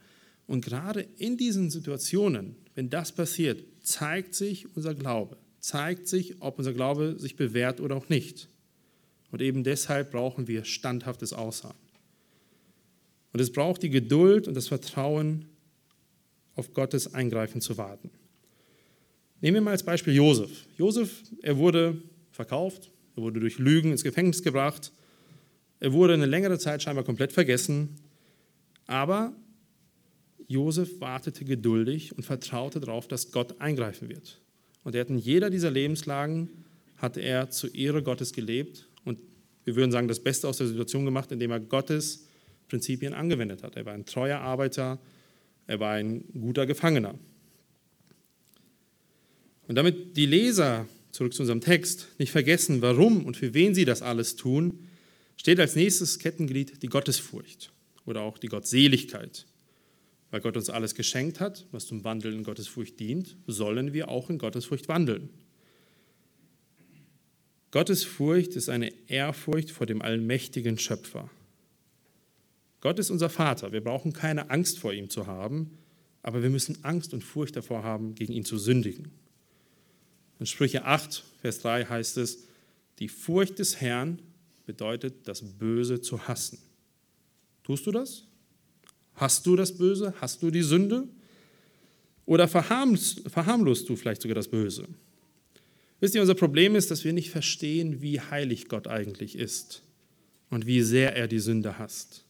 Und 0.47 0.65
gerade 0.65 1.07
in 1.17 1.37
diesen 1.37 1.71
Situationen, 1.71 2.57
wenn 2.75 2.91
das 2.91 3.13
passiert, 3.13 3.65
zeigt 3.81 4.35
sich 4.35 4.75
unser 4.77 4.95
Glaube, 4.95 5.37
zeigt 5.61 6.09
sich, 6.09 6.43
ob 6.43 6.59
unser 6.59 6.73
Glaube 6.73 7.15
sich 7.19 7.37
bewährt 7.37 7.81
oder 7.81 7.97
auch 7.97 8.09
nicht. 8.09 8.49
Und 9.31 9.41
eben 9.41 9.65
deshalb 9.65 10.11
brauchen 10.11 10.49
wir 10.49 10.65
standhaftes 10.65 11.33
Ausharren. 11.33 11.77
Und 13.33 13.41
es 13.41 13.53
braucht 13.53 13.83
die 13.83 13.91
Geduld 13.91 14.47
und 14.47 14.55
das 14.55 14.69
Vertrauen, 14.69 15.47
auf 16.57 16.73
Gottes 16.73 17.15
Eingreifen 17.15 17.61
zu 17.61 17.77
warten. 17.77 18.11
Nehmen 19.41 19.57
wir 19.57 19.61
mal 19.61 19.71
als 19.73 19.83
Beispiel 19.83 20.15
Josef. 20.15 20.67
Josef, 20.79 21.23
er 21.43 21.57
wurde 21.57 22.01
verkauft, 22.31 22.91
er 23.17 23.23
wurde 23.23 23.41
durch 23.41 23.59
Lügen 23.59 23.93
ins 23.93 24.03
Gefängnis 24.03 24.43
gebracht. 24.43 24.93
Er 25.81 25.93
wurde 25.93 26.15
eine 26.15 26.27
längere 26.27 26.59
Zeit 26.59 26.83
scheinbar 26.83 27.05
komplett 27.05 27.33
vergessen. 27.33 27.97
Aber 28.87 29.35
Josef 30.47 31.01
wartete 31.01 31.45
geduldig 31.45 32.17
und 32.17 32.25
vertraute 32.25 32.81
darauf, 32.81 33.09
dass 33.09 33.33
Gott 33.33 33.61
eingreifen 33.61 34.09
wird. 34.09 34.41
Und 34.83 34.95
er 34.95 35.03
hat 35.03 35.11
in 35.11 35.19
jeder 35.19 35.51
dieser 35.51 35.71
Lebenslagen 35.71 36.51
hat 36.97 37.17
er 37.17 37.51
zur 37.51 37.75
Ehre 37.75 38.03
Gottes 38.03 38.33
gelebt 38.33 38.89
und 39.05 39.19
wir 39.65 39.77
würden 39.77 39.91
sagen, 39.91 40.09
das 40.09 40.21
Beste 40.21 40.47
aus 40.47 40.59
der 40.59 40.67
Situation 40.67 41.05
gemacht, 41.05 41.33
indem 41.33 41.51
er 41.51 41.61
Gottes 41.61 42.27
Prinzipien 42.69 43.15
angewendet 43.15 43.63
hat. 43.63 43.77
Er 43.77 43.87
war 43.87 43.95
ein 43.95 44.05
treuer 44.05 44.41
Arbeiter, 44.41 44.99
er 45.67 45.81
war 45.81 45.93
ein 45.93 46.25
guter 46.39 46.67
Gefangener. 46.67 47.15
Und 49.67 49.77
damit 49.77 50.17
die 50.17 50.27
Leser 50.27 50.87
zurück 51.15 51.33
zu 51.33 51.43
unserem 51.43 51.61
Text, 51.61 52.09
nicht 52.19 52.33
vergessen, 52.33 52.83
warum 52.83 53.25
und 53.25 53.37
für 53.37 53.55
wen 53.55 53.73
sie 53.73 53.85
das 53.85 54.03
alles 54.03 54.35
tun, 54.35 54.89
steht 55.37 55.61
als 55.61 55.77
nächstes 55.77 56.19
Kettenglied 56.19 56.83
die 56.83 56.89
Gottesfurcht 56.89 57.73
oder 58.05 58.23
auch 58.23 58.37
die 58.37 58.49
Gottseligkeit. 58.49 59.47
Weil 60.33 60.41
Gott 60.41 60.57
uns 60.57 60.71
alles 60.71 60.97
geschenkt 60.97 61.39
hat, 61.39 61.67
was 61.71 61.87
zum 61.87 62.03
Wandeln 62.03 62.39
in 62.39 62.43
Gottesfurcht 62.43 62.99
dient, 62.99 63.37
sollen 63.47 63.93
wir 63.93 64.09
auch 64.09 64.29
in 64.29 64.39
Gottesfurcht 64.39 64.89
wandeln. 64.89 65.29
Gottesfurcht 67.71 68.57
ist 68.57 68.69
eine 68.69 68.93
Ehrfurcht 69.09 69.71
vor 69.71 69.87
dem 69.87 70.03
allmächtigen 70.03 70.79
Schöpfer. 70.79 71.31
Gott 72.81 72.99
ist 72.99 73.11
unser 73.11 73.31
Vater. 73.31 73.71
Wir 73.71 73.83
brauchen 73.83 74.13
keine 74.13 74.51
Angst 74.51 74.81
vor 74.81 74.93
ihm 74.93 75.11
zu 75.11 75.29
haben, 75.29 75.79
aber 76.23 76.43
wir 76.43 76.51
müssen 76.51 76.83
Angst 76.83 77.15
und 77.15 77.23
Furcht 77.23 77.55
davor 77.55 77.85
haben, 77.85 78.17
gegen 78.17 78.33
ihn 78.33 78.45
zu 78.45 78.59
sündigen. 78.59 79.13
In 80.41 80.47
Sprüche 80.47 80.85
8, 80.85 81.23
Vers 81.41 81.61
3 81.61 81.85
heißt 81.87 82.17
es, 82.19 82.45
die 82.99 83.09
Furcht 83.09 83.59
des 83.59 83.81
Herrn 83.81 84.21
bedeutet, 84.67 85.29
das 85.29 85.43
Böse 85.43 86.01
zu 86.01 86.27
hassen. 86.27 86.59
Tust 87.63 87.87
du 87.87 87.93
das? 87.93 88.25
Hast 89.15 89.47
du 89.47 89.57
das 89.57 89.77
Böse? 89.77 90.15
Hast 90.21 90.43
du 90.43 90.51
die 90.51 90.63
Sünde? 90.63 91.09
Oder 92.27 92.49
verharmlost 92.49 93.89
du 93.89 93.97
vielleicht 93.97 94.23
sogar 94.23 94.35
das 94.35 94.49
Böse? 94.49 94.89
Wisst 96.01 96.15
ihr, 96.15 96.21
unser 96.21 96.35
Problem 96.35 96.75
ist, 96.75 96.91
dass 96.91 97.05
wir 97.05 97.13
nicht 97.13 97.31
verstehen, 97.31 98.03
wie 98.03 98.21
heilig 98.21 98.69
Gott 98.69 98.87
eigentlich 98.87 99.37
ist 99.37 99.83
und 100.51 100.67
wie 100.67 100.83
sehr 100.83 101.17
er 101.17 101.29
die 101.29 101.39
Sünde 101.39 101.79
hasst. 101.79 102.25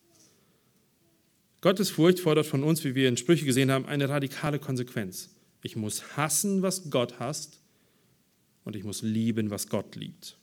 Gottes 1.61 1.91
Furcht 1.91 2.21
fordert 2.21 2.47
von 2.47 2.63
uns, 2.63 2.85
wie 2.85 2.95
wir 2.95 3.09
in 3.09 3.17
Sprüche 3.17 3.47
gesehen 3.47 3.71
haben, 3.71 3.87
eine 3.87 4.09
radikale 4.09 4.59
Konsequenz. 4.59 5.31
Ich 5.63 5.77
muss 5.77 6.17
hassen, 6.17 6.61
was 6.63 6.91
Gott 6.91 7.19
hasst 7.19 7.64
und 8.65 8.77
ich 8.77 8.85
muss 8.85 9.03
lieben, 9.03 9.51
was 9.51 9.69
Gott 9.69 9.97
liebt. 9.97 10.37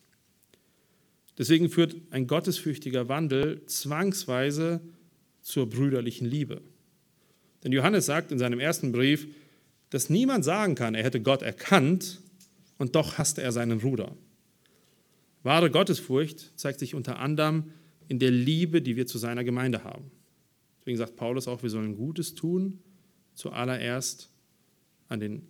Deswegen 1.37 1.69
führt 1.69 1.95
ein 2.11 2.27
gottesfürchtiger 2.27 3.09
Wandel 3.09 3.65
zwangsweise 3.65 4.81
zur 5.41 5.69
brüderlichen 5.69 6.27
Liebe. 6.27 6.61
Denn 7.63 7.71
Johannes 7.71 8.05
sagt 8.05 8.31
in 8.31 8.39
seinem 8.39 8.59
ersten 8.59 8.91
Brief, 8.91 9.27
dass 9.89 10.09
niemand 10.09 10.45
sagen 10.45 10.75
kann, 10.75 10.95
er 10.95 11.03
hätte 11.03 11.21
Gott 11.21 11.41
erkannt 11.41 12.21
und 12.77 12.95
doch 12.95 13.17
hasste 13.17 13.41
er 13.41 13.51
seinen 13.51 13.79
Bruder. 13.79 14.15
Wahre 15.43 15.71
Gottesfurcht 15.71 16.57
zeigt 16.59 16.79
sich 16.79 16.95
unter 16.95 17.19
anderem 17.19 17.71
in 18.07 18.19
der 18.19 18.31
Liebe, 18.31 18.81
die 18.81 18.95
wir 18.95 19.07
zu 19.07 19.17
seiner 19.17 19.43
Gemeinde 19.43 19.83
haben. 19.83 20.11
Deswegen 20.79 20.97
sagt 20.97 21.15
Paulus 21.15 21.47
auch, 21.47 21.63
wir 21.63 21.69
sollen 21.69 21.95
Gutes 21.95 22.35
tun, 22.35 22.79
zuallererst 23.33 24.29
an 25.07 25.19
den, 25.19 25.47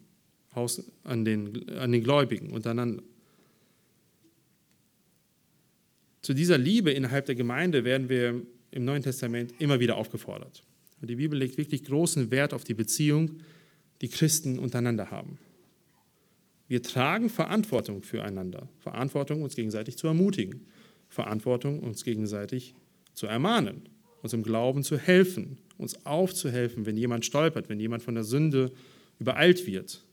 Haus, 0.55 0.83
an 1.03 1.25
den, 1.25 1.69
an 1.69 1.91
den 1.91 2.03
Gläubigen 2.03 2.51
untereinander. 2.51 3.03
Zu 6.21 6.33
dieser 6.33 6.57
Liebe 6.57 6.91
innerhalb 6.91 7.25
der 7.25 7.35
Gemeinde 7.35 7.83
werden 7.83 8.09
wir 8.09 8.41
im 8.71 8.85
Neuen 8.85 9.01
Testament 9.01 9.53
immer 9.59 9.79
wieder 9.79 9.97
aufgefordert. 9.97 10.63
Und 11.01 11.09
die 11.09 11.15
Bibel 11.15 11.37
legt 11.37 11.57
wirklich 11.57 11.83
großen 11.83 12.31
Wert 12.31 12.53
auf 12.53 12.63
die 12.63 12.73
Beziehung, 12.73 13.39
die 14.01 14.07
Christen 14.07 14.59
untereinander 14.59 15.09
haben. 15.09 15.37
Wir 16.67 16.81
tragen 16.81 17.29
Verantwortung 17.29 18.03
füreinander, 18.03 18.69
Verantwortung, 18.79 19.41
uns 19.41 19.55
gegenseitig 19.55 19.97
zu 19.97 20.07
ermutigen, 20.07 20.67
Verantwortung, 21.09 21.79
uns 21.79 22.03
gegenseitig 22.03 22.75
zu 23.13 23.27
ermahnen, 23.27 23.89
uns 24.21 24.33
im 24.33 24.43
Glauben 24.43 24.83
zu 24.83 24.97
helfen, 24.97 25.57
uns 25.77 26.05
aufzuhelfen, 26.05 26.85
wenn 26.85 26.95
jemand 26.95 27.25
stolpert, 27.25 27.67
wenn 27.67 27.79
jemand 27.79 28.03
von 28.03 28.15
der 28.15 28.23
Sünde 28.23 28.71
übereilt 29.19 29.67
wird. 29.67 30.05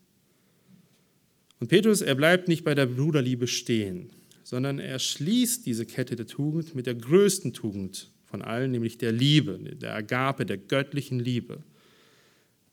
Und 1.60 1.68
Petrus, 1.68 2.00
er 2.00 2.14
bleibt 2.14 2.48
nicht 2.48 2.64
bei 2.64 2.74
der 2.74 2.86
Bruderliebe 2.86 3.46
stehen, 3.46 4.10
sondern 4.44 4.78
er 4.78 4.98
schließt 4.98 5.66
diese 5.66 5.86
Kette 5.86 6.16
der 6.16 6.26
Tugend 6.26 6.74
mit 6.74 6.86
der 6.86 6.94
größten 6.94 7.52
Tugend 7.52 8.10
von 8.24 8.42
allen, 8.42 8.70
nämlich 8.70 8.98
der 8.98 9.12
Liebe, 9.12 9.58
der 9.58 9.94
Agape, 9.94 10.46
der 10.46 10.58
göttlichen 10.58 11.18
Liebe. 11.18 11.62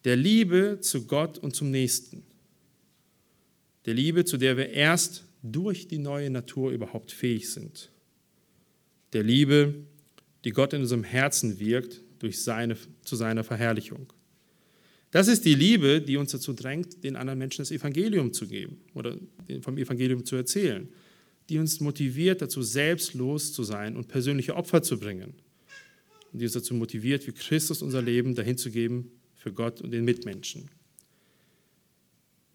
Der 0.03 0.15
Liebe 0.15 0.79
zu 0.81 1.05
Gott 1.07 1.37
und 1.37 1.55
zum 1.55 1.71
Nächsten. 1.71 2.23
Der 3.85 3.93
Liebe, 3.93 4.25
zu 4.25 4.37
der 4.37 4.57
wir 4.57 4.69
erst 4.69 5.23
durch 5.41 5.87
die 5.87 5.97
neue 5.97 6.29
Natur 6.29 6.71
überhaupt 6.71 7.11
fähig 7.11 7.49
sind. 7.51 7.91
Der 9.13 9.23
Liebe, 9.23 9.75
die 10.43 10.51
Gott 10.51 10.73
in 10.73 10.81
unserem 10.81 11.03
Herzen 11.03 11.59
wirkt 11.59 12.01
durch 12.19 12.43
seine, 12.43 12.77
zu 13.03 13.15
seiner 13.15 13.43
Verherrlichung. 13.43 14.11
Das 15.15 15.29
ist 15.29 15.45
die 15.45 15.55
Liebe, 15.55 16.01
die 16.01 16.17
uns 16.17 16.33
dazu 16.33 16.51
drängt, 16.51 17.05
den 17.05 17.15
anderen 17.15 17.39
Menschen 17.39 17.61
das 17.61 17.71
Evangelium 17.71 18.33
zu 18.33 18.47
geben 18.47 18.81
oder 18.93 19.15
vom 19.61 19.77
Evangelium 19.77 20.25
zu 20.25 20.35
erzählen, 20.35 20.89
die 21.47 21.57
uns 21.57 21.79
motiviert, 21.79 22.41
dazu 22.41 22.61
selbstlos 22.61 23.53
zu 23.53 23.63
sein 23.63 23.95
und 23.95 24.09
persönliche 24.09 24.57
Opfer 24.57 24.83
zu 24.83 24.99
bringen 24.99 25.33
und 26.33 26.39
die 26.39 26.43
uns 26.43 26.51
dazu 26.51 26.73
motiviert, 26.73 27.25
wie 27.27 27.31
Christus 27.31 27.81
unser 27.81 28.01
Leben 28.01 28.35
dahin 28.35 28.57
zu 28.57 28.69
geben 28.69 29.09
für 29.35 29.53
Gott 29.53 29.79
und 29.79 29.91
den 29.91 30.03
Mitmenschen. 30.03 30.67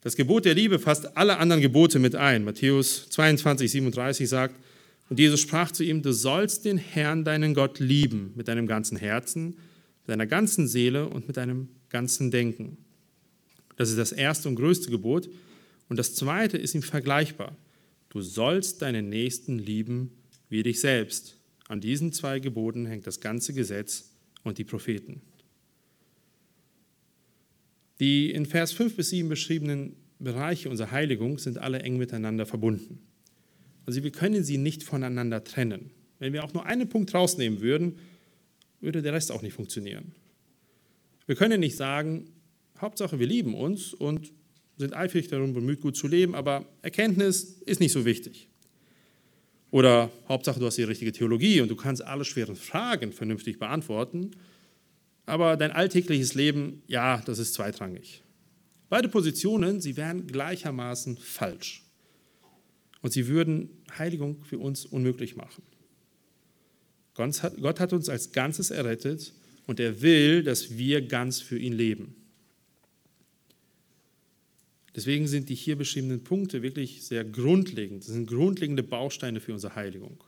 Das 0.02 0.14
Gebot 0.14 0.44
der 0.44 0.52
Liebe 0.52 0.78
fasst 0.78 1.16
alle 1.16 1.38
anderen 1.38 1.62
Gebote 1.62 1.98
mit 1.98 2.14
ein. 2.14 2.44
Matthäus 2.44 3.08
22, 3.08 3.70
37 3.70 4.28
sagt, 4.28 4.60
und 5.08 5.18
Jesus 5.18 5.40
sprach 5.40 5.72
zu 5.72 5.82
ihm, 5.82 6.02
du 6.02 6.12
sollst 6.12 6.66
den 6.66 6.76
Herrn, 6.76 7.24
deinen 7.24 7.54
Gott, 7.54 7.78
lieben 7.78 8.34
mit 8.36 8.48
deinem 8.48 8.66
ganzen 8.66 8.98
Herzen, 8.98 9.56
deiner 10.10 10.26
ganzen 10.26 10.68
Seele 10.68 11.08
und 11.08 11.26
mit 11.26 11.36
deinem 11.36 11.68
ganzen 11.88 12.30
Denken. 12.30 12.78
Das 13.76 13.90
ist 13.90 13.98
das 13.98 14.12
erste 14.12 14.48
und 14.48 14.56
größte 14.56 14.90
Gebot. 14.90 15.30
Und 15.88 15.96
das 15.98 16.14
zweite 16.14 16.58
ist 16.58 16.74
ihm 16.74 16.82
vergleichbar. 16.82 17.56
Du 18.10 18.20
sollst 18.20 18.82
deinen 18.82 19.08
Nächsten 19.08 19.58
lieben 19.58 20.10
wie 20.48 20.62
dich 20.62 20.80
selbst. 20.80 21.36
An 21.68 21.80
diesen 21.80 22.12
zwei 22.12 22.40
Geboten 22.40 22.86
hängt 22.86 23.06
das 23.06 23.20
ganze 23.20 23.54
Gesetz 23.54 24.10
und 24.42 24.58
die 24.58 24.64
Propheten. 24.64 25.22
Die 28.00 28.30
in 28.30 28.46
Vers 28.46 28.72
5 28.72 28.96
bis 28.96 29.10
7 29.10 29.28
beschriebenen 29.28 29.94
Bereiche 30.18 30.68
unserer 30.68 30.90
Heiligung 30.90 31.38
sind 31.38 31.58
alle 31.58 31.80
eng 31.80 31.98
miteinander 31.98 32.46
verbunden. 32.46 32.98
Also 33.86 34.02
wir 34.02 34.10
können 34.10 34.42
sie 34.44 34.58
nicht 34.58 34.82
voneinander 34.82 35.44
trennen. 35.44 35.90
Wenn 36.18 36.32
wir 36.32 36.44
auch 36.44 36.52
nur 36.52 36.66
einen 36.66 36.88
Punkt 36.88 37.14
rausnehmen 37.14 37.60
würden, 37.60 37.96
würde 38.80 39.02
der 39.02 39.12
Rest 39.12 39.32
auch 39.32 39.42
nicht 39.42 39.52
funktionieren. 39.52 40.12
Wir 41.26 41.36
können 41.36 41.60
nicht 41.60 41.76
sagen, 41.76 42.30
Hauptsache 42.80 43.18
wir 43.18 43.26
lieben 43.26 43.54
uns 43.54 43.94
und 43.94 44.32
sind 44.76 44.96
eifrig 44.96 45.28
darum 45.28 45.52
bemüht, 45.52 45.80
gut 45.80 45.96
zu 45.96 46.08
leben, 46.08 46.34
aber 46.34 46.66
Erkenntnis 46.82 47.60
ist 47.66 47.80
nicht 47.80 47.92
so 47.92 48.04
wichtig. 48.04 48.48
Oder 49.70 50.10
Hauptsache 50.28 50.58
du 50.58 50.66
hast 50.66 50.78
die 50.78 50.82
richtige 50.82 51.12
Theologie 51.12 51.60
und 51.60 51.68
du 51.68 51.76
kannst 51.76 52.02
alle 52.02 52.24
schweren 52.24 52.56
Fragen 52.56 53.12
vernünftig 53.12 53.58
beantworten, 53.58 54.32
aber 55.26 55.56
dein 55.56 55.70
alltägliches 55.70 56.34
Leben, 56.34 56.82
ja, 56.88 57.22
das 57.24 57.38
ist 57.38 57.54
zweitrangig. 57.54 58.22
Beide 58.88 59.08
Positionen, 59.08 59.80
sie 59.80 59.96
wären 59.96 60.26
gleichermaßen 60.26 61.16
falsch. 61.18 61.84
Und 63.02 63.12
sie 63.12 63.28
würden 63.28 63.70
Heiligung 63.96 64.42
für 64.42 64.58
uns 64.58 64.84
unmöglich 64.84 65.36
machen. 65.36 65.62
Gott 67.60 67.80
hat 67.80 67.92
uns 67.92 68.08
als 68.08 68.32
Ganzes 68.32 68.70
errettet 68.70 69.32
und 69.66 69.78
er 69.78 70.02
will, 70.02 70.42
dass 70.42 70.76
wir 70.76 71.02
ganz 71.02 71.40
für 71.40 71.58
ihn 71.58 71.72
leben. 71.72 72.14
Deswegen 74.96 75.28
sind 75.28 75.48
die 75.48 75.54
hier 75.54 75.76
beschriebenen 75.76 76.24
Punkte 76.24 76.62
wirklich 76.62 77.04
sehr 77.04 77.24
grundlegend. 77.24 78.02
Das 78.02 78.12
sind 78.12 78.26
grundlegende 78.26 78.82
Bausteine 78.82 79.40
für 79.40 79.52
unsere 79.52 79.76
Heiligung, 79.76 80.24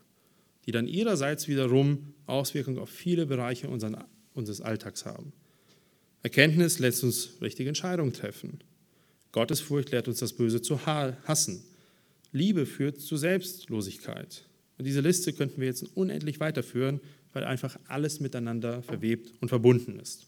die 0.67 0.73
dann 0.73 0.87
ihrerseits 0.87 1.49
wiederum 1.49 2.15
Auswirkungen 2.27 2.79
auf 2.79 2.89
viele 2.89 3.27
Bereiche 3.27 3.69
unseres 3.69 4.61
Alltags 4.61 5.05
haben. 5.05 5.33
Erkenntnis 6.23 6.79
lässt 6.79 7.03
uns 7.03 7.39
richtige 7.41 7.69
Entscheidungen 7.69 8.13
treffen. 8.13 8.61
Gottesfurcht 9.33 9.91
lehrt 9.91 10.07
uns 10.07 10.21
das 10.21 10.35
Böse 10.35 10.63
zu 10.63 10.87
hassen. 10.87 11.65
Liebe 12.31 12.65
führt 12.65 13.01
zu 13.01 13.17
Selbstlosigkeit. 13.17 14.45
Und 14.83 14.87
diese 14.87 15.01
Liste 15.01 15.33
könnten 15.33 15.61
wir 15.61 15.69
jetzt 15.69 15.85
unendlich 15.95 16.41
weiterführen, 16.41 17.01
weil 17.33 17.45
einfach 17.45 17.79
alles 17.87 18.19
miteinander 18.19 18.83
verwebt 18.83 19.33
und 19.41 19.49
verbunden 19.49 20.01
ist. 20.01 20.27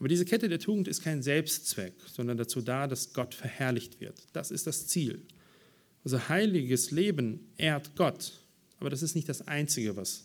Aber 0.00 0.08
diese 0.08 0.24
Kette 0.24 0.48
der 0.48 0.58
Tugend 0.58 0.88
ist 0.88 1.04
kein 1.04 1.22
Selbstzweck, 1.22 1.92
sondern 2.12 2.38
dazu 2.38 2.60
da, 2.60 2.88
dass 2.88 3.12
Gott 3.12 3.36
verherrlicht 3.36 4.00
wird. 4.00 4.16
Das 4.32 4.50
ist 4.50 4.66
das 4.66 4.88
Ziel. 4.88 5.22
Unser 6.02 6.28
heiliges 6.28 6.90
Leben 6.90 7.46
ehrt 7.56 7.94
Gott. 7.94 8.32
Aber 8.80 8.90
das 8.90 9.00
ist 9.00 9.14
nicht 9.14 9.28
das 9.28 9.46
Einzige, 9.46 9.94
was 9.94 10.24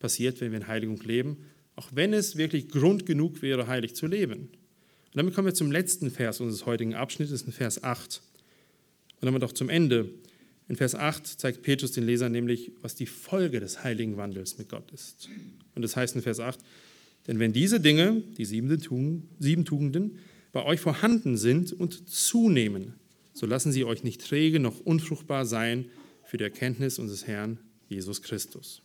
passiert, 0.00 0.40
wenn 0.40 0.50
wir 0.50 0.58
in 0.58 0.66
Heiligung 0.66 1.00
leben, 1.04 1.36
auch 1.76 1.90
wenn 1.94 2.12
es 2.12 2.34
wirklich 2.34 2.68
Grund 2.68 3.06
genug 3.06 3.42
wäre, 3.42 3.68
heilig 3.68 3.94
zu 3.94 4.08
leben. 4.08 4.40
Und 4.40 4.50
damit 5.14 5.34
kommen 5.34 5.46
wir 5.46 5.54
zum 5.54 5.70
letzten 5.70 6.10
Vers 6.10 6.40
unseres 6.40 6.66
heutigen 6.66 6.94
Abschnittes, 6.94 7.42
Vers 7.42 7.84
8. 7.84 8.20
Und 9.20 9.26
damit 9.26 9.44
auch 9.44 9.52
zum 9.52 9.68
Ende. 9.68 10.10
In 10.70 10.76
Vers 10.76 10.94
8 10.94 11.26
zeigt 11.26 11.62
Petrus 11.62 11.90
den 11.90 12.06
Lesern 12.06 12.30
nämlich, 12.30 12.70
was 12.80 12.94
die 12.94 13.06
Folge 13.06 13.58
des 13.58 13.82
heiligen 13.82 14.16
Wandels 14.16 14.56
mit 14.56 14.68
Gott 14.68 14.88
ist. 14.92 15.28
Und 15.74 15.82
das 15.82 15.96
heißt 15.96 16.14
in 16.14 16.22
Vers 16.22 16.38
8, 16.38 16.60
denn 17.26 17.40
wenn 17.40 17.52
diese 17.52 17.80
Dinge, 17.80 18.22
die 18.38 18.44
sieben 18.44 18.78
Tugenden, 19.64 20.18
bei 20.52 20.64
euch 20.64 20.78
vorhanden 20.78 21.36
sind 21.36 21.72
und 21.72 22.08
zunehmen, 22.08 22.94
so 23.32 23.46
lassen 23.46 23.72
sie 23.72 23.84
euch 23.84 24.04
nicht 24.04 24.20
träge 24.20 24.60
noch 24.60 24.78
unfruchtbar 24.78 25.44
sein 25.44 25.86
für 26.22 26.36
die 26.36 26.44
Erkenntnis 26.44 27.00
unseres 27.00 27.26
Herrn 27.26 27.58
Jesus 27.88 28.22
Christus. 28.22 28.80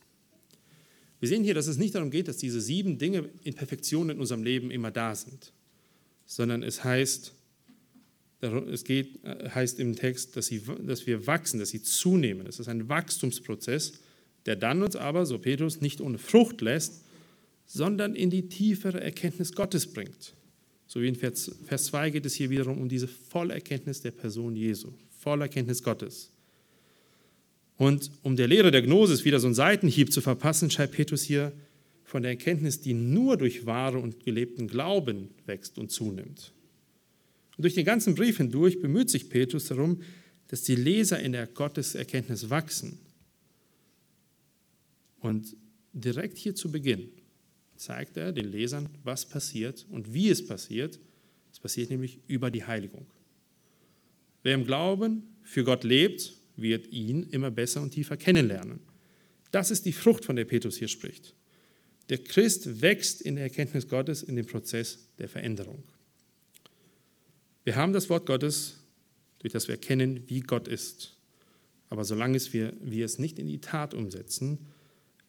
Wir 1.20 1.30
sehen 1.30 1.44
hier, 1.44 1.54
dass 1.54 1.68
es 1.68 1.78
nicht 1.78 1.94
darum 1.94 2.10
geht, 2.10 2.28
dass 2.28 2.38
diese 2.38 2.62
sieben 2.62 2.98
Dinge 2.98 3.30
in 3.44 3.54
Perfektion 3.54 4.10
in 4.10 4.20
unserem 4.20 4.42
Leben 4.42 4.72
immer 4.72 4.90
da 4.90 5.14
sind, 5.14 5.54
sondern 6.26 6.64
es 6.64 6.84
heißt, 6.84 7.35
es 8.42 8.84
geht, 8.84 9.24
äh, 9.24 9.50
heißt 9.50 9.80
im 9.80 9.96
Text, 9.96 10.36
dass, 10.36 10.48
sie, 10.48 10.62
dass 10.86 11.08
wir 11.08 11.26
wachsen, 11.28 11.60
dass 11.60 11.70
sie 11.70 11.82
zunehmen. 11.82 12.48
Es 12.48 12.60
ist 12.60 12.68
ein 12.68 12.90
Wachstumsprozess, 12.90 13.94
der 14.46 14.56
dann 14.56 14.84
uns 14.84 14.96
aber, 14.96 15.26
so 15.26 15.40
Petrus, 15.40 15.82
nicht 15.82 16.02
ohne 16.02 16.18
Frucht 16.18 16.62
lässt, 16.62 17.04
sondern 17.66 18.16
in 18.16 18.30
die 18.30 18.48
tiefere 18.48 19.02
Erkenntnis 19.02 19.54
Gottes 19.54 19.88
bringt. 19.88 20.34
So 20.88 21.02
wie 21.02 21.08
in 21.08 21.16
Vers 21.16 21.52
2 21.68 22.12
geht 22.12 22.26
es 22.26 22.36
hier 22.36 22.50
wiederum 22.50 22.80
um 22.80 22.90
diese 22.90 23.08
volle 23.08 23.54
Erkenntnis 23.54 24.02
der 24.02 24.12
Person 24.12 24.56
Jesu, 24.56 24.92
volle 25.10 25.46
Erkenntnis 25.46 25.82
Gottes. 25.82 26.32
Und 27.78 28.12
um 28.22 28.36
der 28.36 28.48
Lehre 28.48 28.72
der 28.72 28.84
Gnosis 28.84 29.26
wieder 29.26 29.40
so 29.40 29.48
einen 29.48 29.56
Seitenhieb 29.56 30.14
zu 30.14 30.22
verpassen, 30.22 30.70
schreibt 30.70 30.94
Petrus 30.94 31.24
hier, 31.24 31.52
von 32.04 32.22
der 32.22 32.32
Erkenntnis, 32.32 32.80
die 32.80 32.94
nur 32.94 33.36
durch 33.36 33.66
wahre 33.66 33.98
und 33.98 34.24
gelebten 34.24 34.68
Glauben 34.68 35.30
wächst 35.48 35.78
und 35.80 35.92
zunimmt. 35.92 36.54
Und 37.58 37.64
durch 37.64 37.74
den 37.74 37.86
ganzen 37.86 38.16
Brief 38.16 38.38
hindurch 38.38 38.82
bemüht 38.82 39.10
sich 39.10 39.30
Petrus 39.30 39.66
darum, 39.66 40.02
dass 40.48 40.64
die 40.64 40.76
Leser 40.76 41.20
in 41.20 41.32
der 41.32 41.48
Gotteserkenntnis 41.48 42.50
wachsen. 42.50 43.00
Und 45.20 45.56
direkt 45.94 46.38
hier 46.38 46.54
zu 46.54 46.72
Beginn 46.72 47.10
zeigt 47.76 48.18
er 48.18 48.32
den 48.32 48.52
Lesern, 48.52 48.90
was 49.04 49.26
passiert 49.26 49.86
und 49.90 50.14
wie 50.14 50.30
es 50.30 50.46
passiert. 50.46 51.00
Es 51.52 51.60
passiert 51.60 51.90
nämlich 51.90 52.20
über 52.28 52.52
die 52.52 52.64
Heiligung. 52.64 53.08
Wer 54.44 54.54
im 54.54 54.66
Glauben 54.66 55.24
für 55.42 55.64
Gott 55.64 55.84
lebt, 55.84 56.34
wird 56.56 56.88
ihn 56.92 57.24
immer 57.24 57.52
besser 57.52 57.82
und 57.82 57.92
tiefer 57.92 58.18
kennenlernen. 58.18 58.80
Das 59.52 59.72
ist 59.72 59.86
die 59.86 59.94
Frucht, 59.94 60.26
von 60.26 60.36
der 60.36 60.46
Petrus 60.46 60.78
hier 60.78 60.88
spricht. 60.88 61.34
Der 62.10 62.20
Christ 62.20 62.82
wächst 62.82 63.22
in 63.22 63.36
der 63.36 63.46
Erkenntnis 63.46 63.88
Gottes 63.88 64.22
in 64.22 64.36
dem 64.36 64.46
Prozess 64.46 65.08
der 65.18 65.28
Veränderung. 65.28 65.84
Wir 67.66 67.76
haben 67.76 67.92
das 67.94 68.10
Wort 68.10 68.26
Gottes, 68.26 68.78
durch 69.40 69.52
das 69.52 69.68
wir 69.68 69.76
erkennen, 69.76 70.24
wie 70.28 70.40
Gott 70.40 70.68
ist. 70.68 71.18
Aber 71.90 72.06
solange 72.06 72.40
wir, 72.54 72.74
wir 72.82 73.06
es 73.06 73.20
nicht 73.20 73.38
in 73.40 73.48
die 73.48 73.60
Tat 73.60 73.94
umsetzen, 73.94 74.60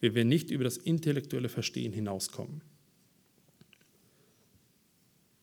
werden 0.00 0.14
wir 0.14 0.24
nicht 0.24 0.50
über 0.50 0.62
das 0.62 0.76
intellektuelle 0.76 1.48
Verstehen 1.48 1.92
hinauskommen. 1.92 2.60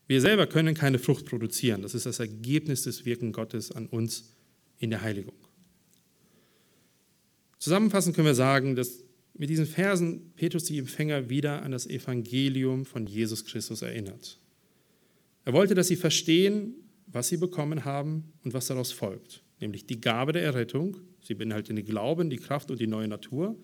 Wir 0.08 0.22
selber 0.22 0.48
können 0.48 0.76
keine 0.76 1.00
Frucht 1.00 1.26
produzieren. 1.26 1.82
Das 1.82 1.96
ist 1.96 2.06
das 2.06 2.20
Ergebnis 2.20 2.84
des 2.84 3.06
Wirken 3.06 3.32
Gottes 3.32 3.72
an 3.72 3.88
uns 3.88 4.32
in 4.78 4.90
der 4.90 5.02
Heiligung. 5.02 5.36
Zusammenfassend 7.58 8.16
können 8.16 8.28
wir 8.28 8.36
sagen, 8.36 8.76
dass 8.76 9.00
mit 9.34 9.50
diesen 9.50 9.66
Versen 9.66 10.34
Petrus 10.36 10.66
die 10.66 10.78
Empfänger 10.78 11.30
wieder 11.30 11.64
an 11.64 11.72
das 11.72 11.88
Evangelium 11.88 12.86
von 12.86 13.08
Jesus 13.08 13.46
Christus 13.46 13.82
erinnert. 13.82 14.38
Er 15.46 15.54
wollte, 15.54 15.76
dass 15.76 15.88
sie 15.88 15.96
verstehen, 15.96 16.76
was 17.08 17.28
sie 17.28 17.38
bekommen 17.38 17.86
haben 17.86 18.34
und 18.44 18.54
was 18.54 18.68
daraus 18.68 18.92
folgt, 18.92 19.44
nämlich 19.60 19.86
die 19.86 20.00
Gabe 20.02 20.32
der 20.32 20.44
Errettung. 20.44 20.98
Sie 21.22 21.36
beinhaltet 21.36 21.78
den 21.78 21.86
Glauben, 21.86 22.30
die 22.30 22.38
Kraft 22.38 22.72
und 22.72 22.80
die 22.80 22.88
neue 22.88 23.08
Natur. 23.08 23.56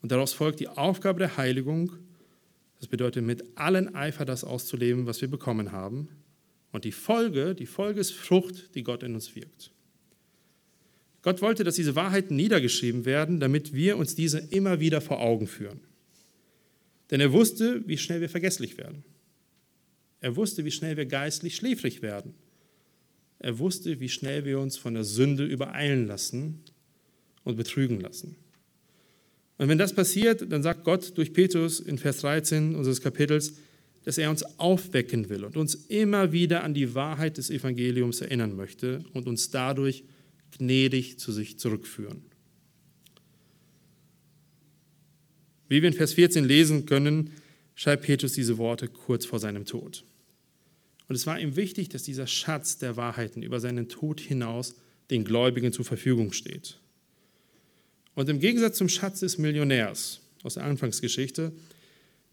Und 0.00 0.12
daraus 0.12 0.32
folgt 0.32 0.60
die 0.60 0.68
Aufgabe 0.68 1.18
der 1.18 1.36
Heiligung. 1.36 1.92
Das 2.78 2.88
bedeutet, 2.88 3.24
mit 3.24 3.44
allen 3.56 3.94
Eifer 3.94 4.24
das 4.24 4.44
auszuleben, 4.44 5.06
was 5.06 5.20
wir 5.20 5.28
bekommen 5.28 5.72
haben. 5.72 6.08
Und 6.70 6.84
die 6.84 6.92
Folge, 6.92 7.54
die 7.54 7.66
Folge 7.66 8.00
ist 8.00 8.12
Frucht, 8.12 8.74
die 8.74 8.82
Gott 8.82 9.02
in 9.02 9.14
uns 9.14 9.34
wirkt. 9.34 9.72
Gott 11.22 11.42
wollte, 11.42 11.64
dass 11.64 11.74
diese 11.74 11.96
Wahrheiten 11.96 12.36
niedergeschrieben 12.36 13.04
werden, 13.04 13.40
damit 13.40 13.72
wir 13.72 13.96
uns 13.96 14.14
diese 14.14 14.38
immer 14.38 14.80
wieder 14.80 15.00
vor 15.00 15.20
Augen 15.20 15.46
führen. 15.46 15.80
Denn 17.10 17.20
er 17.20 17.32
wusste, 17.32 17.82
wie 17.86 17.98
schnell 17.98 18.20
wir 18.20 18.28
vergesslich 18.28 18.78
werden. 18.78 19.02
Er 20.20 20.36
wusste, 20.36 20.64
wie 20.64 20.70
schnell 20.70 20.96
wir 20.96 21.06
geistlich 21.06 21.56
schläfrig 21.56 22.02
werden. 22.02 22.34
Er 23.38 23.58
wusste, 23.58 24.00
wie 24.00 24.08
schnell 24.08 24.44
wir 24.44 24.58
uns 24.58 24.76
von 24.76 24.94
der 24.94 25.04
Sünde 25.04 25.44
übereilen 25.44 26.06
lassen 26.06 26.60
und 27.44 27.56
betrügen 27.56 28.00
lassen. 28.00 28.36
Und 29.58 29.68
wenn 29.68 29.78
das 29.78 29.92
passiert, 29.92 30.50
dann 30.50 30.62
sagt 30.62 30.84
Gott 30.84 31.16
durch 31.16 31.32
Petrus 31.32 31.80
in 31.80 31.98
Vers 31.98 32.18
13 32.18 32.74
unseres 32.74 33.00
Kapitels, 33.00 33.54
dass 34.04 34.18
er 34.18 34.30
uns 34.30 34.42
aufwecken 34.58 35.28
will 35.28 35.44
und 35.44 35.56
uns 35.56 35.74
immer 35.74 36.32
wieder 36.32 36.64
an 36.64 36.74
die 36.74 36.94
Wahrheit 36.94 37.36
des 37.36 37.50
Evangeliums 37.50 38.20
erinnern 38.20 38.56
möchte 38.56 39.04
und 39.12 39.26
uns 39.26 39.50
dadurch 39.50 40.04
gnädig 40.56 41.18
zu 41.18 41.32
sich 41.32 41.58
zurückführen. 41.58 42.22
Wie 45.68 45.82
wir 45.82 45.88
in 45.88 45.94
Vers 45.94 46.14
14 46.14 46.44
lesen 46.44 46.86
können, 46.86 47.30
schreibt 47.74 48.04
Petrus 48.04 48.32
diese 48.32 48.58
Worte 48.58 48.88
kurz 48.88 49.26
vor 49.26 49.38
seinem 49.38 49.66
Tod. 49.66 50.04
Und 51.08 51.14
es 51.14 51.26
war 51.26 51.40
ihm 51.40 51.56
wichtig, 51.56 51.88
dass 51.88 52.02
dieser 52.02 52.26
Schatz 52.26 52.78
der 52.78 52.96
Wahrheiten 52.96 53.42
über 53.42 53.60
seinen 53.60 53.88
Tod 53.88 54.20
hinaus 54.20 54.74
den 55.10 55.24
Gläubigen 55.24 55.72
zur 55.72 55.84
Verfügung 55.84 56.32
steht. 56.32 56.78
Und 58.14 58.28
im 58.28 58.40
Gegensatz 58.40 58.76
zum 58.76 58.88
Schatz 58.88 59.20
des 59.20 59.38
Millionärs 59.38 60.20
aus 60.42 60.54
der 60.54 60.64
Anfangsgeschichte 60.64 61.52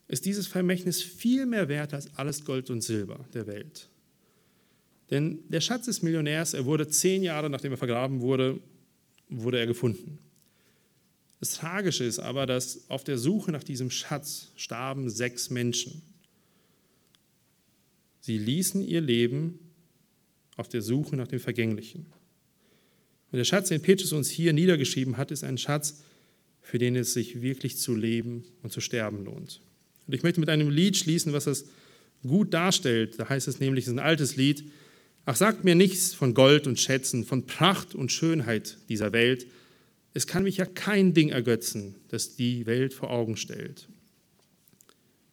ist 0.07 0.25
dieses 0.25 0.47
Vermächtnis 0.47 1.01
viel 1.01 1.45
mehr 1.45 1.69
wert 1.69 1.93
als 1.93 2.13
alles 2.17 2.43
Gold 2.43 2.69
und 2.69 2.81
Silber 2.81 3.25
der 3.33 3.47
Welt. 3.47 3.89
Denn 5.09 5.39
der 5.49 5.61
Schatz 5.61 5.85
des 5.85 6.01
Millionärs, 6.01 6.53
er 6.53 6.65
wurde 6.65 6.87
zehn 6.87 7.23
Jahre 7.23 7.49
nachdem 7.49 7.71
er 7.71 7.77
vergraben 7.77 8.21
wurde, 8.21 8.59
wurde 9.29 9.59
er 9.59 9.67
gefunden. 9.67 10.19
Das 11.39 11.51
Tragische 11.51 12.03
ist 12.03 12.19
aber, 12.19 12.45
dass 12.45 12.89
auf 12.89 13.03
der 13.03 13.17
Suche 13.17 13.51
nach 13.51 13.63
diesem 13.63 13.91
Schatz 13.91 14.51
starben 14.55 15.09
sechs 15.09 15.49
Menschen. 15.49 16.01
Sie 18.25 18.39
ließen 18.39 18.81
ihr 18.81 19.01
Leben 19.01 19.59
auf 20.55 20.67
der 20.67 20.81
Suche 20.81 21.15
nach 21.15 21.27
dem 21.27 21.39
Vergänglichen. 21.39 22.07
Und 23.31 23.37
der 23.37 23.43
Schatz, 23.43 23.69
den 23.69 23.83
Petrus 23.83 24.13
uns 24.13 24.31
hier 24.31 24.51
niedergeschrieben 24.51 25.17
hat, 25.17 25.29
ist 25.29 25.43
ein 25.43 25.59
Schatz, 25.59 26.01
für 26.59 26.79
den 26.79 26.95
es 26.95 27.13
sich 27.13 27.43
wirklich 27.43 27.77
zu 27.77 27.93
leben 27.93 28.43
und 28.63 28.73
zu 28.73 28.81
sterben 28.81 29.25
lohnt. 29.25 29.61
Und 30.07 30.15
ich 30.15 30.23
möchte 30.23 30.39
mit 30.39 30.49
einem 30.49 30.71
Lied 30.71 30.97
schließen, 30.97 31.33
was 31.33 31.43
das 31.43 31.65
gut 32.23 32.51
darstellt. 32.51 33.19
Da 33.19 33.29
heißt 33.29 33.47
es 33.47 33.59
nämlich, 33.59 33.83
es 33.83 33.89
ist 33.89 33.93
ein 33.93 33.99
altes 33.99 34.35
Lied, 34.35 34.63
Ach, 35.27 35.35
sagt 35.35 35.63
mir 35.63 35.75
nichts 35.75 36.15
von 36.15 36.33
Gold 36.33 36.65
und 36.65 36.79
Schätzen, 36.79 37.25
von 37.25 37.45
Pracht 37.45 37.93
und 37.93 38.11
Schönheit 38.11 38.79
dieser 38.89 39.13
Welt. 39.13 39.45
Es 40.15 40.25
kann 40.25 40.41
mich 40.41 40.57
ja 40.57 40.65
kein 40.65 41.13
Ding 41.13 41.29
ergötzen, 41.29 41.93
das 42.09 42.35
die 42.35 42.65
Welt 42.65 42.95
vor 42.95 43.11
Augen 43.11 43.37
stellt. 43.37 43.87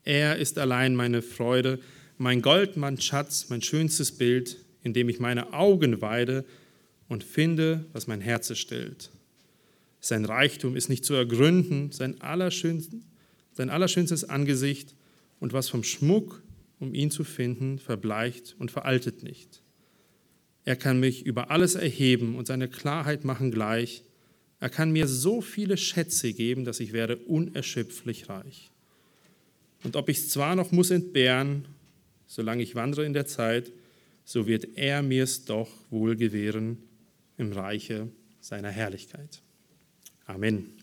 Er 0.05 0.36
ist 0.36 0.59
allein 0.59 0.95
meine 0.95 1.22
Freude, 1.22 1.78
mein 2.23 2.41
Gold, 2.41 2.77
mein 2.77 3.01
Schatz, 3.01 3.47
mein 3.49 3.62
schönstes 3.62 4.12
Bild, 4.12 4.57
in 4.85 4.95
dem 4.95 5.09
ich 5.09 5.18
meine 5.18 5.53
Augen 5.53 6.01
weide 6.01 6.45
und 7.09 7.25
finde, 7.25 7.85
was 7.93 8.07
mein 8.07 8.20
Herz 8.20 8.57
stillt. 8.57 9.11
Sein 9.99 10.25
Reichtum 10.25 10.77
ist 10.77 10.89
nicht 10.89 11.05
zu 11.05 11.14
ergründen, 11.14 11.91
sein, 11.91 12.20
allerschönsten, 12.20 13.05
sein 13.53 13.70
allerschönstes 13.70 14.23
Angesicht 14.25 14.95
und 15.41 15.53
was 15.53 15.68
vom 15.68 15.83
Schmuck, 15.83 16.43
um 16.79 16.95
ihn 16.95 17.11
zu 17.11 17.25
finden, 17.25 17.81
verbleicht 17.81 18.55
und 18.59 18.70
veraltet 18.70 19.25
nicht. 19.25 19.61
Er 20.64 20.77
kann 20.77 21.01
mich 21.01 21.27
über 21.27 21.51
alles 21.51 21.75
erheben 21.75 22.37
und 22.37 22.47
seine 22.47 22.68
Klarheit 22.68 23.25
machen 23.25 23.51
gleich. 23.51 24.05
Er 24.61 24.70
kann 24.70 24.93
mir 24.93 25.09
so 25.09 25.41
viele 25.41 25.77
Schätze 25.77 26.33
geben, 26.33 26.64
dass 26.64 26.79
ich 26.79 26.93
werde 26.93 27.16
unerschöpflich 27.16 28.29
reich. 28.29 28.70
Und 29.83 29.97
ob 29.97 30.09
ich 30.09 30.18
es 30.18 30.29
zwar 30.29 30.55
noch 30.55 30.70
muss 30.70 30.93
entbehren, 30.93 31.64
solange 32.33 32.62
ich 32.62 32.74
wandere 32.74 33.05
in 33.05 33.12
der 33.12 33.26
Zeit, 33.26 33.72
so 34.24 34.47
wird 34.47 34.78
er 34.78 35.03
mir 35.03 35.24
es 35.24 35.45
doch 35.45 35.68
wohl 35.91 36.16
gewähren 36.16 36.78
im 37.37 37.53
Reiche 37.53 38.09
seiner 38.41 38.70
Herrlichkeit. 38.70 39.43
Amen. 40.24 40.82